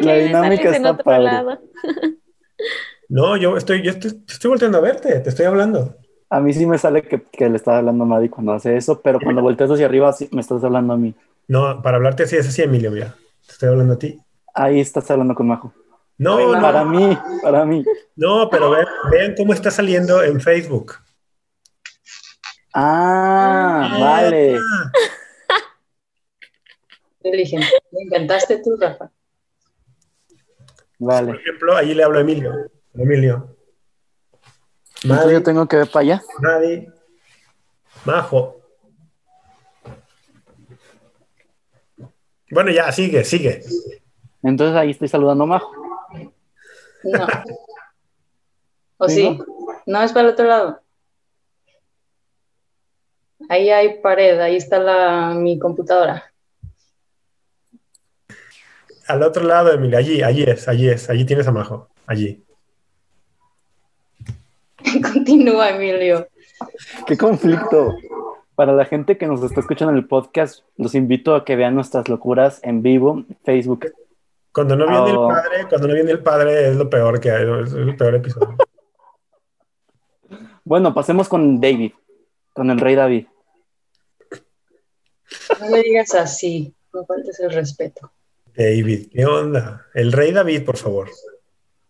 La 0.00 0.14
dinámica 0.14 0.76
está 0.76 0.96
padre. 0.96 1.58
No, 3.12 3.36
yo 3.36 3.58
estoy, 3.58 3.82
yo 3.82 3.90
estoy, 3.90 4.24
estoy 4.26 4.48
volteando 4.48 4.78
a 4.78 4.80
verte, 4.80 5.20
te 5.20 5.28
estoy 5.28 5.44
hablando. 5.44 5.98
A 6.30 6.40
mí 6.40 6.54
sí 6.54 6.64
me 6.64 6.78
sale 6.78 7.02
que, 7.02 7.20
que 7.20 7.50
le 7.50 7.56
está 7.56 7.76
hablando 7.76 8.04
a 8.04 8.06
Madi 8.06 8.30
cuando 8.30 8.52
hace 8.54 8.74
eso, 8.74 9.02
pero 9.02 9.20
cuando 9.20 9.42
volteas 9.42 9.70
hacia 9.70 9.84
arriba 9.84 10.10
sí 10.14 10.30
me 10.32 10.40
estás 10.40 10.64
hablando 10.64 10.94
a 10.94 10.96
mí. 10.96 11.14
No, 11.46 11.82
para 11.82 11.98
hablarte 11.98 12.22
así 12.22 12.36
es 12.36 12.48
así, 12.48 12.62
Emilio, 12.62 12.90
mira. 12.90 13.14
Te 13.44 13.52
estoy 13.52 13.68
hablando 13.68 13.92
a 13.92 13.98
ti. 13.98 14.18
Ahí 14.54 14.80
estás 14.80 15.10
hablando 15.10 15.34
con 15.34 15.46
Majo. 15.46 15.74
No, 16.16 16.54
no. 16.54 16.62
Para 16.62 16.86
mí, 16.86 17.18
para 17.42 17.66
mí. 17.66 17.84
No, 18.16 18.48
pero 18.48 18.74
vean, 19.10 19.34
cómo 19.36 19.52
está 19.52 19.70
saliendo 19.70 20.22
en 20.22 20.40
Facebook. 20.40 20.94
Ah, 22.72 23.94
vale. 24.00 24.58
Inteligente. 27.22 27.66
Me 27.90 28.04
encantaste 28.04 28.62
tú, 28.64 28.74
Rafa. 28.80 29.10
Vale. 30.98 31.26
Por 31.26 31.40
ejemplo, 31.42 31.76
allí 31.76 31.92
le 31.92 32.04
hablo 32.04 32.16
a 32.16 32.22
Emilio. 32.22 32.52
Emilio. 32.94 33.56
Entonces 35.02 35.32
yo 35.32 35.42
tengo 35.42 35.66
que 35.66 35.76
ver 35.76 35.90
para 35.90 36.02
allá. 36.02 36.22
Nadie. 36.40 36.92
Majo. 38.04 38.60
Bueno, 42.50 42.70
ya, 42.70 42.92
sigue, 42.92 43.24
sigue. 43.24 43.62
Entonces 44.42 44.76
ahí 44.76 44.90
estoy 44.90 45.08
saludando 45.08 45.44
a 45.44 45.46
Majo. 45.46 45.72
No. 47.04 47.26
¿O 48.98 49.08
sí? 49.08 49.38
No, 49.86 50.02
es 50.02 50.12
para 50.12 50.28
el 50.28 50.34
otro 50.34 50.46
lado. 50.46 50.80
Ahí 53.48 53.70
hay 53.70 54.00
pared, 54.00 54.38
ahí 54.38 54.56
está 54.56 54.78
la, 54.78 55.34
mi 55.34 55.58
computadora. 55.58 56.32
al 59.08 59.22
otro 59.22 59.44
lado, 59.44 59.72
Emilio. 59.72 59.98
Allí, 59.98 60.22
allí 60.22 60.44
es, 60.44 60.68
allí 60.68 60.88
es. 60.88 61.10
Allí 61.10 61.24
tienes 61.24 61.48
a 61.48 61.52
Majo. 61.52 61.88
Allí. 62.06 62.44
Continúa, 65.26 65.70
Emilio. 65.70 66.26
Qué 67.06 67.16
conflicto. 67.16 67.94
Para 68.56 68.72
la 68.72 68.84
gente 68.84 69.16
que 69.16 69.26
nos 69.28 69.40
está 69.42 69.60
escuchando 69.60 69.92
en 69.92 69.98
el 69.98 70.06
podcast, 70.08 70.64
los 70.76 70.96
invito 70.96 71.36
a 71.36 71.44
que 71.44 71.54
vean 71.54 71.76
nuestras 71.76 72.08
locuras 72.08 72.58
en 72.64 72.82
vivo, 72.82 73.24
Facebook. 73.44 73.92
Cuando 74.52 74.74
no 74.74 74.86
viene 74.88 75.10
el 75.10 75.16
Oh. 75.16 75.28
padre, 75.28 75.66
cuando 75.68 75.86
no 75.88 75.94
viene 75.94 76.10
el 76.10 76.22
padre 76.24 76.68
es 76.70 76.76
lo 76.76 76.90
peor 76.90 77.20
que 77.20 77.30
hay, 77.30 77.46
es 77.62 77.72
el 77.72 77.96
peor 77.96 78.16
episodio. 78.16 78.56
Bueno, 80.64 80.92
pasemos 80.92 81.28
con 81.28 81.60
David, 81.60 81.92
con 82.52 82.68
el 82.70 82.80
rey 82.80 82.96
David. 82.96 83.26
No 85.60 85.70
me 85.70 85.82
digas 85.82 86.14
así, 86.16 86.74
no 86.92 87.04
faltes 87.06 87.38
el 87.40 87.52
respeto. 87.52 88.10
David, 88.56 89.08
¿qué 89.12 89.24
onda? 89.24 89.86
El 89.94 90.10
rey 90.12 90.32
David, 90.32 90.64
por 90.64 90.76
favor. 90.76 91.08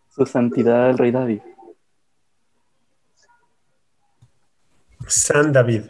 Su 0.09 0.23
santidad 0.27 0.91
el 0.91 0.97
rey 0.99 1.09
David. 1.11 1.41
San 5.07 5.53
David. 5.53 5.83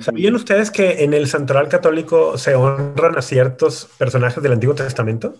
¿Sabían 0.00 0.34
ustedes 0.34 0.70
que 0.70 1.04
en 1.04 1.14
el 1.14 1.28
santoral 1.28 1.68
católico 1.68 2.36
se 2.38 2.54
honran 2.54 3.16
a 3.16 3.22
ciertos 3.22 3.88
personajes 3.98 4.42
del 4.42 4.52
Antiguo 4.52 4.74
Testamento? 4.74 5.36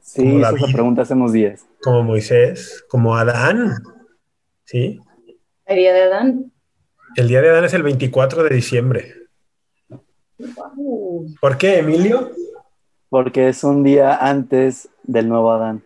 Sí, 0.00 0.22
como 0.22 0.38
esa 0.38 0.52
David. 0.52 0.72
pregunta 0.72 1.02
hace 1.02 1.14
unos 1.14 1.32
días. 1.32 1.66
Como 1.82 2.02
Moisés, 2.02 2.84
como 2.88 3.16
Adán. 3.16 3.82
¿Sí? 4.64 4.98
¿El 5.66 5.76
día 5.76 5.92
de 5.92 6.02
Adán? 6.02 6.52
El 7.16 7.28
día 7.28 7.42
de 7.42 7.50
Adán 7.50 7.64
es 7.64 7.74
el 7.74 7.82
24 7.82 8.44
de 8.44 8.54
diciembre. 8.54 9.14
Guau. 10.38 11.26
¿Por 11.40 11.58
qué, 11.58 11.80
Emilio? 11.80 12.30
Porque 13.10 13.48
es 13.48 13.64
un 13.64 13.82
día 13.82 14.16
antes 14.16 14.88
del 15.02 15.28
nuevo 15.28 15.50
Adán. 15.52 15.82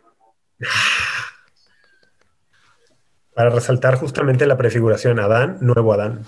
Para 3.35 3.51
resaltar 3.51 3.97
justamente 3.97 4.47
la 4.47 4.59
prefiguración 4.59 5.19
Adán, 5.19 5.59
nuevo 5.61 5.93
Adán. 5.93 6.25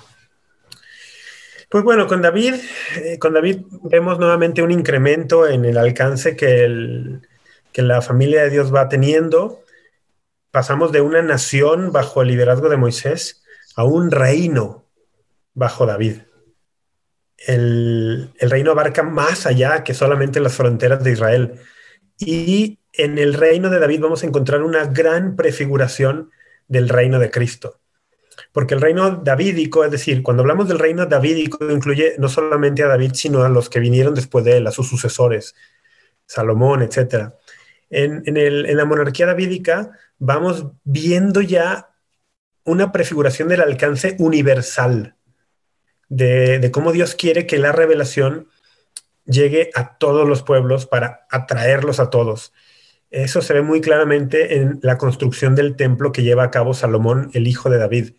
Pues 1.68 1.84
bueno, 1.84 2.06
con 2.06 2.22
David, 2.22 2.54
eh, 2.96 3.18
con 3.18 3.34
David 3.34 3.62
vemos 3.84 4.18
nuevamente 4.18 4.62
un 4.62 4.70
incremento 4.70 5.46
en 5.48 5.64
el 5.64 5.76
alcance 5.76 6.36
que, 6.36 6.64
el- 6.64 7.22
que 7.72 7.82
la 7.82 8.00
familia 8.00 8.42
de 8.44 8.50
Dios 8.50 8.72
va 8.74 8.88
teniendo. 8.88 9.60
Pasamos 10.50 10.92
de 10.92 11.00
una 11.00 11.20
nación 11.20 11.90
bajo 11.92 12.22
el 12.22 12.28
liderazgo 12.28 12.68
de 12.68 12.76
Moisés 12.76 13.42
a 13.76 13.84
un 13.84 14.10
reino 14.10 14.86
bajo 15.52 15.84
David. 15.84 16.18
El, 17.46 18.32
el 18.38 18.50
reino 18.50 18.70
abarca 18.70 19.02
más 19.02 19.46
allá 19.46 19.82
que 19.84 19.92
solamente 19.94 20.40
las 20.40 20.54
fronteras 20.54 21.02
de 21.02 21.12
Israel. 21.12 21.54
Y 22.18 22.78
en 22.92 23.18
el 23.18 23.34
reino 23.34 23.68
de 23.68 23.80
David 23.80 24.00
vamos 24.00 24.22
a 24.22 24.26
encontrar 24.26 24.62
una 24.62 24.86
gran 24.86 25.34
prefiguración 25.34 26.30
del 26.68 26.88
reino 26.88 27.18
de 27.18 27.30
Cristo. 27.30 27.80
Porque 28.52 28.74
el 28.74 28.80
reino 28.80 29.10
davídico, 29.10 29.84
es 29.84 29.90
decir, 29.90 30.22
cuando 30.22 30.42
hablamos 30.42 30.68
del 30.68 30.78
reino 30.78 31.06
davídico, 31.06 31.70
incluye 31.70 32.14
no 32.18 32.28
solamente 32.28 32.82
a 32.82 32.88
David, 32.88 33.12
sino 33.14 33.42
a 33.42 33.48
los 33.48 33.68
que 33.68 33.80
vinieron 33.80 34.14
después 34.14 34.44
de 34.44 34.56
él, 34.58 34.66
a 34.66 34.72
sus 34.72 34.88
sucesores, 34.88 35.54
Salomón, 36.26 36.82
etc. 36.82 37.32
En, 37.90 38.22
en, 38.26 38.36
el, 38.36 38.66
en 38.66 38.76
la 38.76 38.84
monarquía 38.84 39.26
davídica 39.26 39.92
vamos 40.18 40.66
viendo 40.84 41.40
ya 41.40 41.90
una 42.64 42.92
prefiguración 42.92 43.48
del 43.48 43.60
alcance 43.60 44.16
universal, 44.18 45.16
de, 46.08 46.58
de 46.58 46.70
cómo 46.70 46.92
Dios 46.92 47.14
quiere 47.14 47.46
que 47.46 47.58
la 47.58 47.72
revelación 47.72 48.48
llegue 49.26 49.70
a 49.74 49.96
todos 49.96 50.28
los 50.28 50.42
pueblos 50.42 50.86
para 50.86 51.26
atraerlos 51.30 52.00
a 52.00 52.10
todos. 52.10 52.52
Eso 53.14 53.42
se 53.42 53.54
ve 53.54 53.62
muy 53.62 53.80
claramente 53.80 54.56
en 54.56 54.80
la 54.82 54.98
construcción 54.98 55.54
del 55.54 55.76
templo 55.76 56.10
que 56.10 56.24
lleva 56.24 56.42
a 56.42 56.50
cabo 56.50 56.74
Salomón, 56.74 57.30
el 57.32 57.46
hijo 57.46 57.70
de 57.70 57.78
David. 57.78 58.14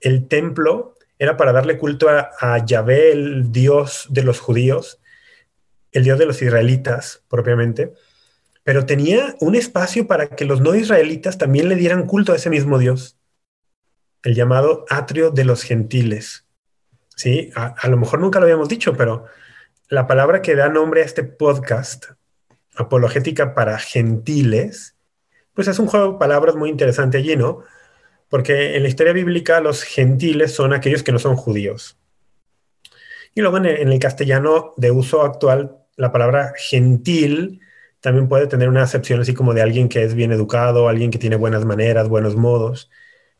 El 0.00 0.28
templo 0.28 0.94
era 1.18 1.36
para 1.36 1.52
darle 1.52 1.76
culto 1.76 2.08
a, 2.08 2.64
Yahvé, 2.64 3.12
el 3.12 3.52
Dios 3.52 4.06
de 4.08 4.22
los 4.22 4.40
judíos, 4.40 4.98
el 5.92 6.04
Dios 6.04 6.18
de 6.18 6.24
los 6.24 6.40
israelitas 6.40 7.22
propiamente, 7.28 7.92
pero 8.62 8.86
tenía 8.86 9.34
un 9.40 9.56
espacio 9.56 10.06
para 10.06 10.28
que 10.28 10.46
los 10.46 10.62
no 10.62 10.74
israelitas 10.74 11.36
también 11.36 11.68
le 11.68 11.76
dieran 11.76 12.06
culto 12.06 12.32
a 12.32 12.36
ese 12.36 12.48
mismo 12.48 12.78
Dios, 12.78 13.18
el 14.22 14.34
llamado 14.34 14.86
atrio 14.88 15.32
de 15.32 15.44
los 15.44 15.64
gentiles. 15.64 16.46
Sí, 17.14 17.50
a 17.54 17.88
lo 17.88 17.98
mejor 17.98 18.20
nunca 18.20 18.38
lo 18.38 18.46
habíamos 18.46 18.70
dicho, 18.70 18.94
pero 18.96 19.26
la 19.90 20.06
palabra 20.06 20.40
que 20.40 20.56
da 20.56 20.70
nombre 20.70 21.02
a 21.02 21.04
este 21.04 21.24
podcast, 21.24 22.06
apologética 22.76 23.54
para 23.54 23.78
gentiles, 23.78 24.96
pues 25.54 25.68
es 25.68 25.78
un 25.78 25.86
juego 25.86 26.12
de 26.12 26.18
palabras 26.18 26.56
muy 26.56 26.68
interesante 26.68 27.18
allí, 27.18 27.36
¿no? 27.36 27.60
Porque 28.28 28.76
en 28.76 28.82
la 28.82 28.88
historia 28.88 29.12
bíblica 29.12 29.60
los 29.60 29.82
gentiles 29.82 30.54
son 30.54 30.72
aquellos 30.72 31.02
que 31.02 31.12
no 31.12 31.18
son 31.18 31.36
judíos. 31.36 31.96
Y 33.34 33.40
luego 33.40 33.58
en 33.58 33.66
el, 33.66 33.98
castellano 33.98 34.74
de 34.76 34.90
uso 34.90 35.22
actual, 35.22 35.78
la 35.96 36.12
palabra 36.12 36.52
gentil 36.56 37.60
también 38.00 38.28
puede 38.28 38.46
tener 38.46 38.68
una 38.68 38.82
acepción 38.82 39.20
así 39.20 39.34
como 39.34 39.54
de 39.54 39.62
alguien 39.62 39.88
que 39.88 40.02
es 40.04 40.14
bien 40.14 40.30
educado, 40.32 40.88
alguien 40.88 41.10
que 41.10 41.18
tiene 41.18 41.36
buenas 41.36 41.64
maneras, 41.64 42.08
buenos 42.08 42.36
modos. 42.36 42.90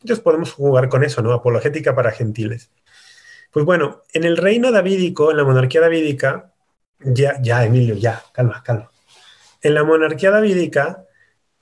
Entonces 0.00 0.20
podemos 0.20 0.52
jugar 0.52 0.88
con 0.88 1.04
eso, 1.04 1.22
¿no? 1.22 1.32
Apologética 1.32 1.94
para 1.94 2.10
gentiles. 2.10 2.70
Pues 3.52 3.64
bueno, 3.64 4.02
en 4.12 4.24
el 4.24 4.36
reino 4.36 4.72
davídico, 4.72 5.30
en 5.30 5.36
la 5.36 5.44
monarquía 5.44 5.80
davídica, 5.80 6.52
ya, 7.00 7.40
ya, 7.40 7.64
Emilio, 7.64 7.94
ya, 7.94 8.22
calma, 8.32 8.62
calma. 8.64 8.90
En 9.64 9.72
la 9.72 9.82
monarquía 9.82 10.30
davídica, 10.30 11.06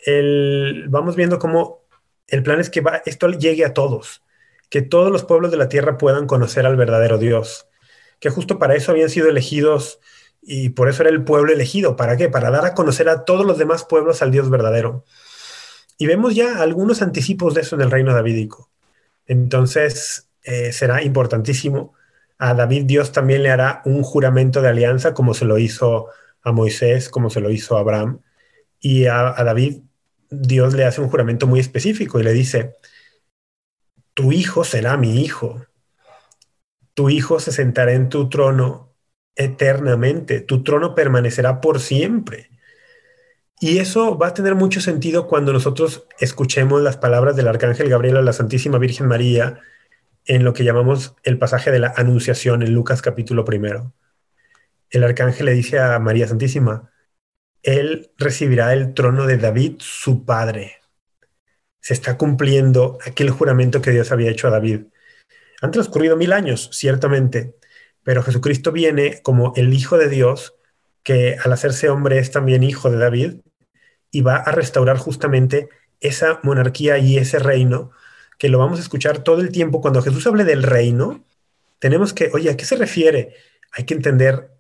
el, 0.00 0.86
vamos 0.88 1.14
viendo 1.14 1.38
cómo 1.38 1.86
el 2.26 2.42
plan 2.42 2.58
es 2.58 2.68
que 2.68 2.80
va, 2.80 3.00
esto 3.06 3.28
llegue 3.30 3.64
a 3.64 3.74
todos, 3.74 4.24
que 4.68 4.82
todos 4.82 5.12
los 5.12 5.22
pueblos 5.22 5.52
de 5.52 5.56
la 5.56 5.68
tierra 5.68 5.98
puedan 5.98 6.26
conocer 6.26 6.66
al 6.66 6.76
verdadero 6.76 7.16
Dios, 7.16 7.68
que 8.18 8.28
justo 8.28 8.58
para 8.58 8.74
eso 8.74 8.90
habían 8.90 9.08
sido 9.08 9.28
elegidos 9.28 10.00
y 10.42 10.70
por 10.70 10.88
eso 10.88 11.04
era 11.04 11.10
el 11.10 11.22
pueblo 11.22 11.52
elegido. 11.52 11.94
¿Para 11.94 12.16
qué? 12.16 12.28
Para 12.28 12.50
dar 12.50 12.66
a 12.66 12.74
conocer 12.74 13.08
a 13.08 13.24
todos 13.24 13.46
los 13.46 13.56
demás 13.56 13.84
pueblos 13.84 14.20
al 14.20 14.32
Dios 14.32 14.50
verdadero. 14.50 15.04
Y 15.96 16.08
vemos 16.08 16.34
ya 16.34 16.60
algunos 16.60 17.02
anticipos 17.02 17.54
de 17.54 17.60
eso 17.60 17.76
en 17.76 17.82
el 17.82 17.90
reino 17.92 18.12
davídico. 18.12 18.68
Entonces, 19.26 20.28
eh, 20.42 20.72
será 20.72 21.04
importantísimo. 21.04 21.94
A 22.36 22.54
David 22.54 22.82
Dios 22.86 23.12
también 23.12 23.44
le 23.44 23.50
hará 23.50 23.80
un 23.84 24.02
juramento 24.02 24.60
de 24.60 24.70
alianza, 24.70 25.14
como 25.14 25.34
se 25.34 25.44
lo 25.44 25.58
hizo 25.58 26.08
a 26.42 26.52
Moisés, 26.52 27.08
como 27.08 27.30
se 27.30 27.40
lo 27.40 27.50
hizo 27.50 27.76
a 27.76 27.80
Abraham. 27.80 28.20
Y 28.80 29.06
a, 29.06 29.28
a 29.28 29.44
David 29.44 29.82
Dios 30.30 30.74
le 30.74 30.84
hace 30.84 31.00
un 31.00 31.08
juramento 31.08 31.46
muy 31.46 31.60
específico 31.60 32.18
y 32.18 32.22
le 32.22 32.32
dice, 32.32 32.76
tu 34.14 34.32
hijo 34.32 34.64
será 34.64 34.96
mi 34.96 35.22
hijo, 35.22 35.66
tu 36.94 37.10
hijo 37.10 37.38
se 37.38 37.52
sentará 37.52 37.92
en 37.92 38.08
tu 38.08 38.28
trono 38.28 38.94
eternamente, 39.34 40.40
tu 40.40 40.62
trono 40.62 40.94
permanecerá 40.94 41.60
por 41.60 41.80
siempre. 41.80 42.50
Y 43.60 43.78
eso 43.78 44.18
va 44.18 44.28
a 44.28 44.34
tener 44.34 44.54
mucho 44.54 44.80
sentido 44.80 45.28
cuando 45.28 45.52
nosotros 45.52 46.06
escuchemos 46.18 46.82
las 46.82 46.96
palabras 46.96 47.36
del 47.36 47.48
arcángel 47.48 47.88
Gabriel 47.88 48.16
a 48.16 48.22
la 48.22 48.32
Santísima 48.32 48.78
Virgen 48.78 49.06
María 49.06 49.60
en 50.24 50.44
lo 50.44 50.52
que 50.52 50.64
llamamos 50.64 51.14
el 51.22 51.38
pasaje 51.38 51.70
de 51.70 51.78
la 51.78 51.92
Anunciación 51.96 52.62
en 52.62 52.74
Lucas 52.74 53.02
capítulo 53.02 53.44
primero. 53.44 53.92
El 54.92 55.04
arcángel 55.04 55.46
le 55.46 55.54
dice 55.54 55.78
a 55.78 55.98
María 55.98 56.28
Santísima, 56.28 56.92
él 57.62 58.12
recibirá 58.18 58.74
el 58.74 58.92
trono 58.92 59.26
de 59.26 59.38
David, 59.38 59.76
su 59.78 60.26
padre. 60.26 60.80
Se 61.80 61.94
está 61.94 62.18
cumpliendo 62.18 62.98
aquel 63.04 63.30
juramento 63.30 63.80
que 63.80 63.90
Dios 63.90 64.12
había 64.12 64.30
hecho 64.30 64.48
a 64.48 64.50
David. 64.50 64.82
Han 65.62 65.70
transcurrido 65.70 66.18
mil 66.18 66.34
años, 66.34 66.68
ciertamente, 66.72 67.56
pero 68.02 68.22
Jesucristo 68.22 68.70
viene 68.70 69.22
como 69.22 69.54
el 69.56 69.72
Hijo 69.72 69.96
de 69.96 70.10
Dios, 70.10 70.56
que 71.02 71.38
al 71.42 71.52
hacerse 71.54 71.88
hombre 71.88 72.18
es 72.18 72.30
también 72.30 72.62
hijo 72.62 72.90
de 72.90 72.98
David, 72.98 73.36
y 74.10 74.20
va 74.20 74.36
a 74.36 74.52
restaurar 74.52 74.98
justamente 74.98 75.70
esa 76.00 76.38
monarquía 76.42 76.98
y 76.98 77.16
ese 77.16 77.38
reino, 77.38 77.92
que 78.38 78.50
lo 78.50 78.58
vamos 78.58 78.78
a 78.78 78.82
escuchar 78.82 79.24
todo 79.24 79.40
el 79.40 79.52
tiempo. 79.52 79.80
Cuando 79.80 80.02
Jesús 80.02 80.26
hable 80.26 80.44
del 80.44 80.62
reino, 80.62 81.24
tenemos 81.78 82.12
que, 82.12 82.30
oye, 82.34 82.50
¿a 82.50 82.56
qué 82.58 82.66
se 82.66 82.76
refiere? 82.76 83.36
Hay 83.72 83.84
que 83.84 83.94
entender 83.94 84.51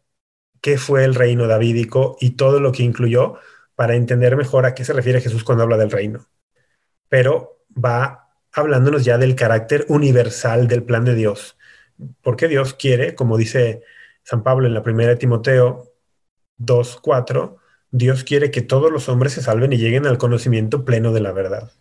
qué 0.62 0.78
fue 0.78 1.04
el 1.04 1.14
reino 1.14 1.46
davídico 1.46 2.16
y 2.20 2.30
todo 2.30 2.60
lo 2.60 2.72
que 2.72 2.84
incluyó 2.84 3.34
para 3.74 3.96
entender 3.96 4.36
mejor 4.36 4.64
a 4.64 4.74
qué 4.74 4.84
se 4.84 4.94
refiere 4.94 5.20
Jesús 5.20 5.44
cuando 5.44 5.64
habla 5.64 5.76
del 5.76 5.90
reino. 5.90 6.26
Pero 7.08 7.58
va 7.72 8.30
hablándonos 8.52 9.04
ya 9.04 9.18
del 9.18 9.34
carácter 9.34 9.84
universal 9.88 10.68
del 10.68 10.84
plan 10.84 11.04
de 11.04 11.14
Dios. 11.14 11.58
Porque 12.22 12.48
Dios 12.48 12.74
quiere, 12.74 13.14
como 13.14 13.36
dice 13.36 13.82
San 14.22 14.42
Pablo 14.42 14.66
en 14.66 14.74
la 14.74 14.82
primera 14.82 15.10
de 15.10 15.16
Timoteo 15.16 15.92
2.4, 16.58 17.56
Dios 17.90 18.24
quiere 18.24 18.50
que 18.50 18.62
todos 18.62 18.90
los 18.90 19.08
hombres 19.08 19.32
se 19.32 19.42
salven 19.42 19.72
y 19.72 19.78
lleguen 19.78 20.06
al 20.06 20.16
conocimiento 20.16 20.84
pleno 20.84 21.12
de 21.12 21.20
la 21.20 21.32
verdad. 21.32 21.72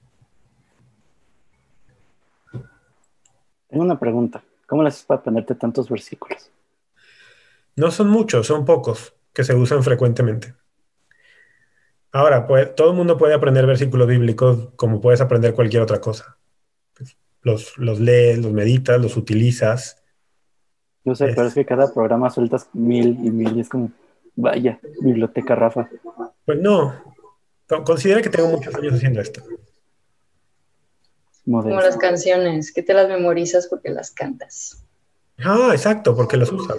Tengo 3.70 3.84
una 3.84 4.00
pregunta. 4.00 4.44
¿Cómo 4.66 4.82
le 4.82 4.90
haces 4.90 5.04
para 5.04 5.20
aprenderte 5.20 5.56
tantos 5.56 5.90
versículos? 5.90 6.52
No 7.76 7.92
son 7.92 8.10
muchos, 8.10 8.48
son 8.48 8.66
pocos. 8.66 9.16
que 9.34 9.44
se 9.44 9.56
usan 9.56 9.82
frecuentemente. 9.84 10.54
Ahora, 12.12 12.46
pues, 12.46 12.76
todo 12.76 12.92
el 12.92 12.98
mundo 12.98 13.18
puede 13.18 13.34
aprender 13.34 13.66
versículos 13.66 14.08
bíblicos 14.08 14.70
como 14.76 15.00
puedes 15.00 15.22
aprender 15.22 15.54
cualquier 15.54 15.82
otra 15.82 16.02
cosa. 16.02 16.38
Los, 17.42 17.78
los 17.78 18.00
lees, 18.00 18.40
los 18.40 18.52
meditas, 18.52 19.02
los 19.02 19.16
utilizas. 19.16 20.04
Yo 21.06 21.16
sé, 21.16 21.28
pero 21.34 21.48
es 21.48 21.54
que 21.54 21.66
cada 21.66 21.92
programa 21.94 22.30
sueltas 22.30 22.70
mil 22.74 23.18
y 23.24 23.32
mil 23.32 23.58
y 23.58 23.62
es 23.62 23.70
como, 23.70 23.92
vaya, 24.36 24.80
biblioteca 25.02 25.56
Rafa. 25.56 25.90
Pues 26.46 26.60
no, 26.60 26.94
considera 27.86 28.22
que 28.22 28.30
tengo 28.30 28.50
muchos 28.50 28.76
años 28.76 28.94
haciendo 28.94 29.22
esto. 29.22 29.42
Como 31.46 31.64
las 31.64 31.98
canciones, 31.98 32.72
que 32.72 32.84
te 32.84 32.94
las 32.94 33.08
memorizas 33.08 33.68
porque 33.68 33.90
las 33.90 34.12
cantas. 34.12 34.86
Ah, 35.40 35.70
exacto, 35.72 36.16
porque 36.16 36.38
las 36.38 36.52
usas, 36.52 36.78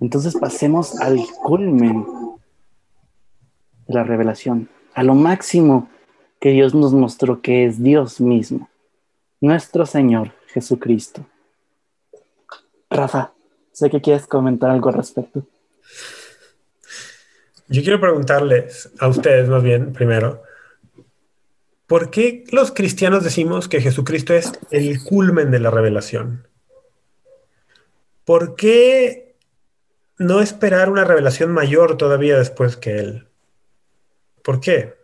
Entonces 0.00 0.36
pasemos 0.36 1.00
al 1.00 1.18
culmen 1.42 2.06
de 3.86 3.94
la 3.94 4.04
revelación, 4.04 4.68
a 4.94 5.02
lo 5.02 5.14
máximo 5.14 5.88
que 6.40 6.50
Dios 6.50 6.74
nos 6.74 6.92
mostró 6.92 7.40
que 7.40 7.64
es 7.66 7.82
Dios 7.82 8.20
mismo, 8.20 8.68
nuestro 9.40 9.86
Señor 9.86 10.32
Jesucristo. 10.48 11.26
Rafa, 12.90 13.32
sé 13.72 13.90
que 13.90 14.00
quieres 14.00 14.26
comentar 14.26 14.70
algo 14.70 14.88
al 14.88 14.94
respecto. 14.94 15.46
Yo 17.68 17.82
quiero 17.82 18.00
preguntarles 18.00 18.90
a 19.00 19.08
ustedes 19.08 19.48
más 19.48 19.62
bien 19.62 19.92
primero, 19.92 20.42
¿por 21.86 22.10
qué 22.10 22.44
los 22.52 22.70
cristianos 22.70 23.24
decimos 23.24 23.68
que 23.68 23.80
Jesucristo 23.80 24.34
es 24.34 24.52
el 24.70 25.02
culmen 25.02 25.50
de 25.50 25.58
la 25.58 25.70
revelación? 25.70 26.46
¿Por 28.24 28.56
qué 28.56 29.25
no 30.18 30.40
esperar 30.40 30.90
una 30.90 31.04
revelación 31.04 31.52
mayor 31.52 31.96
todavía 31.96 32.38
después 32.38 32.76
que 32.76 32.98
Él? 32.98 33.28
¿Por 34.42 34.60
qué? 34.60 34.94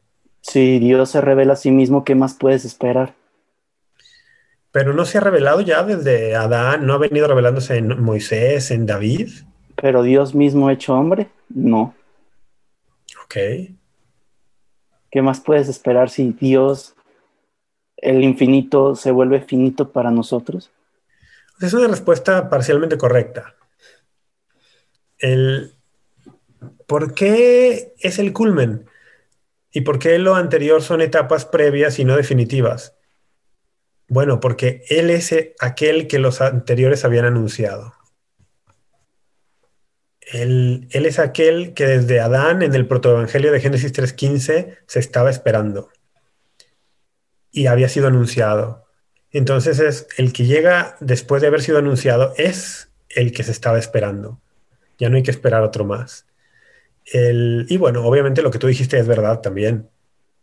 Si 0.40 0.78
Dios 0.78 1.10
se 1.10 1.20
revela 1.20 1.54
a 1.54 1.56
sí 1.56 1.70
mismo, 1.70 2.04
¿qué 2.04 2.14
más 2.14 2.34
puedes 2.34 2.64
esperar? 2.64 3.14
Pero 4.70 4.94
no 4.94 5.04
se 5.04 5.18
ha 5.18 5.20
revelado 5.20 5.60
ya 5.60 5.82
desde 5.82 6.34
Adán, 6.34 6.86
no 6.86 6.94
ha 6.94 6.98
venido 6.98 7.28
revelándose 7.28 7.76
en 7.76 8.00
Moisés, 8.02 8.70
en 8.70 8.86
David. 8.86 9.30
Pero 9.76 10.02
Dios 10.02 10.34
mismo 10.34 10.70
hecho 10.70 10.94
hombre, 10.94 11.28
no. 11.48 11.94
¿Qué 15.10 15.22
más 15.22 15.40
puedes 15.40 15.68
esperar 15.68 16.10
si 16.10 16.32
Dios, 16.32 16.94
el 17.96 18.22
infinito, 18.24 18.94
se 18.94 19.10
vuelve 19.10 19.40
finito 19.40 19.90
para 19.90 20.10
nosotros? 20.10 20.70
Es 21.60 21.72
una 21.74 21.88
respuesta 21.88 22.48
parcialmente 22.48 22.98
correcta. 22.98 23.54
El, 25.22 25.74
¿Por 26.86 27.14
qué 27.14 27.94
es 28.00 28.18
el 28.18 28.34
culmen? 28.34 28.84
¿Y 29.70 29.80
por 29.80 29.98
qué 29.98 30.18
lo 30.18 30.34
anterior 30.34 30.82
son 30.82 31.00
etapas 31.00 31.46
previas 31.46 31.98
y 31.98 32.04
no 32.04 32.16
definitivas? 32.16 32.94
Bueno, 34.08 34.40
porque 34.40 34.84
Él 34.90 35.08
es 35.08 35.34
aquel 35.58 36.06
que 36.06 36.18
los 36.18 36.42
anteriores 36.42 37.06
habían 37.06 37.24
anunciado. 37.24 37.94
Él, 40.20 40.86
es 40.92 41.18
aquel 41.18 41.72
que 41.72 41.86
desde 41.86 42.20
Adán 42.20 42.62
en 42.62 42.74
el 42.74 42.86
protoevangelio 42.86 43.52
de 43.52 43.60
Génesis 43.60 43.94
3.15 43.94 44.76
se 44.86 44.98
estaba 44.98 45.30
esperando 45.30 45.88
y 47.50 47.68
había 47.68 47.88
sido 47.88 48.08
anunciado. 48.08 48.84
Entonces 49.30 49.78
es 49.78 50.08
el 50.18 50.34
que 50.34 50.44
llega 50.44 50.96
después 51.00 51.40
de 51.40 51.48
haber 51.48 51.62
sido 51.62 51.78
anunciado 51.78 52.34
es 52.36 52.90
el 53.08 53.32
que 53.32 53.44
se 53.44 53.52
estaba 53.52 53.78
esperando. 53.78 54.41
Ya 55.02 55.10
no 55.10 55.16
hay 55.16 55.24
que 55.24 55.32
esperar 55.32 55.64
otro 55.64 55.84
más. 55.84 56.28
y 57.12 57.76
bueno, 57.76 58.06
obviamente 58.06 58.40
lo 58.40 58.52
que 58.52 58.60
tú 58.60 58.68
dijiste 58.68 58.96
es 59.00 59.06
verdad 59.08 59.40
también. 59.40 59.90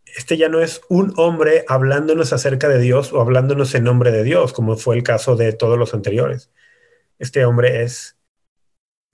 Este 0.04 0.36
ya 0.36 0.50
no 0.50 0.60
es 0.60 0.82
un 0.90 1.14
hombre 1.16 1.64
hablándonos 1.66 2.34
acerca 2.34 2.68
de 2.68 2.78
Dios 2.78 3.14
o 3.14 3.22
hablándonos 3.22 3.74
en 3.74 3.84
nombre 3.84 4.10
de 4.10 4.22
Dios, 4.22 4.52
como 4.52 4.76
fue 4.76 4.96
el 4.96 5.02
caso 5.02 5.34
de 5.34 5.54
todos 5.54 5.78
los 5.78 5.94
anteriores. 5.94 6.50
Este 7.18 7.46
hombre 7.46 7.84
es 7.84 8.18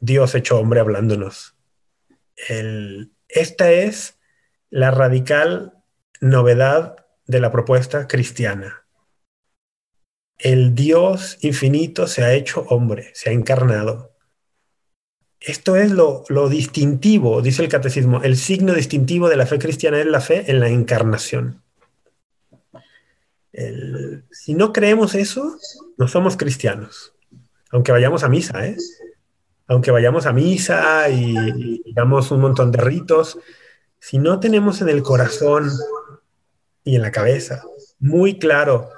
Dios 0.01 0.35
hecho 0.35 0.59
hombre 0.59 0.81
hablándonos. 0.81 1.55
esta 3.29 3.71
es 3.71 4.19
la 4.69 4.91
radical 4.91 5.75
novedad 6.21 7.07
de 7.29 7.39
la 7.39 7.53
propuesta 7.53 8.09
cristiana. 8.09 8.85
El 10.39 10.75
Dios 10.75 11.39
infinito 11.43 12.09
se 12.09 12.25
ha 12.25 12.33
hecho 12.33 12.63
hombre, 12.69 13.13
se 13.15 13.31
ha 13.31 13.33
encarnado. 13.33 14.16
Esto 15.41 15.77
es 15.77 15.91
lo, 15.91 16.25
distintivo, 16.49 17.43
dice 17.43 17.63
el 17.63 17.69
catecismo, 17.69 18.23
el 18.23 18.37
signo 18.37 18.73
distintivo 18.75 19.29
de 19.29 19.37
la 19.37 19.47
fe 19.47 19.59
cristiana 19.59 20.01
es 20.01 20.07
la 20.07 20.21
fe 20.21 20.51
en 20.51 20.61
la 20.61 20.69
encarnación. 20.69 21.63
si 24.31 24.55
no 24.55 24.73
creemos 24.73 25.15
eso, 25.15 25.59
no 25.99 26.09
somos 26.09 26.37
cristianos, 26.37 27.15
aunque 27.71 27.93
vayamos 27.93 28.23
a 28.25 28.29
misa, 28.29 28.67
¿eh? 28.67 28.77
aunque 29.67 29.91
vayamos 29.91 30.27
a 30.27 30.33
misa 30.33 31.09
y, 31.09 31.83
digamos 31.85 32.31
un 32.31 32.41
montón 32.41 32.73
de 32.73 32.79
ritos, 32.79 33.39
si 33.99 34.19
no 34.19 34.41
tenemos 34.41 34.81
en 34.81 34.89
el 34.89 35.03
corazón 35.03 35.71
y 36.85 36.97
en 36.97 37.03
la 37.03 37.11
cabeza 37.11 37.63
muy 37.99 38.39
claro 38.39 38.91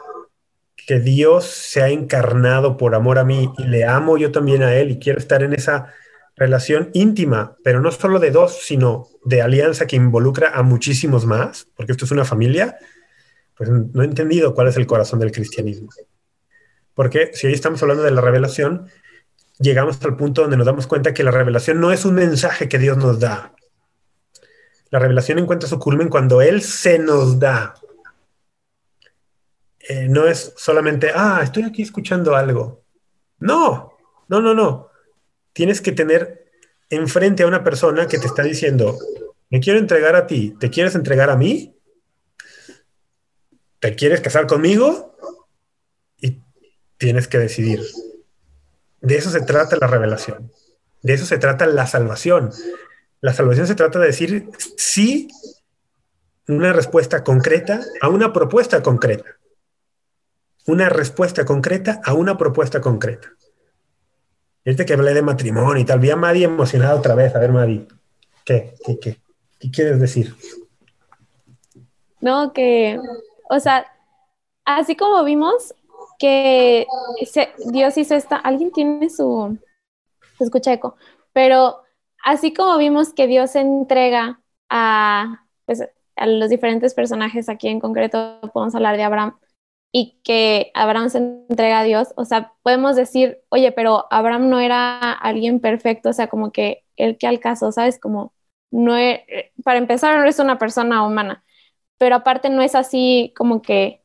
que 0.76 1.00
Dios 1.00 1.44
se 1.44 1.82
ha 1.82 1.88
encarnado 1.88 2.76
por 2.76 2.94
amor 2.94 3.18
a 3.18 3.24
mí 3.24 3.50
y 3.58 3.64
le 3.64 3.84
amo 3.84 4.16
yo 4.16 4.32
también 4.32 4.62
a 4.62 4.74
Él 4.74 4.90
y 4.90 4.98
quiero 4.98 5.18
estar 5.18 5.42
en 5.42 5.52
esa 5.52 5.92
relación 6.38 6.90
íntima, 6.94 7.56
pero 7.64 7.80
no 7.80 7.90
solo 7.90 8.18
de 8.18 8.30
dos, 8.30 8.60
sino 8.62 9.08
de 9.24 9.42
alianza 9.42 9.86
que 9.86 9.96
involucra 9.96 10.52
a 10.54 10.62
muchísimos 10.62 11.26
más, 11.26 11.68
porque 11.76 11.92
esto 11.92 12.04
es 12.04 12.10
una 12.10 12.24
familia, 12.24 12.76
pues 13.56 13.68
no 13.70 14.02
he 14.02 14.04
entendido 14.04 14.54
cuál 14.54 14.68
es 14.68 14.76
el 14.76 14.86
corazón 14.86 15.18
del 15.18 15.32
cristianismo. 15.32 15.88
Porque 16.94 17.30
si 17.34 17.46
hoy 17.46 17.52
estamos 17.52 17.82
hablando 17.82 18.04
de 18.04 18.10
la 18.10 18.20
revelación, 18.20 18.88
llegamos 19.58 20.02
al 20.04 20.16
punto 20.16 20.42
donde 20.42 20.56
nos 20.56 20.66
damos 20.66 20.86
cuenta 20.86 21.12
que 21.12 21.24
la 21.24 21.30
revelación 21.30 21.80
no 21.80 21.92
es 21.92 22.04
un 22.04 22.14
mensaje 22.14 22.68
que 22.68 22.78
Dios 22.78 22.96
nos 22.96 23.20
da. 23.20 23.54
La 24.90 24.98
revelación 24.98 25.38
encuentra 25.38 25.68
su 25.68 25.78
culmen 25.78 26.08
cuando 26.08 26.40
Él 26.40 26.62
se 26.62 26.98
nos 26.98 27.38
da. 27.38 27.74
Eh, 29.80 30.06
no 30.08 30.26
es 30.26 30.54
solamente, 30.56 31.10
ah, 31.14 31.40
estoy 31.42 31.64
aquí 31.64 31.82
escuchando 31.82 32.34
algo. 32.34 32.84
No, 33.40 33.92
no, 34.28 34.40
no, 34.40 34.54
no. 34.54 34.87
Tienes 35.52 35.80
que 35.80 35.92
tener 35.92 36.50
enfrente 36.90 37.42
a 37.42 37.46
una 37.46 37.64
persona 37.64 38.06
que 38.06 38.18
te 38.18 38.26
está 38.26 38.42
diciendo, 38.42 38.98
me 39.50 39.60
quiero 39.60 39.78
entregar 39.78 40.16
a 40.16 40.26
ti, 40.26 40.54
¿te 40.58 40.70
quieres 40.70 40.94
entregar 40.94 41.30
a 41.30 41.36
mí? 41.36 41.74
¿Te 43.80 43.94
quieres 43.94 44.20
casar 44.20 44.46
conmigo? 44.46 45.16
Y 46.20 46.42
tienes 46.96 47.28
que 47.28 47.38
decidir. 47.38 47.82
De 49.00 49.16
eso 49.16 49.30
se 49.30 49.40
trata 49.40 49.76
la 49.80 49.86
revelación. 49.86 50.52
De 51.02 51.14
eso 51.14 51.26
se 51.26 51.38
trata 51.38 51.66
la 51.66 51.86
salvación. 51.86 52.50
La 53.20 53.32
salvación 53.32 53.66
se 53.66 53.74
trata 53.74 53.98
de 53.98 54.06
decir 54.06 54.50
sí, 54.76 55.28
una 56.48 56.72
respuesta 56.72 57.22
concreta 57.22 57.80
a 58.00 58.08
una 58.08 58.32
propuesta 58.32 58.82
concreta. 58.82 59.36
Una 60.66 60.88
respuesta 60.88 61.44
concreta 61.44 62.00
a 62.04 62.14
una 62.14 62.36
propuesta 62.36 62.80
concreta. 62.80 63.32
Este 64.68 64.84
que 64.84 64.92
hablé 64.92 65.14
de 65.14 65.22
matrimonio 65.22 65.80
y 65.80 65.86
tal, 65.86 65.98
vi 65.98 66.10
a 66.10 66.16
Madi 66.16 66.44
emocionada 66.44 66.94
otra 66.94 67.14
vez. 67.14 67.34
A 67.34 67.38
ver, 67.38 67.52
Madi, 67.52 67.88
¿qué, 68.44 68.74
qué, 68.84 68.98
qué, 68.98 69.16
qué 69.58 69.70
quieres 69.70 69.98
decir? 69.98 70.34
No, 72.20 72.52
que, 72.52 73.00
o 73.48 73.60
sea, 73.60 73.86
así 74.66 74.94
como 74.94 75.24
vimos, 75.24 75.74
que 76.18 76.86
Dios 77.72 77.96
hizo 77.96 78.14
esta, 78.14 78.36
alguien 78.36 78.70
tiene 78.70 79.08
su, 79.08 79.56
se 80.36 80.44
escucha 80.44 80.74
eco, 80.74 80.96
pero 81.32 81.78
así 82.22 82.52
como 82.52 82.76
vimos 82.76 83.14
que 83.14 83.26
Dios 83.26 83.56
entrega 83.56 84.42
a, 84.68 85.46
pues, 85.64 85.82
a 86.14 86.26
los 86.26 86.50
diferentes 86.50 86.92
personajes, 86.92 87.48
aquí 87.48 87.68
en 87.68 87.80
concreto 87.80 88.38
podemos 88.52 88.74
hablar 88.74 88.98
de 88.98 89.04
Abraham, 89.04 89.38
y 89.92 90.20
que 90.22 90.70
Abraham 90.74 91.10
se 91.10 91.18
entrega 91.18 91.80
a 91.80 91.84
Dios, 91.84 92.08
o 92.16 92.24
sea, 92.24 92.54
podemos 92.62 92.96
decir, 92.96 93.40
oye, 93.48 93.72
pero 93.72 94.06
Abraham 94.10 94.50
no 94.50 94.60
era 94.60 95.12
alguien 95.12 95.60
perfecto, 95.60 96.10
o 96.10 96.12
sea, 96.12 96.28
como 96.28 96.52
que 96.52 96.84
él 96.96 97.16
que 97.18 97.26
al 97.26 97.40
caso, 97.40 97.72
¿sabes? 97.72 97.98
Como, 97.98 98.34
no 98.70 98.96
es, 98.96 99.20
para 99.64 99.78
empezar, 99.78 100.18
no 100.18 100.26
es 100.28 100.38
una 100.38 100.58
persona 100.58 101.06
humana, 101.06 101.44
pero 101.98 102.16
aparte 102.16 102.50
no 102.50 102.62
es 102.62 102.74
así 102.74 103.32
como 103.36 103.62
que 103.62 104.02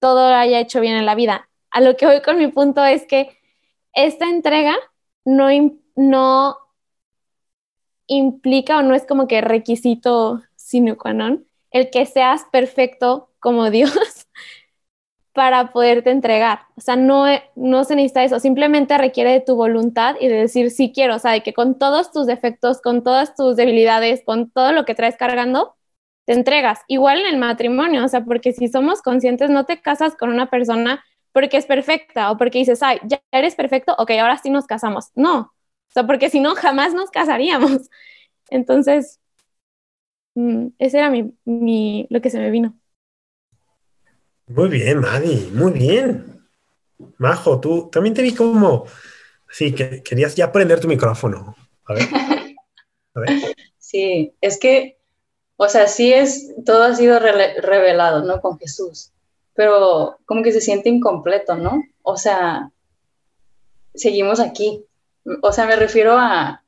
todo 0.00 0.34
haya 0.34 0.60
hecho 0.60 0.80
bien 0.80 0.96
en 0.96 1.06
la 1.06 1.14
vida. 1.14 1.48
A 1.70 1.80
lo 1.80 1.96
que 1.96 2.06
voy 2.06 2.22
con 2.22 2.38
mi 2.38 2.48
punto 2.48 2.84
es 2.84 3.06
que 3.06 3.36
esta 3.94 4.28
entrega 4.28 4.74
no, 5.24 5.48
no 5.96 6.56
implica 8.06 8.78
o 8.78 8.82
no 8.82 8.94
es 8.94 9.06
como 9.06 9.26
que 9.28 9.40
requisito 9.40 10.42
sine 10.56 10.96
qua 10.96 11.12
non 11.12 11.46
el 11.70 11.90
que 11.90 12.04
seas 12.06 12.44
perfecto 12.52 13.30
como 13.40 13.70
Dios, 13.76 13.92
para 15.32 15.72
poderte 15.72 16.10
entregar. 16.10 16.60
O 16.76 16.80
sea, 16.80 16.96
no, 16.96 17.24
no 17.56 17.84
se 17.84 17.96
necesita 17.96 18.24
eso, 18.24 18.40
simplemente 18.40 18.98
requiere 18.98 19.32
de 19.32 19.40
tu 19.40 19.56
voluntad 19.56 20.16
y 20.20 20.28
de 20.28 20.36
decir 20.36 20.70
sí 20.70 20.92
quiero, 20.94 21.16
o 21.16 21.18
sea, 21.18 21.32
de 21.32 21.42
que 21.42 21.54
con 21.54 21.78
todos 21.78 22.12
tus 22.12 22.26
defectos, 22.26 22.80
con 22.82 23.02
todas 23.02 23.34
tus 23.34 23.56
debilidades, 23.56 24.22
con 24.24 24.50
todo 24.50 24.72
lo 24.72 24.84
que 24.84 24.94
traes 24.94 25.16
cargando, 25.16 25.74
te 26.26 26.34
entregas. 26.34 26.80
Igual 26.88 27.20
en 27.20 27.26
el 27.26 27.38
matrimonio, 27.38 28.04
o 28.04 28.08
sea, 28.08 28.24
porque 28.24 28.52
si 28.52 28.68
somos 28.68 29.02
conscientes, 29.02 29.50
no 29.50 29.64
te 29.66 29.80
casas 29.80 30.16
con 30.16 30.30
una 30.30 30.50
persona 30.50 31.02
porque 31.32 31.56
es 31.56 31.66
perfecta 31.66 32.30
o 32.30 32.36
porque 32.38 32.58
dices, 32.58 32.82
ay, 32.82 32.98
ya 33.04 33.20
eres 33.32 33.54
perfecto, 33.54 33.94
ok, 33.98 34.10
ahora 34.12 34.36
sí 34.38 34.50
nos 34.50 34.66
casamos. 34.66 35.10
No, 35.14 35.38
o 35.40 35.52
sea, 35.88 36.06
porque 36.06 36.30
si 36.30 36.40
no, 36.40 36.54
jamás 36.54 36.94
nos 36.94 37.10
casaríamos. 37.10 37.88
Entonces, 38.50 39.20
mm, 40.34 40.68
ese 40.78 40.98
era 40.98 41.10
mi, 41.10 41.32
mi, 41.44 42.06
lo 42.10 42.20
que 42.20 42.30
se 42.30 42.38
me 42.38 42.50
vino. 42.50 42.78
Muy 44.46 44.68
bien, 44.68 45.00
Madi, 45.00 45.50
muy 45.52 45.72
bien. 45.72 46.46
Majo, 47.18 47.60
tú 47.60 47.88
también 47.90 48.14
te 48.14 48.22
vi 48.22 48.34
como, 48.34 48.84
sí, 49.50 49.74
que 49.74 50.02
querías 50.02 50.34
ya 50.34 50.52
prender 50.52 50.80
tu 50.80 50.88
micrófono. 50.88 51.56
A 51.84 51.94
ver. 51.94 52.08
Sí, 53.92 54.32
es 54.40 54.58
que, 54.58 54.96
o 55.56 55.68
sea, 55.68 55.86
sí 55.86 56.14
es, 56.14 56.54
todo 56.64 56.84
ha 56.84 56.94
sido 56.94 57.18
revelado, 57.18 58.22
¿no? 58.22 58.40
Con 58.40 58.58
Jesús, 58.58 59.12
pero 59.52 60.18
como 60.24 60.42
que 60.42 60.50
se 60.50 60.62
siente 60.62 60.88
incompleto, 60.88 61.56
¿no? 61.56 61.82
O 62.00 62.16
sea, 62.16 62.70
seguimos 63.94 64.40
aquí. 64.40 64.86
O 65.42 65.52
sea, 65.52 65.66
me 65.66 65.76
refiero 65.76 66.16
a, 66.16 66.64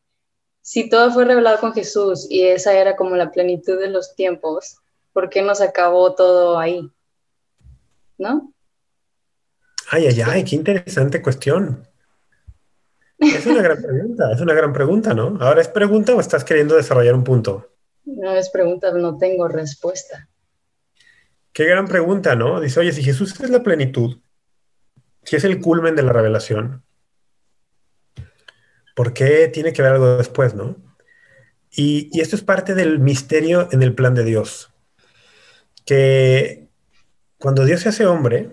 si 0.61 0.89
todo 0.89 1.11
fue 1.13 1.25
revelado 1.25 1.61
con 1.61 1.73
Jesús 1.73 2.27
y 2.29 2.43
esa 2.43 2.75
era 2.79 2.95
como 2.95 3.17
la 3.17 3.31
plenitud 3.33 3.79
de 3.79 3.89
los 3.89 4.15
tiempos, 4.15 4.79
¿por 5.13 5.31
qué 5.31 5.41
nos 5.41 5.61
acabó 5.61 6.15
todo 6.15 6.59
ahí? 6.59 6.91
¿No? 8.19 8.53
Ay, 9.91 10.07
ay, 10.07 10.21
ay, 10.23 10.45
qué 10.45 10.57
interesante 10.57 11.23
cuestión. 11.23 11.87
Es 13.19 13.47
una 13.47 13.63
gran 13.63 13.81
pregunta, 13.81 14.33
es 14.33 14.41
una 14.41 14.55
gran 14.55 14.73
pregunta, 14.73 15.15
¿no? 15.15 15.39
Ahora 15.41 15.61
es 15.61 15.69
pregunta 15.69 16.15
o 16.15 16.21
estás 16.21 16.45
queriendo 16.45 16.77
desarrollar 16.77 17.15
un 17.15 17.25
punto? 17.25 17.71
No 18.05 18.35
es 18.35 18.51
pregunta, 18.51 18.93
no 18.93 19.17
tengo 19.17 19.49
respuesta. 19.49 20.29
Qué 21.53 21.65
gran 21.65 21.87
pregunta, 21.87 22.35
¿no? 22.35 22.61
Dice, 22.61 22.81
oye, 22.81 22.93
si 22.93 23.03
Jesús 23.03 23.39
es 23.41 23.51
la 23.51 23.63
plenitud, 23.63 24.19
si 25.23 25.37
es 25.37 25.45
el 25.45 25.61
culmen 25.61 25.95
de 25.95 26.03
la 26.03 26.13
revelación, 26.13 26.83
¿por 28.95 29.15
qué 29.15 29.49
tiene 29.49 29.73
que 29.73 29.81
haber 29.81 29.95
algo 29.95 30.17
después, 30.17 30.55
no? 30.55 30.77
Y, 31.71 32.11
y 32.13 32.21
esto 32.21 32.37
es 32.37 32.43
parte 32.43 32.75
del 32.75 32.99
misterio 32.99 33.69
en 33.73 33.83
el 33.83 33.95
plan 33.95 34.15
de 34.15 34.25
Dios, 34.25 34.73
que 35.87 36.64
cuando 37.45 37.67
Dios 37.67 37.83
se 37.83 37.91
hace 37.91 38.07
hombre, 38.07 38.49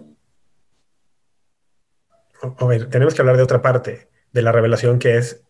tenemos 2.89 3.13
que 3.13 3.21
hablar 3.21 3.37
de 3.37 3.43
otra 3.43 3.61
parte 3.61 4.09
de 4.33 4.41
la 4.41 4.51
revelación 4.51 4.99
que 4.99 5.15
es 5.15 5.43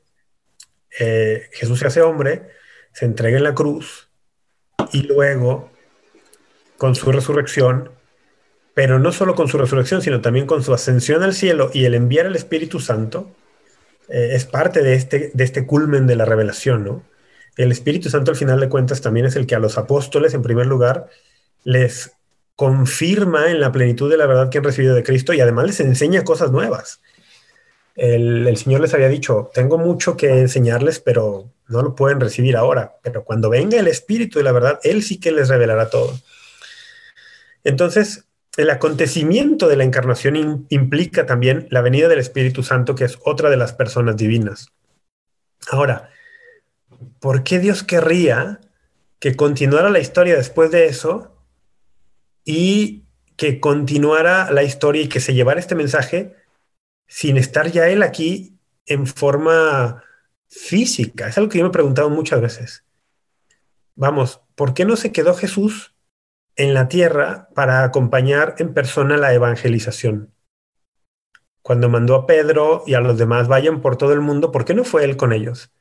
eh, 1.00 1.50
Jesús 1.52 1.80
se 1.80 1.88
hace 1.88 2.04
hombre, 2.04 2.50
se 2.92 3.06
entrega 3.06 3.39
en 3.39 3.44
la 3.44 3.56
cruz 3.56 4.12
y 4.94 5.08
luego 5.08 5.72
con 6.78 6.94
su 6.94 7.12
resurrección, 7.12 7.89
pero 8.76 9.00
no 9.00 9.12
solo 9.12 9.34
con 9.34 9.48
su 9.48 9.58
resurrección, 9.58 10.04
sino 10.04 10.22
también 10.22 10.46
con 10.46 10.62
su 10.62 10.72
ascensión 10.72 11.24
al 11.24 11.34
cielo 11.34 11.72
y 11.74 11.86
el 11.86 11.96
enviar 11.96 12.28
al 12.28 12.36
Espíritu 12.36 12.80
Santo, 12.80 13.32
eh, 14.08 14.34
es 14.34 14.46
parte 14.46 14.84
de 14.84 14.94
este, 14.94 15.32
de 15.34 15.44
este 15.44 15.66
culmen 15.66 16.06
de 16.06 16.16
la 16.16 16.26
revelación, 16.26 16.84
¿no? 16.84 17.04
El 17.58 17.72
Espíritu 17.72 18.08
Santo 18.12 18.30
al 18.30 18.38
final 18.38 18.60
de 18.60 18.70
cuentas 18.70 19.02
también 19.02 19.26
es 19.26 19.36
el 19.36 19.48
que 19.48 19.56
a 19.56 19.60
los 19.60 19.80
apóstoles, 19.80 20.36
en 20.36 20.44
primer 20.44 20.68
lugar, 20.68 21.10
les 21.64 22.12
confirma 22.56 23.49
en 23.49 23.60
la 23.60 23.72
plenitud 23.72 24.10
de 24.10 24.18
la 24.18 24.28
verdad 24.28 24.49
que 24.49 24.60
han 24.60 24.64
recibido 24.64 24.95
de 24.95 25.04
Cristo 25.04 25.34
y 25.34 25.41
además 25.41 25.66
les 25.66 25.80
enseña 25.80 26.24
cosas 26.24 26.52
nuevas. 26.52 27.02
El, 27.95 28.56
Señor 28.58 28.82
les 28.82 28.93
había 28.93 29.10
dicho, 29.10 29.49
tengo 29.54 29.78
mucho 29.78 30.16
que 30.16 30.30
enseñarles, 30.39 30.99
pero 30.99 31.52
no 31.68 31.82
lo 31.82 31.95
pueden 31.95 32.20
recibir 32.20 32.56
ahora. 32.56 32.97
Pero 33.04 33.24
cuando 33.24 33.49
venga 33.49 33.80
el 33.80 33.88
Espíritu 33.88 34.39
de 34.39 34.43
la 34.43 34.52
verdad, 34.52 34.80
Él 34.84 35.04
sí 35.04 35.20
que 35.20 35.32
les 35.32 35.49
revelará 35.49 35.89
todo. 35.89 36.18
Entonces, 37.64 38.26
el 38.58 38.70
acontecimiento 38.70 39.68
de 39.68 39.78
la 39.78 39.84
encarnación 39.84 40.66
implica 40.70 41.26
también 41.26 41.68
la 41.70 41.82
venida 41.82 42.08
del 42.08 42.20
Espíritu 42.20 42.64
Santo, 42.64 42.95
que 42.95 43.06
es 43.06 43.18
otra 43.24 43.49
de 43.49 43.58
las 43.58 43.74
personas 43.74 44.18
divinas. 44.18 44.70
Ahora, 45.70 46.10
¿por 47.20 47.43
qué 47.43 47.60
Dios 47.60 47.84
querría 47.84 48.60
que 49.20 49.36
continuara 49.36 49.89
la 49.89 49.99
historia 49.99 50.36
después 50.36 50.72
de 50.72 50.88
eso 50.88 51.32
y 52.44 53.06
que 53.36 53.60
continuara 53.60 54.52
la 54.52 54.64
historia 54.64 55.02
y 55.02 55.10
que 55.10 55.20
se 55.20 55.34
llevara 55.34 55.60
este 55.60 55.76
mensaje 55.76 56.36
sin 57.08 57.38
estar 57.38 57.72
ya 57.72 57.89
él 57.89 58.04
aquí 58.04 58.58
en 58.86 59.08
forma 59.08 60.04
física. 60.48 61.28
Es 61.28 61.38
algo 61.38 61.50
que 61.50 61.58
yo 61.58 61.64
me 61.64 61.70
he 61.70 61.74
preguntado 61.74 62.10
muchas 62.10 62.42
veces. 62.42 62.86
Vamos, 63.96 64.42
¿por 64.56 64.74
qué 64.74 64.86
no 64.86 64.96
se 64.96 65.12
quedó 65.12 65.34
Jesús 65.34 65.96
en 66.56 66.74
la 66.74 66.88
tierra 66.88 67.50
para 67.56 67.84
acompañar 67.84 68.56
en 68.60 68.74
persona 68.74 69.18
la 69.18 69.34
evangelización? 69.34 70.34
Cuando 71.62 71.89
mandó 71.89 72.16
a 72.16 72.26
Pedro 72.26 72.84
y 72.88 72.96
a 72.96 73.02
los 73.02 73.18
demás 73.18 73.48
vayan 73.48 73.82
por 73.82 73.98
todo 73.98 74.14
el 74.14 74.22
mundo, 74.22 74.52
¿por 74.52 74.66
qué 74.66 74.74
no 74.74 74.84
fue 74.84 75.04
él 75.04 75.18
con 75.18 75.34
ellos? 75.34 75.72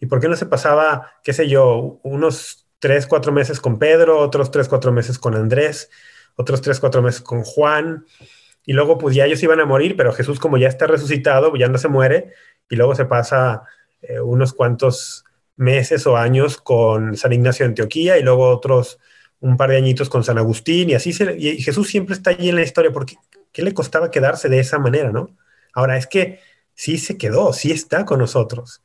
¿Y 0.00 0.06
por 0.06 0.20
qué 0.20 0.28
no 0.28 0.36
se 0.36 0.46
pasaba, 0.46 1.12
qué 1.22 1.32
sé 1.32 1.48
yo, 1.48 2.00
unos 2.02 2.61
tres, 2.82 3.06
cuatro 3.06 3.30
meses 3.30 3.60
con 3.60 3.78
Pedro, 3.78 4.18
otros 4.18 4.50
tres, 4.50 4.68
cuatro 4.68 4.90
meses 4.90 5.16
con 5.16 5.36
Andrés, 5.36 5.88
otros 6.34 6.60
tres, 6.62 6.80
cuatro 6.80 7.00
meses 7.00 7.20
con 7.20 7.44
Juan, 7.44 8.06
y 8.66 8.72
luego 8.72 8.98
pues 8.98 9.14
ya 9.14 9.24
ellos 9.24 9.40
iban 9.44 9.60
a 9.60 9.64
morir, 9.64 9.94
pero 9.96 10.12
Jesús 10.12 10.40
como 10.40 10.58
ya 10.58 10.66
está 10.66 10.88
resucitado, 10.88 11.50
pues, 11.50 11.60
ya 11.60 11.68
no 11.68 11.78
se 11.78 11.86
muere, 11.86 12.32
y 12.68 12.74
luego 12.74 12.96
se 12.96 13.04
pasa 13.04 13.62
eh, 14.00 14.18
unos 14.18 14.52
cuantos 14.52 15.24
meses 15.54 16.08
o 16.08 16.16
años 16.16 16.58
con 16.58 17.16
San 17.16 17.32
Ignacio 17.32 17.64
de 17.64 17.68
Antioquía, 17.68 18.18
y 18.18 18.24
luego 18.24 18.48
otros 18.48 18.98
un 19.38 19.56
par 19.56 19.70
de 19.70 19.76
añitos 19.76 20.08
con 20.08 20.24
San 20.24 20.38
Agustín, 20.38 20.90
y 20.90 20.94
así 20.94 21.12
se, 21.12 21.36
y 21.38 21.62
Jesús 21.62 21.86
siempre 21.86 22.16
está 22.16 22.30
allí 22.30 22.48
en 22.48 22.56
la 22.56 22.62
historia, 22.62 22.90
porque 22.90 23.14
¿qué 23.52 23.62
le 23.62 23.74
costaba 23.74 24.10
quedarse 24.10 24.48
de 24.48 24.58
esa 24.58 24.80
manera, 24.80 25.12
no? 25.12 25.30
Ahora 25.72 25.96
es 25.96 26.08
que 26.08 26.40
sí 26.74 26.98
se 26.98 27.16
quedó, 27.16 27.52
sí 27.52 27.70
está 27.70 28.04
con 28.04 28.18
nosotros 28.18 28.82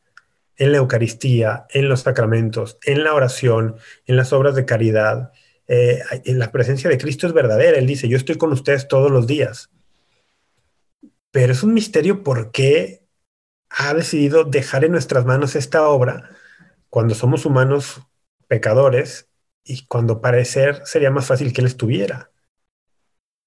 en 0.57 0.71
la 0.71 0.79
Eucaristía, 0.79 1.65
en 1.69 1.87
los 1.89 2.01
sacramentos, 2.01 2.77
en 2.83 3.03
la 3.03 3.13
oración, 3.13 3.77
en 4.05 4.17
las 4.17 4.33
obras 4.33 4.55
de 4.55 4.65
caridad. 4.65 5.31
Eh, 5.67 6.01
en 6.25 6.39
la 6.39 6.51
presencia 6.51 6.89
de 6.89 6.97
Cristo 6.97 7.27
es 7.27 7.33
verdadera. 7.33 7.77
Él 7.77 7.87
dice, 7.87 8.09
yo 8.09 8.17
estoy 8.17 8.37
con 8.37 8.51
ustedes 8.51 8.87
todos 8.87 9.11
los 9.11 9.27
días. 9.27 9.69
Pero 11.31 11.53
es 11.53 11.63
un 11.63 11.73
misterio 11.73 12.23
por 12.23 12.51
qué 12.51 13.03
ha 13.69 13.93
decidido 13.93 14.43
dejar 14.43 14.85
en 14.85 14.93
nuestras 14.93 15.25
manos 15.25 15.55
esta 15.55 15.87
obra 15.87 16.29
cuando 16.89 17.15
somos 17.15 17.45
humanos 17.45 18.01
pecadores 18.47 19.29
y 19.63 19.85
cuando 19.87 20.21
parecer 20.21 20.81
sería 20.85 21.11
más 21.11 21.27
fácil 21.27 21.53
que 21.53 21.61
Él 21.61 21.67
estuviera. 21.67 22.31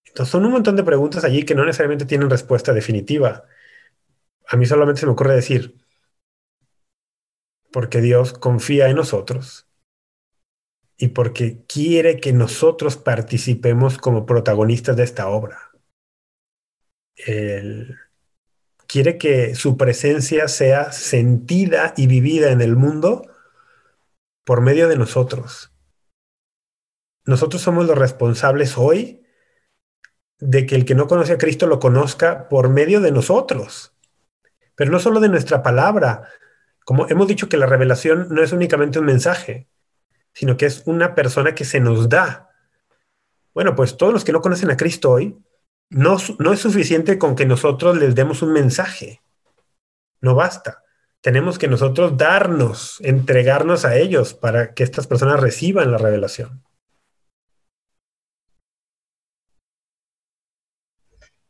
Entonces 0.04 0.30
son 0.30 0.44
un 0.44 0.52
montón 0.52 0.76
de 0.76 0.84
preguntas 0.84 1.24
allí 1.24 1.44
que 1.44 1.54
no 1.54 1.64
necesariamente 1.64 2.04
tienen 2.04 2.30
respuesta 2.30 2.72
definitiva. 2.72 3.44
A 4.46 4.56
mí 4.56 4.66
solamente 4.66 5.00
se 5.00 5.06
me 5.06 5.12
ocurre 5.12 5.34
decir, 5.34 5.79
porque 7.72 8.00
Dios 8.00 8.32
confía 8.32 8.88
en 8.88 8.96
nosotros 8.96 9.68
y 10.96 11.08
porque 11.08 11.64
quiere 11.66 12.20
que 12.20 12.32
nosotros 12.32 12.96
participemos 12.96 13.98
como 13.98 14.26
protagonistas 14.26 14.96
de 14.96 15.04
esta 15.04 15.28
obra. 15.28 15.70
Él 17.16 17.96
quiere 18.86 19.18
que 19.18 19.54
su 19.54 19.76
presencia 19.76 20.48
sea 20.48 20.92
sentida 20.92 21.94
y 21.96 22.06
vivida 22.06 22.50
en 22.50 22.60
el 22.60 22.76
mundo 22.76 23.22
por 24.44 24.60
medio 24.60 24.88
de 24.88 24.96
nosotros. 24.96 25.72
Nosotros 27.24 27.62
somos 27.62 27.86
los 27.86 27.96
responsables 27.96 28.76
hoy 28.76 29.24
de 30.38 30.66
que 30.66 30.74
el 30.74 30.84
que 30.84 30.94
no 30.94 31.06
conoce 31.06 31.34
a 31.34 31.38
Cristo 31.38 31.66
lo 31.66 31.78
conozca 31.78 32.48
por 32.48 32.68
medio 32.68 33.00
de 33.00 33.12
nosotros, 33.12 33.94
pero 34.74 34.90
no 34.90 34.98
solo 34.98 35.20
de 35.20 35.28
nuestra 35.28 35.62
palabra, 35.62 36.28
como 36.84 37.08
hemos 37.08 37.28
dicho 37.28 37.48
que 37.48 37.56
la 37.56 37.66
revelación 37.66 38.28
no 38.30 38.42
es 38.42 38.52
únicamente 38.52 38.98
un 38.98 39.06
mensaje, 39.06 39.68
sino 40.32 40.56
que 40.56 40.66
es 40.66 40.82
una 40.86 41.14
persona 41.14 41.54
que 41.54 41.64
se 41.64 41.80
nos 41.80 42.08
da. 42.08 42.50
Bueno, 43.54 43.74
pues 43.74 43.96
todos 43.96 44.12
los 44.12 44.24
que 44.24 44.32
no 44.32 44.40
conocen 44.40 44.70
a 44.70 44.76
Cristo 44.76 45.10
hoy, 45.10 45.36
no, 45.90 46.16
no 46.38 46.52
es 46.52 46.60
suficiente 46.60 47.18
con 47.18 47.34
que 47.34 47.46
nosotros 47.46 47.96
les 47.96 48.14
demos 48.14 48.42
un 48.42 48.52
mensaje. 48.52 49.20
No 50.20 50.34
basta. 50.34 50.84
Tenemos 51.20 51.58
que 51.58 51.68
nosotros 51.68 52.16
darnos, 52.16 52.98
entregarnos 53.02 53.84
a 53.84 53.96
ellos 53.96 54.32
para 54.32 54.72
que 54.72 54.84
estas 54.84 55.06
personas 55.06 55.40
reciban 55.40 55.90
la 55.90 55.98
revelación. 55.98 56.62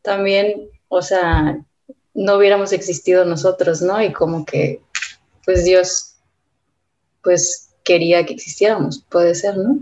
También, 0.03 0.71
o 0.89 1.03
sea, 1.03 1.59
no 2.15 2.37
hubiéramos 2.37 2.73
existido 2.73 3.25
nosotros, 3.25 3.83
¿no? 3.83 4.03
Y 4.03 4.13
como 4.13 4.45
que 4.45 4.81
pues 5.51 5.65
Dios 5.65 6.15
pues 7.25 7.71
quería 7.83 8.25
que 8.25 8.35
existiéramos, 8.35 9.05
puede 9.11 9.35
ser, 9.35 9.57
¿no? 9.57 9.81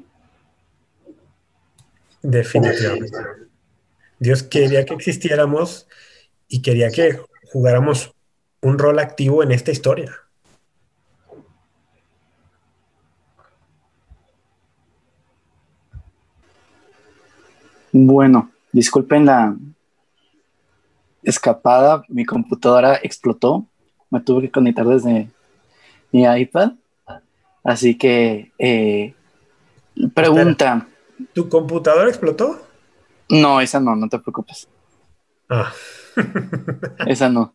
Definitivamente. 2.22 3.18
Dios 4.18 4.42
quería 4.42 4.86
que 4.86 4.94
existiéramos 4.94 5.86
y 6.48 6.62
quería 6.62 6.90
que 6.90 7.20
jugáramos 7.52 8.14
un 8.62 8.78
rol 8.78 8.98
activo 8.98 9.42
en 9.42 9.52
esta 9.52 9.70
historia. 9.70 10.10
Bueno, 17.92 18.50
disculpen 18.72 19.26
la 19.26 19.54
escapada, 21.22 22.04
mi 22.08 22.24
computadora 22.24 22.98
explotó, 23.02 23.66
me 24.08 24.20
tuve 24.20 24.42
que 24.44 24.50
conectar 24.50 24.86
desde 24.86 25.28
mi 26.12 26.24
iPad, 26.24 26.72
así 27.64 27.96
que 27.96 28.52
eh, 28.58 29.14
pregunta. 30.14 30.88
¿Tu 31.32 31.48
computadora 31.48 32.08
explotó? 32.08 32.60
No, 33.28 33.60
esa 33.60 33.80
no, 33.80 33.94
no 33.96 34.08
te 34.08 34.18
preocupes. 34.18 34.68
Ah. 35.48 35.72
esa 37.06 37.28
no. 37.28 37.54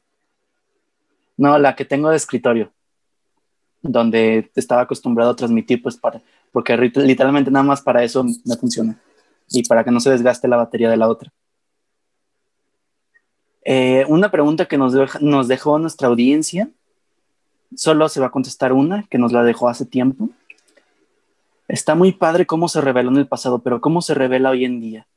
No, 1.38 1.58
la 1.58 1.76
que 1.76 1.86
tengo 1.86 2.10
de 2.10 2.18
escritorio, 2.18 2.72
donde 3.82 4.51
estaba 4.56 4.82
acostumbrado 4.82 5.32
a 5.32 5.36
transmitir, 5.36 5.82
pues 5.82 5.97
para, 5.97 6.22
porque 6.51 6.78
literalmente 6.78 7.49
nada 7.49 7.64
más 7.64 7.82
para 7.82 8.04
eso 8.04 8.24
me 8.24 8.56
funciona 8.56 8.99
y 9.49 9.64
para 9.64 9.84
que 9.84 9.91
no 9.91 9.99
se 9.99 10.12
desgaste 10.12 10.47
la 10.47 10.58
batería 10.58 10.89
de 10.89 10.97
la 10.97 11.10
otra. 11.10 11.32
Eh, 13.66 14.06
una 14.08 14.30
pregunta 14.30 14.66
que 14.66 14.78
nos, 14.78 14.93
nos 15.22 15.47
dejó 15.47 15.80
nuestra 15.80 16.08
audiencia, 16.08 16.70
solo 17.78 18.09
se 18.09 18.19
va 18.19 18.28
a 18.28 18.32
contestar 18.32 18.74
una, 18.74 19.07
que 19.09 19.17
nos 19.17 19.32
la 19.32 19.43
dejó 19.43 19.69
hace 19.69 19.86
tiempo. 19.86 20.30
Está 21.67 21.95
muy 21.95 22.11
padre 22.11 22.45
cómo 22.45 22.67
se 22.67 22.82
reveló 22.82 23.09
en 23.09 23.17
el 23.17 23.28
pasado, 23.28 23.59
pero 23.59 23.82
¿cómo 23.82 24.01
se 24.01 24.13
revela 24.13 24.49
hoy 24.49 24.65
en 24.65 24.80
día? 24.80 25.07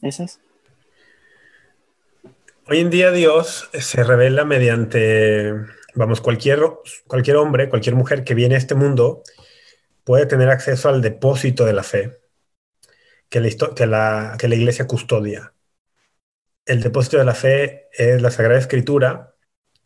¿Esa 0.00 0.24
es? 0.24 0.40
Hoy 2.66 2.80
en 2.80 2.90
día 2.90 3.10
Dios 3.10 3.68
se 3.72 4.04
revela 4.04 4.44
mediante, 4.44 5.52
vamos, 5.94 6.20
cualquier, 6.20 6.60
cualquier 7.06 7.36
hombre, 7.36 7.68
cualquier 7.68 7.94
mujer 7.94 8.24
que 8.24 8.34
viene 8.34 8.54
a 8.54 8.58
este 8.58 8.74
mundo 8.74 9.22
puede 10.04 10.26
tener 10.26 10.50
acceso 10.50 10.88
al 10.88 11.02
depósito 11.02 11.64
de 11.64 11.72
la 11.72 11.82
fe 11.82 12.18
que 13.30 13.40
la, 13.86 14.36
que 14.38 14.48
la, 14.48 14.54
iglesia 14.54 14.86
custodia. 14.86 15.53
El 16.66 16.82
depósito 16.82 17.18
de 17.18 17.24
la 17.24 17.34
fe 17.34 17.88
es 17.92 18.22
la 18.22 18.30
Sagrada 18.30 18.58
Escritura 18.58 19.34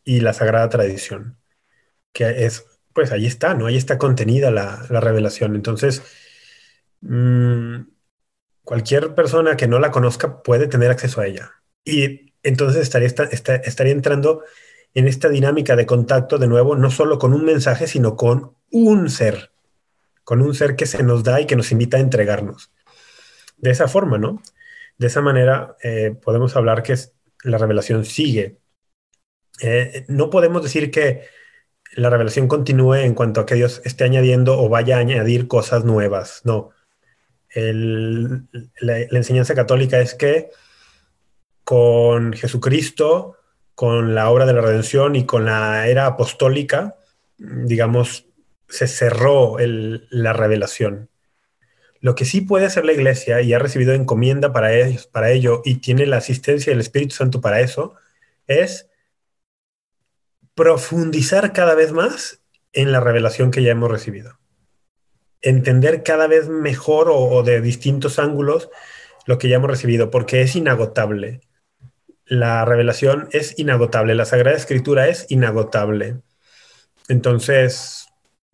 y 0.05 0.20
la 0.20 0.33
Sagrada 0.33 0.68
Tradición, 0.68 1.39
que 2.12 2.47
es, 2.47 2.64
pues 2.93 3.12
ahí 3.12 3.26
está, 3.26 3.55
¿no? 3.55 3.66
Ahí 3.66 3.76
está 3.76 3.99
contenida 3.99 4.51
la, 4.51 4.76
revelación. 4.89 5.55
Entonces, 5.55 6.03
mm, 7.01 7.81
cualquier 8.64 9.14
persona 9.14 9.57
que 9.57 9.68
no 9.68 9.79
la 9.79 9.91
conozca 9.91 10.43
puede 10.43 10.68
tener 10.68 10.91
acceso 10.91 11.20
a 11.20 11.26
ella. 11.26 11.53
Y 11.85 12.35
entonces 12.43 12.83
estaría, 12.83 13.09
estaría 13.09 13.93
entrando 13.93 14.45
en 14.95 15.09
esta 15.09 15.29
dinámica 15.29 15.76
de 15.76 15.87
contacto 15.87 16.39
de 16.39 16.49
nuevo, 16.49 16.76
no 16.76 16.91
solo 16.91 17.18
con 17.18 17.35
un 17.35 17.45
mensaje, 17.45 17.87
sino 17.87 18.16
con 18.16 18.57
un 18.70 19.11
ser 19.11 19.51
con 20.29 20.43
un 20.43 20.55
ser 20.55 20.76
que 20.76 20.85
se 20.85 21.03
nos 21.03 21.24
da 21.24 21.41
y 21.41 21.47
que 21.47 21.57
nos 21.57 21.72
invita 21.72 21.97
a 21.97 22.01
entregarnos. 22.01 22.70
De 23.57 23.70
esa 23.70 23.89
forma, 23.89 24.18
¿no? 24.18 24.43
De 24.99 25.07
esa 25.07 25.20
manera 25.20 25.76
eh, 25.82 26.14
podemos 26.20 26.57
hablar 26.57 26.82
que 26.82 26.96
la 27.44 27.59
revelación 27.59 28.05
sigue. 28.05 28.59
Eh, 29.61 30.05
no 30.09 30.28
podemos 30.30 30.62
decir 30.62 30.90
que 30.90 31.26
la 31.94 32.11
revelación 32.11 32.49
continúe 32.49 32.94
en 32.96 33.14
cuanto 33.14 33.40
a 33.40 33.46
que 33.46 33.55
Dios 33.55 33.80
esté 33.84 34.05
añadiendo 34.05 34.61
o 34.61 34.68
vaya 34.68 34.96
a 34.96 35.01
añadir 35.01 35.49
cosas 35.49 35.84
nuevas. 35.84 36.42
No. 36.44 36.70
la, 37.55 38.99
enseñanza 39.11 39.55
católica 39.55 40.01
es 40.01 40.14
que 40.14 40.51
con 41.64 42.32
Jesucristo, 42.32 43.36
con 43.74 44.14
la 44.14 44.30
obra 44.30 44.46
de 44.46 44.53
la 44.53 44.61
redención 44.61 45.16
y 45.16 45.26
con 45.26 45.44
la 45.44 45.86
era 45.88 46.07
apostólica, 46.07 46.96
digamos, 47.38 48.26
se 48.68 48.86
cerró 48.86 49.57
la 49.59 50.32
revelación. 50.32 51.09
Lo 52.01 52.14
que 52.14 52.24
sí 52.24 52.40
puede 52.40 52.66
hacer 52.66 52.84
la 52.84 52.92
iglesia 52.92 53.40
y 53.40 53.53
ha 53.53 53.59
recibido 53.59 53.92
encomienda 53.92 54.53
para, 54.53 54.74
ellos, 54.74 55.07
para 55.07 55.30
ello 55.30 55.62
y 55.64 55.76
tiene 55.76 56.07
la 56.07 56.18
asistencia 56.18 56.72
del 56.72 56.80
Espíritu 56.80 57.14
Santo 57.14 57.40
para 57.40 57.61
eso, 57.61 57.94
es 58.46 58.88
profundizar 60.55 61.53
cada 61.53 61.74
vez 61.74 61.92
más 61.92 62.40
en 62.72 62.92
la 62.92 63.01
revelación 63.01 63.51
que 63.51 63.62
ya 63.62 63.72
hemos 63.72 63.90
recibido. 63.90 64.38
Entender 65.40 66.03
cada 66.03 66.26
vez 66.26 66.49
mejor 66.49 67.09
o 67.11 67.42
de 67.42 67.61
distintos 67.61 68.18
ángulos 68.18 68.68
lo 69.28 69.36
que 69.36 69.51
ya 69.51 69.57
hemos 69.57 69.70
recibido, 69.70 70.11
porque 70.11 70.40
es 70.40 70.57
inagotable. 70.57 71.42
La 72.24 72.64
revelación 72.64 73.28
es 73.32 73.59
inagotable, 73.59 74.14
la 74.14 74.24
Sagrada 74.24 74.57
Escritura 74.57 75.09
es 75.09 75.26
inagotable. 75.28 76.22
Entonces, 77.09 78.07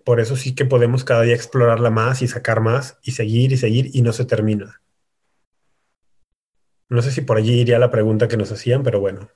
por 0.04 0.20
eso 0.20 0.36
sí 0.36 0.54
que 0.54 0.66
podemos 0.66 1.02
cada 1.02 1.22
día 1.22 1.34
explorarla 1.34 1.90
más 1.90 2.22
y 2.22 2.28
sacar 2.28 2.60
más 2.60 2.98
y 3.02 3.12
seguir 3.12 3.52
y 3.52 3.56
seguir 3.56 3.90
y 3.94 4.02
no 4.02 4.12
se 4.12 4.24
termina. 4.24 4.80
No 6.88 7.02
sé 7.02 7.10
si 7.10 7.22
por 7.22 7.38
allí 7.38 7.60
iría 7.60 7.78
la 7.78 7.90
pregunta 7.90 8.28
que 8.28 8.36
nos 8.36 8.52
hacían, 8.52 8.82
pero 8.82 9.00
bueno. 9.00 9.28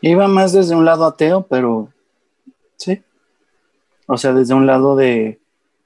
Iba 0.00 0.28
más 0.28 0.52
desde 0.52 0.74
un 0.74 0.86
lado 0.86 1.04
ateo, 1.04 1.46
pero 1.46 1.92
sí. 2.76 3.02
O 4.06 4.16
sea, 4.16 4.32
desde 4.32 4.54
un 4.54 4.66
lado 4.66 4.96
de, 4.96 5.38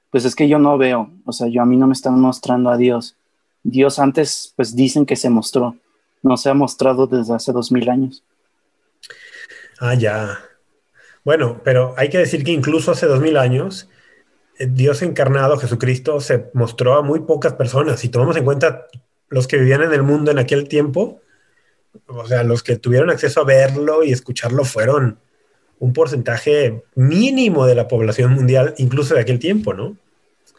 pues 0.09 0.23
es 0.23 0.33
que 0.33 0.47
yo 0.47 0.57
no 0.57 0.77
veo, 0.77 1.11
o 1.25 1.33
sea, 1.33 1.47
yo 1.47 1.61
a 1.61 1.65
mí 1.65 1.75
no 1.75 1.87
me 1.87 1.93
están 1.93 2.19
mostrando 2.19 2.69
a 2.69 2.77
Dios. 2.77 3.17
Dios 3.63 3.99
antes, 3.99 4.53
pues 4.55 4.75
dicen 4.75 5.05
que 5.05 5.17
se 5.17 5.29
mostró, 5.29 5.75
no 6.23 6.37
se 6.37 6.49
ha 6.49 6.53
mostrado 6.53 7.07
desde 7.07 7.33
hace 7.33 7.51
dos 7.51 7.71
mil 7.71 7.89
años. 7.89 8.23
Ah, 9.79 9.93
ya. 9.93 10.39
Bueno, 11.25 11.59
pero 11.63 11.95
hay 11.97 12.09
que 12.09 12.19
decir 12.19 12.43
que 12.43 12.51
incluso 12.51 12.91
hace 12.91 13.07
dos 13.07 13.19
mil 13.19 13.35
años, 13.35 13.89
eh, 14.59 14.67
Dios 14.69 15.01
encarnado, 15.01 15.57
Jesucristo, 15.57 16.21
se 16.21 16.51
mostró 16.53 16.93
a 16.93 17.01
muy 17.01 17.21
pocas 17.21 17.53
personas. 17.53 17.99
Si 17.99 18.09
tomamos 18.09 18.37
en 18.37 18.45
cuenta 18.45 18.85
los 19.29 19.47
que 19.47 19.57
vivían 19.57 19.81
en 19.81 19.91
el 19.91 20.03
mundo 20.03 20.29
en 20.29 20.37
aquel 20.37 20.69
tiempo, 20.69 21.19
o 22.05 22.27
sea, 22.27 22.43
los 22.43 22.61
que 22.61 22.77
tuvieron 22.77 23.09
acceso 23.09 23.41
a 23.41 23.43
verlo 23.43 24.03
y 24.03 24.11
escucharlo 24.11 24.63
fueron 24.65 25.17
un 25.79 25.93
porcentaje 25.93 26.83
mínimo 26.93 27.65
de 27.65 27.75
la 27.75 27.87
población 27.87 28.31
mundial, 28.31 28.75
incluso 28.77 29.15
de 29.15 29.21
aquel 29.21 29.39
tiempo, 29.39 29.73
¿no? 29.73 29.97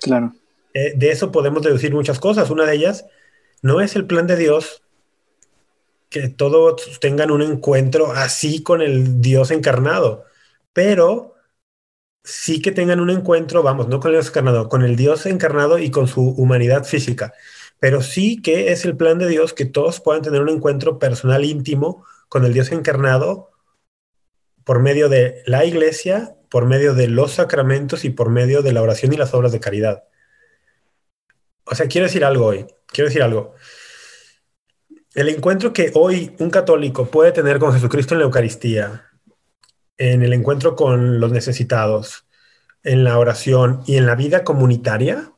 Claro. 0.02 0.34
Eh, 0.74 0.94
de 0.96 1.10
eso 1.10 1.30
podemos 1.30 1.62
deducir 1.62 1.94
muchas 1.94 2.18
cosas. 2.18 2.50
Una 2.50 2.66
de 2.66 2.74
ellas 2.74 3.06
no 3.62 3.80
es 3.80 3.94
el 3.94 4.04
plan 4.04 4.26
de 4.26 4.36
Dios 4.36 4.82
que 6.10 6.28
todos 6.28 6.98
tengan 7.00 7.30
un 7.30 7.42
encuentro 7.42 8.10
así 8.10 8.64
con 8.64 8.82
el 8.82 9.20
Dios 9.20 9.52
encarnado 9.52 10.26
pero 10.76 11.36
sí 12.22 12.60
que 12.60 12.70
tengan 12.70 13.00
un 13.00 13.08
encuentro, 13.08 13.62
vamos, 13.62 13.88
no 13.88 13.98
con 13.98 14.10
el 14.10 14.16
Dios 14.16 14.28
encarnado, 14.28 14.68
con 14.68 14.82
el 14.82 14.94
Dios 14.94 15.24
encarnado 15.24 15.78
y 15.78 15.90
con 15.90 16.06
su 16.06 16.20
humanidad 16.32 16.84
física, 16.84 17.32
pero 17.80 18.02
sí 18.02 18.42
que 18.42 18.72
es 18.72 18.84
el 18.84 18.94
plan 18.94 19.18
de 19.18 19.26
Dios 19.26 19.54
que 19.54 19.64
todos 19.64 20.00
puedan 20.02 20.20
tener 20.20 20.42
un 20.42 20.50
encuentro 20.50 20.98
personal 20.98 21.46
íntimo 21.46 22.04
con 22.28 22.44
el 22.44 22.52
Dios 22.52 22.72
encarnado 22.72 23.52
por 24.64 24.80
medio 24.80 25.08
de 25.08 25.42
la 25.46 25.64
iglesia, 25.64 26.36
por 26.50 26.66
medio 26.66 26.92
de 26.92 27.08
los 27.08 27.32
sacramentos 27.32 28.04
y 28.04 28.10
por 28.10 28.28
medio 28.28 28.60
de 28.60 28.74
la 28.74 28.82
oración 28.82 29.14
y 29.14 29.16
las 29.16 29.32
obras 29.32 29.52
de 29.52 29.60
caridad. 29.60 30.04
O 31.64 31.74
sea, 31.74 31.86
quiero 31.88 32.06
decir 32.06 32.22
algo 32.22 32.44
hoy, 32.44 32.66
quiero 32.88 33.08
decir 33.08 33.22
algo. 33.22 33.54
El 35.14 35.30
encuentro 35.30 35.72
que 35.72 35.90
hoy 35.94 36.36
un 36.38 36.50
católico 36.50 37.06
puede 37.06 37.32
tener 37.32 37.58
con 37.58 37.72
Jesucristo 37.72 38.12
en 38.12 38.18
la 38.18 38.26
Eucaristía, 38.26 39.05
en 39.98 40.22
el 40.22 40.32
encuentro 40.32 40.76
con 40.76 41.20
los 41.20 41.32
necesitados, 41.32 42.26
en 42.82 43.04
la 43.04 43.18
oración 43.18 43.82
y 43.86 43.96
en 43.96 44.06
la 44.06 44.14
vida 44.14 44.44
comunitaria, 44.44 45.32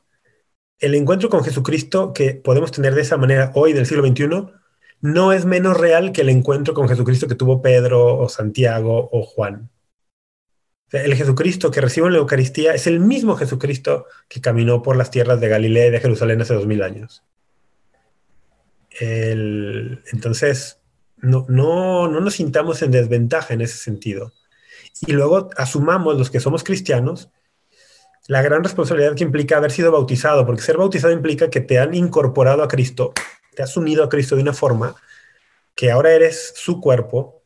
el 0.79 0.95
encuentro 0.95 1.29
con 1.29 1.43
Jesucristo 1.43 2.13
que 2.13 2.35
podemos 2.35 2.71
tener 2.71 2.95
de 2.95 3.01
esa 3.01 3.17
manera 3.17 3.51
hoy 3.55 3.73
del 3.73 3.85
siglo 3.85 4.05
XXI 4.07 4.53
no 5.01 5.33
es 5.33 5.45
menos 5.45 5.77
real 5.77 6.11
que 6.11 6.21
el 6.21 6.29
encuentro 6.29 6.73
con 6.73 6.87
Jesucristo 6.87 7.27
que 7.27 7.35
tuvo 7.35 7.61
Pedro 7.61 8.17
o 8.17 8.29
Santiago 8.29 9.09
o 9.11 9.23
Juan. 9.23 9.69
el 10.91 11.15
Jesucristo 11.15 11.71
que 11.71 11.81
recibo 11.81 12.07
en 12.07 12.13
la 12.13 12.19
Eucaristía 12.19 12.73
es 12.73 12.87
el 12.87 12.99
mismo 12.99 13.35
Jesucristo 13.35 14.07
que 14.27 14.41
caminó 14.41 14.81
por 14.81 14.95
las 14.95 15.11
tierras 15.11 15.39
de 15.39 15.49
Galilea 15.49 15.87
y 15.87 15.91
de 15.91 15.99
Jerusalén 15.99 16.41
hace 16.41 16.53
dos 16.53 16.65
mil 16.65 16.81
años. 16.83 17.23
entonces, 18.99 20.81
no, 21.17 21.45
no, 21.47 22.07
no 22.07 22.19
nos 22.21 22.33
sintamos 22.35 22.81
en 22.81 22.91
desventaja 22.91 23.53
en 23.53 23.61
ese 23.61 23.77
sentido 23.77 24.33
y 25.05 25.11
luego 25.11 25.49
asumamos 25.57 26.17
los 26.17 26.29
que 26.29 26.39
somos 26.39 26.63
cristianos 26.63 27.29
la 28.29 28.43
gran 28.43 28.63
responsabilidad 28.63 29.15
que 29.15 29.23
implica 29.23 29.57
haber 29.57 29.71
sido 29.71 29.91
bautizado, 29.91 30.45
porque 30.45 30.61
ser 30.61 30.77
bautizado 30.77 31.11
implica 31.11 31.49
que 31.49 31.61
te 31.61 31.79
han 31.79 31.95
incorporado 31.95 32.61
a 32.61 32.67
Cristo, 32.67 33.11
te 33.55 33.63
has 33.63 33.75
unido 33.75 34.03
a 34.03 34.09
Cristo 34.09 34.35
de 34.35 34.43
una 34.43 34.53
forma 34.53 34.95
que 35.75 35.89
ahora 35.89 36.11
eres 36.11 36.53
su 36.55 36.79
cuerpo 36.79 37.41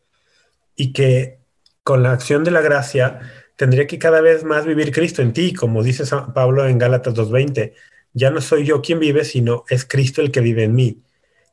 y 0.76 0.92
que 0.92 1.40
con 1.84 2.04
la 2.04 2.12
acción 2.12 2.44
de 2.44 2.52
la 2.52 2.60
gracia 2.60 3.20
te 3.56 3.64
tendría 3.64 3.88
que 3.88 3.98
cada 3.98 4.20
vez 4.20 4.44
más 4.44 4.66
vivir 4.66 4.92
Cristo 4.92 5.22
en 5.22 5.32
ti, 5.32 5.54
como 5.54 5.84
dice 5.84 6.04
Pablo 6.34 6.68
en 6.68 6.78
Gálatas 6.78 7.14
2.20. 7.14 7.74
Ya 8.12 8.30
no 8.30 8.42
soy 8.42 8.66
yo 8.66 8.82
quien 8.82 9.00
vive, 9.00 9.24
sino 9.24 9.64
es 9.70 9.86
Cristo 9.86 10.22
el 10.22 10.32
que 10.32 10.42
vive 10.42 10.64
en 10.64 10.76
mí. 10.76 11.02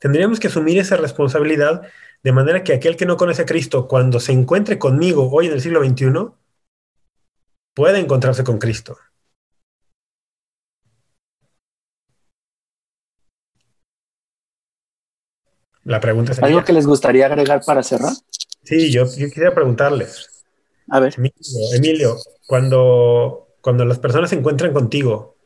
Tendríamos 0.01 0.40
que 0.40 0.48
asumir 0.48 0.78
esa 0.80 0.96
responsabilidad 0.96 1.82
de 2.23 2.33
manera 2.33 2.62
que 2.62 2.75
aquel 2.75 2.97
que 2.97 3.07
no 3.07 3.16
conoce 3.16 3.43
a 3.43 3.47
Cristo, 3.47 3.89
cuando 3.89 4.21
se 4.21 4.33
encuentre 4.33 4.79
conmigo 4.79 5.31
hoy 5.31 5.47
en 5.47 5.53
el 5.53 5.61
siglo 5.61 5.85
XXI, 5.85 6.33
pueda 7.75 7.99
encontrarse 7.99 8.45
con 8.45 8.59
Cristo. 8.59 8.99
La 15.85 15.99
pregunta 15.99 16.35
sería... 16.35 16.49
¿Algo 16.49 16.64
que 16.64 16.73
les 16.73 16.87
gustaría 16.87 17.27
agregar 17.27 17.62
para 17.64 17.83
cerrar? 17.83 18.12
Sí, 18.62 18.93
yo, 18.93 19.05
quisiera 19.05 19.55
preguntarles. 19.55 20.45
A 20.89 21.01
ver. 21.01 21.14
Emilio, 21.75 22.16
cuando, 22.47 23.49
cuando 23.61 23.85
las 23.85 23.99
personas 23.99 24.31
se 24.31 24.37
encuentran 24.37 24.73
contigo, 24.73 25.37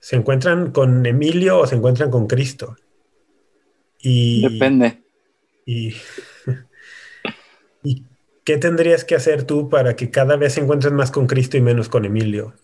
¿se 0.00 0.16
encuentran 0.16 0.72
con 0.72 1.06
Emilio 1.06 1.60
o 1.60 1.66
se 1.66 1.76
encuentran 1.76 2.10
con 2.10 2.26
Cristo? 2.26 2.76
Y, 4.00 4.42
Depende. 4.42 5.02
Y, 5.68 5.94
¿Y 7.82 8.06
qué 8.42 8.56
tendrías 8.56 9.04
que 9.04 9.14
hacer 9.14 9.44
tú 9.44 9.68
para 9.68 9.96
que 9.96 10.10
cada 10.10 10.36
vez 10.36 10.54
se 10.54 10.60
encuentres 10.60 10.94
más 10.94 11.10
con 11.10 11.26
Cristo 11.26 11.58
y 11.58 11.60
menos 11.60 11.90
con 11.90 12.06
Emilio? 12.06 12.54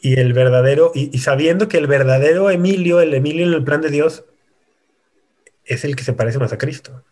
Y 0.00 0.18
el 0.18 0.32
verdadero, 0.32 0.92
y 0.94 1.18
sabiendo 1.18 1.68
que 1.68 1.76
el 1.76 1.86
verdadero 1.86 2.48
Emilio, 2.48 3.02
el 3.02 3.12
Emilio 3.12 3.46
en 3.46 3.52
el 3.52 3.62
plan 3.62 3.82
de 3.82 3.90
Dios, 3.90 4.24
es 5.66 5.84
el 5.84 5.96
que 5.96 6.04
se 6.04 6.14
parece 6.14 6.38
más 6.38 6.54
a 6.54 6.58
Cristo. 6.58 7.04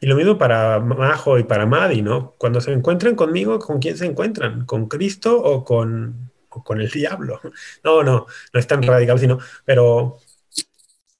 Y 0.00 0.06
lo 0.06 0.16
mismo 0.16 0.38
para 0.38 0.80
Majo 0.80 1.38
y 1.38 1.44
para 1.44 1.66
Madi, 1.66 2.00
¿no? 2.00 2.34
Cuando 2.38 2.62
se 2.62 2.72
encuentran 2.72 3.14
conmigo, 3.14 3.58
¿con 3.58 3.78
quién 3.78 3.98
se 3.98 4.06
encuentran? 4.06 4.64
¿Con 4.64 4.88
Cristo 4.88 5.38
o 5.38 5.64
con, 5.64 6.30
con 6.48 6.80
el 6.80 6.90
diablo? 6.90 7.42
No, 7.84 8.02
no, 8.02 8.26
no 8.54 8.60
es 8.60 8.66
tan 8.66 8.82
radical, 8.82 9.18
sino, 9.18 9.38
pero 9.66 10.18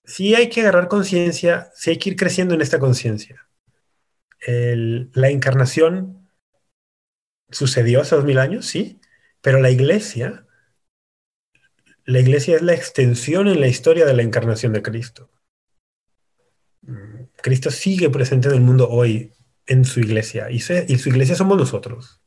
sí 0.06 0.34
hay 0.34 0.48
que 0.48 0.62
agarrar 0.62 0.88
conciencia, 0.88 1.70
sí 1.74 1.90
hay 1.90 1.98
que 1.98 2.10
ir 2.10 2.16
creciendo 2.16 2.54
en 2.54 2.62
esta 2.62 2.78
conciencia. 2.78 3.48
La 4.46 5.28
encarnación 5.30 6.30
sucedió 7.50 8.00
hace 8.00 8.16
dos 8.16 8.24
mil 8.24 8.38
años, 8.38 8.66
sí, 8.66 9.00
pero 9.40 9.60
la 9.60 9.70
iglesia, 9.70 10.46
la 12.04 12.20
iglesia 12.20 12.56
es 12.56 12.62
la 12.62 12.74
extensión 12.74 13.48
en 13.48 13.60
la 13.60 13.68
historia 13.68 14.06
de 14.06 14.14
la 14.14 14.22
encarnación 14.22 14.72
de 14.72 14.82
Cristo. 14.82 15.30
Cristo 17.42 17.70
sigue 17.70 18.10
presente 18.10 18.48
en 18.48 18.54
el 18.54 18.60
mundo 18.60 18.88
hoy 18.88 19.32
en 19.66 19.84
su 19.84 20.00
iglesia 20.00 20.50
y, 20.50 20.60
su 20.60 21.08
iglesia 21.08 21.34
somos 21.34 21.58
nosotros. 21.58 22.20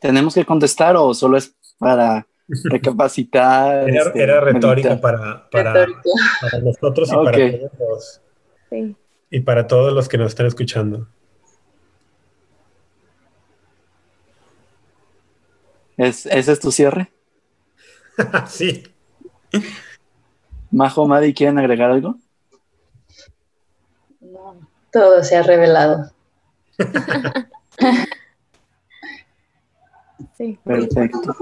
¿Tenemos 0.00 0.34
que 0.34 0.46
contestar 0.46 0.96
o 0.96 1.12
solo 1.14 1.36
es 1.36 1.54
para 1.78 2.26
recapacitar? 2.64 3.88
era, 3.88 4.02
este, 4.02 4.40
retórica 4.40 5.00
para, 5.00 5.46
nosotros 6.62 7.10
y 7.12 7.14
para 7.14 7.68
todos. 7.78 8.20
Y 9.30 9.40
para 9.40 9.66
todos 9.66 9.92
los 9.92 10.08
que 10.08 10.18
nos 10.18 10.28
están 10.28 10.46
escuchando. 10.46 11.06
¿Es, 15.96 16.24
¿Ese 16.24 16.52
es 16.52 16.60
tu 16.60 16.72
cierre? 16.72 17.12
sí. 18.48 18.84
Majo, 20.70 21.06
Madi, 21.06 21.34
¿quieren 21.34 21.58
agregar 21.58 21.90
algo? 21.90 22.16
No, 24.20 24.56
todo 24.90 25.22
se 25.22 25.36
ha 25.36 25.42
revelado. 25.42 26.10
Perfecto. 30.64 31.36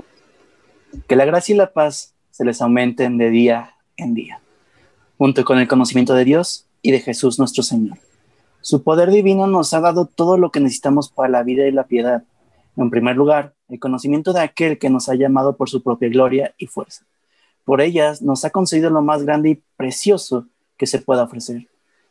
Que 1.06 1.16
la 1.16 1.24
gracia 1.24 1.54
y 1.54 1.58
la 1.58 1.72
paz 1.72 2.14
se 2.30 2.44
les 2.44 2.60
aumenten 2.60 3.18
de 3.18 3.30
día 3.30 3.74
en 3.96 4.14
día, 4.14 4.40
junto 5.16 5.44
con 5.44 5.58
el 5.58 5.68
conocimiento 5.68 6.14
de 6.14 6.24
Dios 6.24 6.66
y 6.82 6.90
de 6.90 7.00
Jesús 7.00 7.38
nuestro 7.38 7.62
Señor. 7.62 7.98
Su 8.60 8.82
poder 8.82 9.10
divino 9.10 9.46
nos 9.46 9.72
ha 9.74 9.80
dado 9.80 10.06
todo 10.06 10.36
lo 10.36 10.50
que 10.50 10.60
necesitamos 10.60 11.10
para 11.10 11.28
la 11.28 11.42
vida 11.42 11.66
y 11.66 11.72
la 11.72 11.86
piedad 11.86 12.24
en 12.76 12.90
primer 12.90 13.16
lugar, 13.16 13.54
el 13.68 13.80
conocimiento 13.80 14.32
de 14.32 14.40
aquel 14.40 14.78
que 14.78 14.88
nos 14.88 15.08
ha 15.08 15.14
llamado 15.14 15.56
por 15.56 15.68
su 15.68 15.82
propia 15.82 16.08
gloria 16.08 16.54
y 16.58 16.66
fuerza. 16.66 17.04
Por 17.64 17.80
ellas 17.80 18.22
nos 18.22 18.44
ha 18.44 18.50
concedido 18.50 18.88
lo 18.90 19.02
más 19.02 19.24
grande 19.24 19.50
y 19.50 19.62
precioso 19.76 20.46
que 20.76 20.86
se 20.86 21.00
pueda 21.00 21.24
ofrecer. 21.24 21.68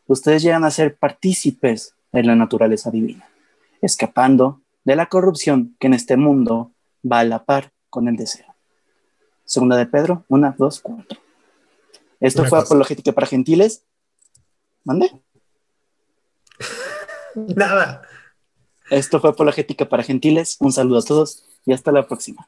Ustedes 0.07 0.43
llegan 0.43 0.65
a 0.65 0.71
ser 0.71 0.97
partícipes 0.97 1.95
de 2.11 2.23
la 2.23 2.35
naturaleza 2.35 2.91
divina, 2.91 3.27
escapando 3.81 4.61
de 4.83 4.95
la 4.95 5.07
corrupción 5.07 5.75
que 5.79 5.87
en 5.87 5.93
este 5.93 6.17
mundo 6.17 6.71
va 7.09 7.19
a 7.19 7.23
la 7.23 7.43
par 7.45 7.71
con 7.89 8.07
el 8.07 8.15
deseo. 8.15 8.55
Segunda 9.45 9.77
de 9.77 9.85
Pedro, 9.85 10.25
una, 10.27 10.55
dos, 10.57 10.81
cuatro. 10.81 11.19
Esto 12.19 12.45
fue 12.45 12.59
apologética 12.59 13.11
para 13.11 13.27
gentiles. 13.27 13.83
¿Mande? 14.83 15.11
Nada. 17.35 18.01
Esto 18.89 19.19
fue 19.19 19.31
Apologética 19.31 19.87
para 19.87 20.03
Gentiles. 20.03 20.57
Un 20.59 20.71
saludo 20.71 20.99
a 20.99 21.03
todos 21.03 21.43
y 21.65 21.73
hasta 21.73 21.91
la 21.91 22.07
próxima. 22.07 22.45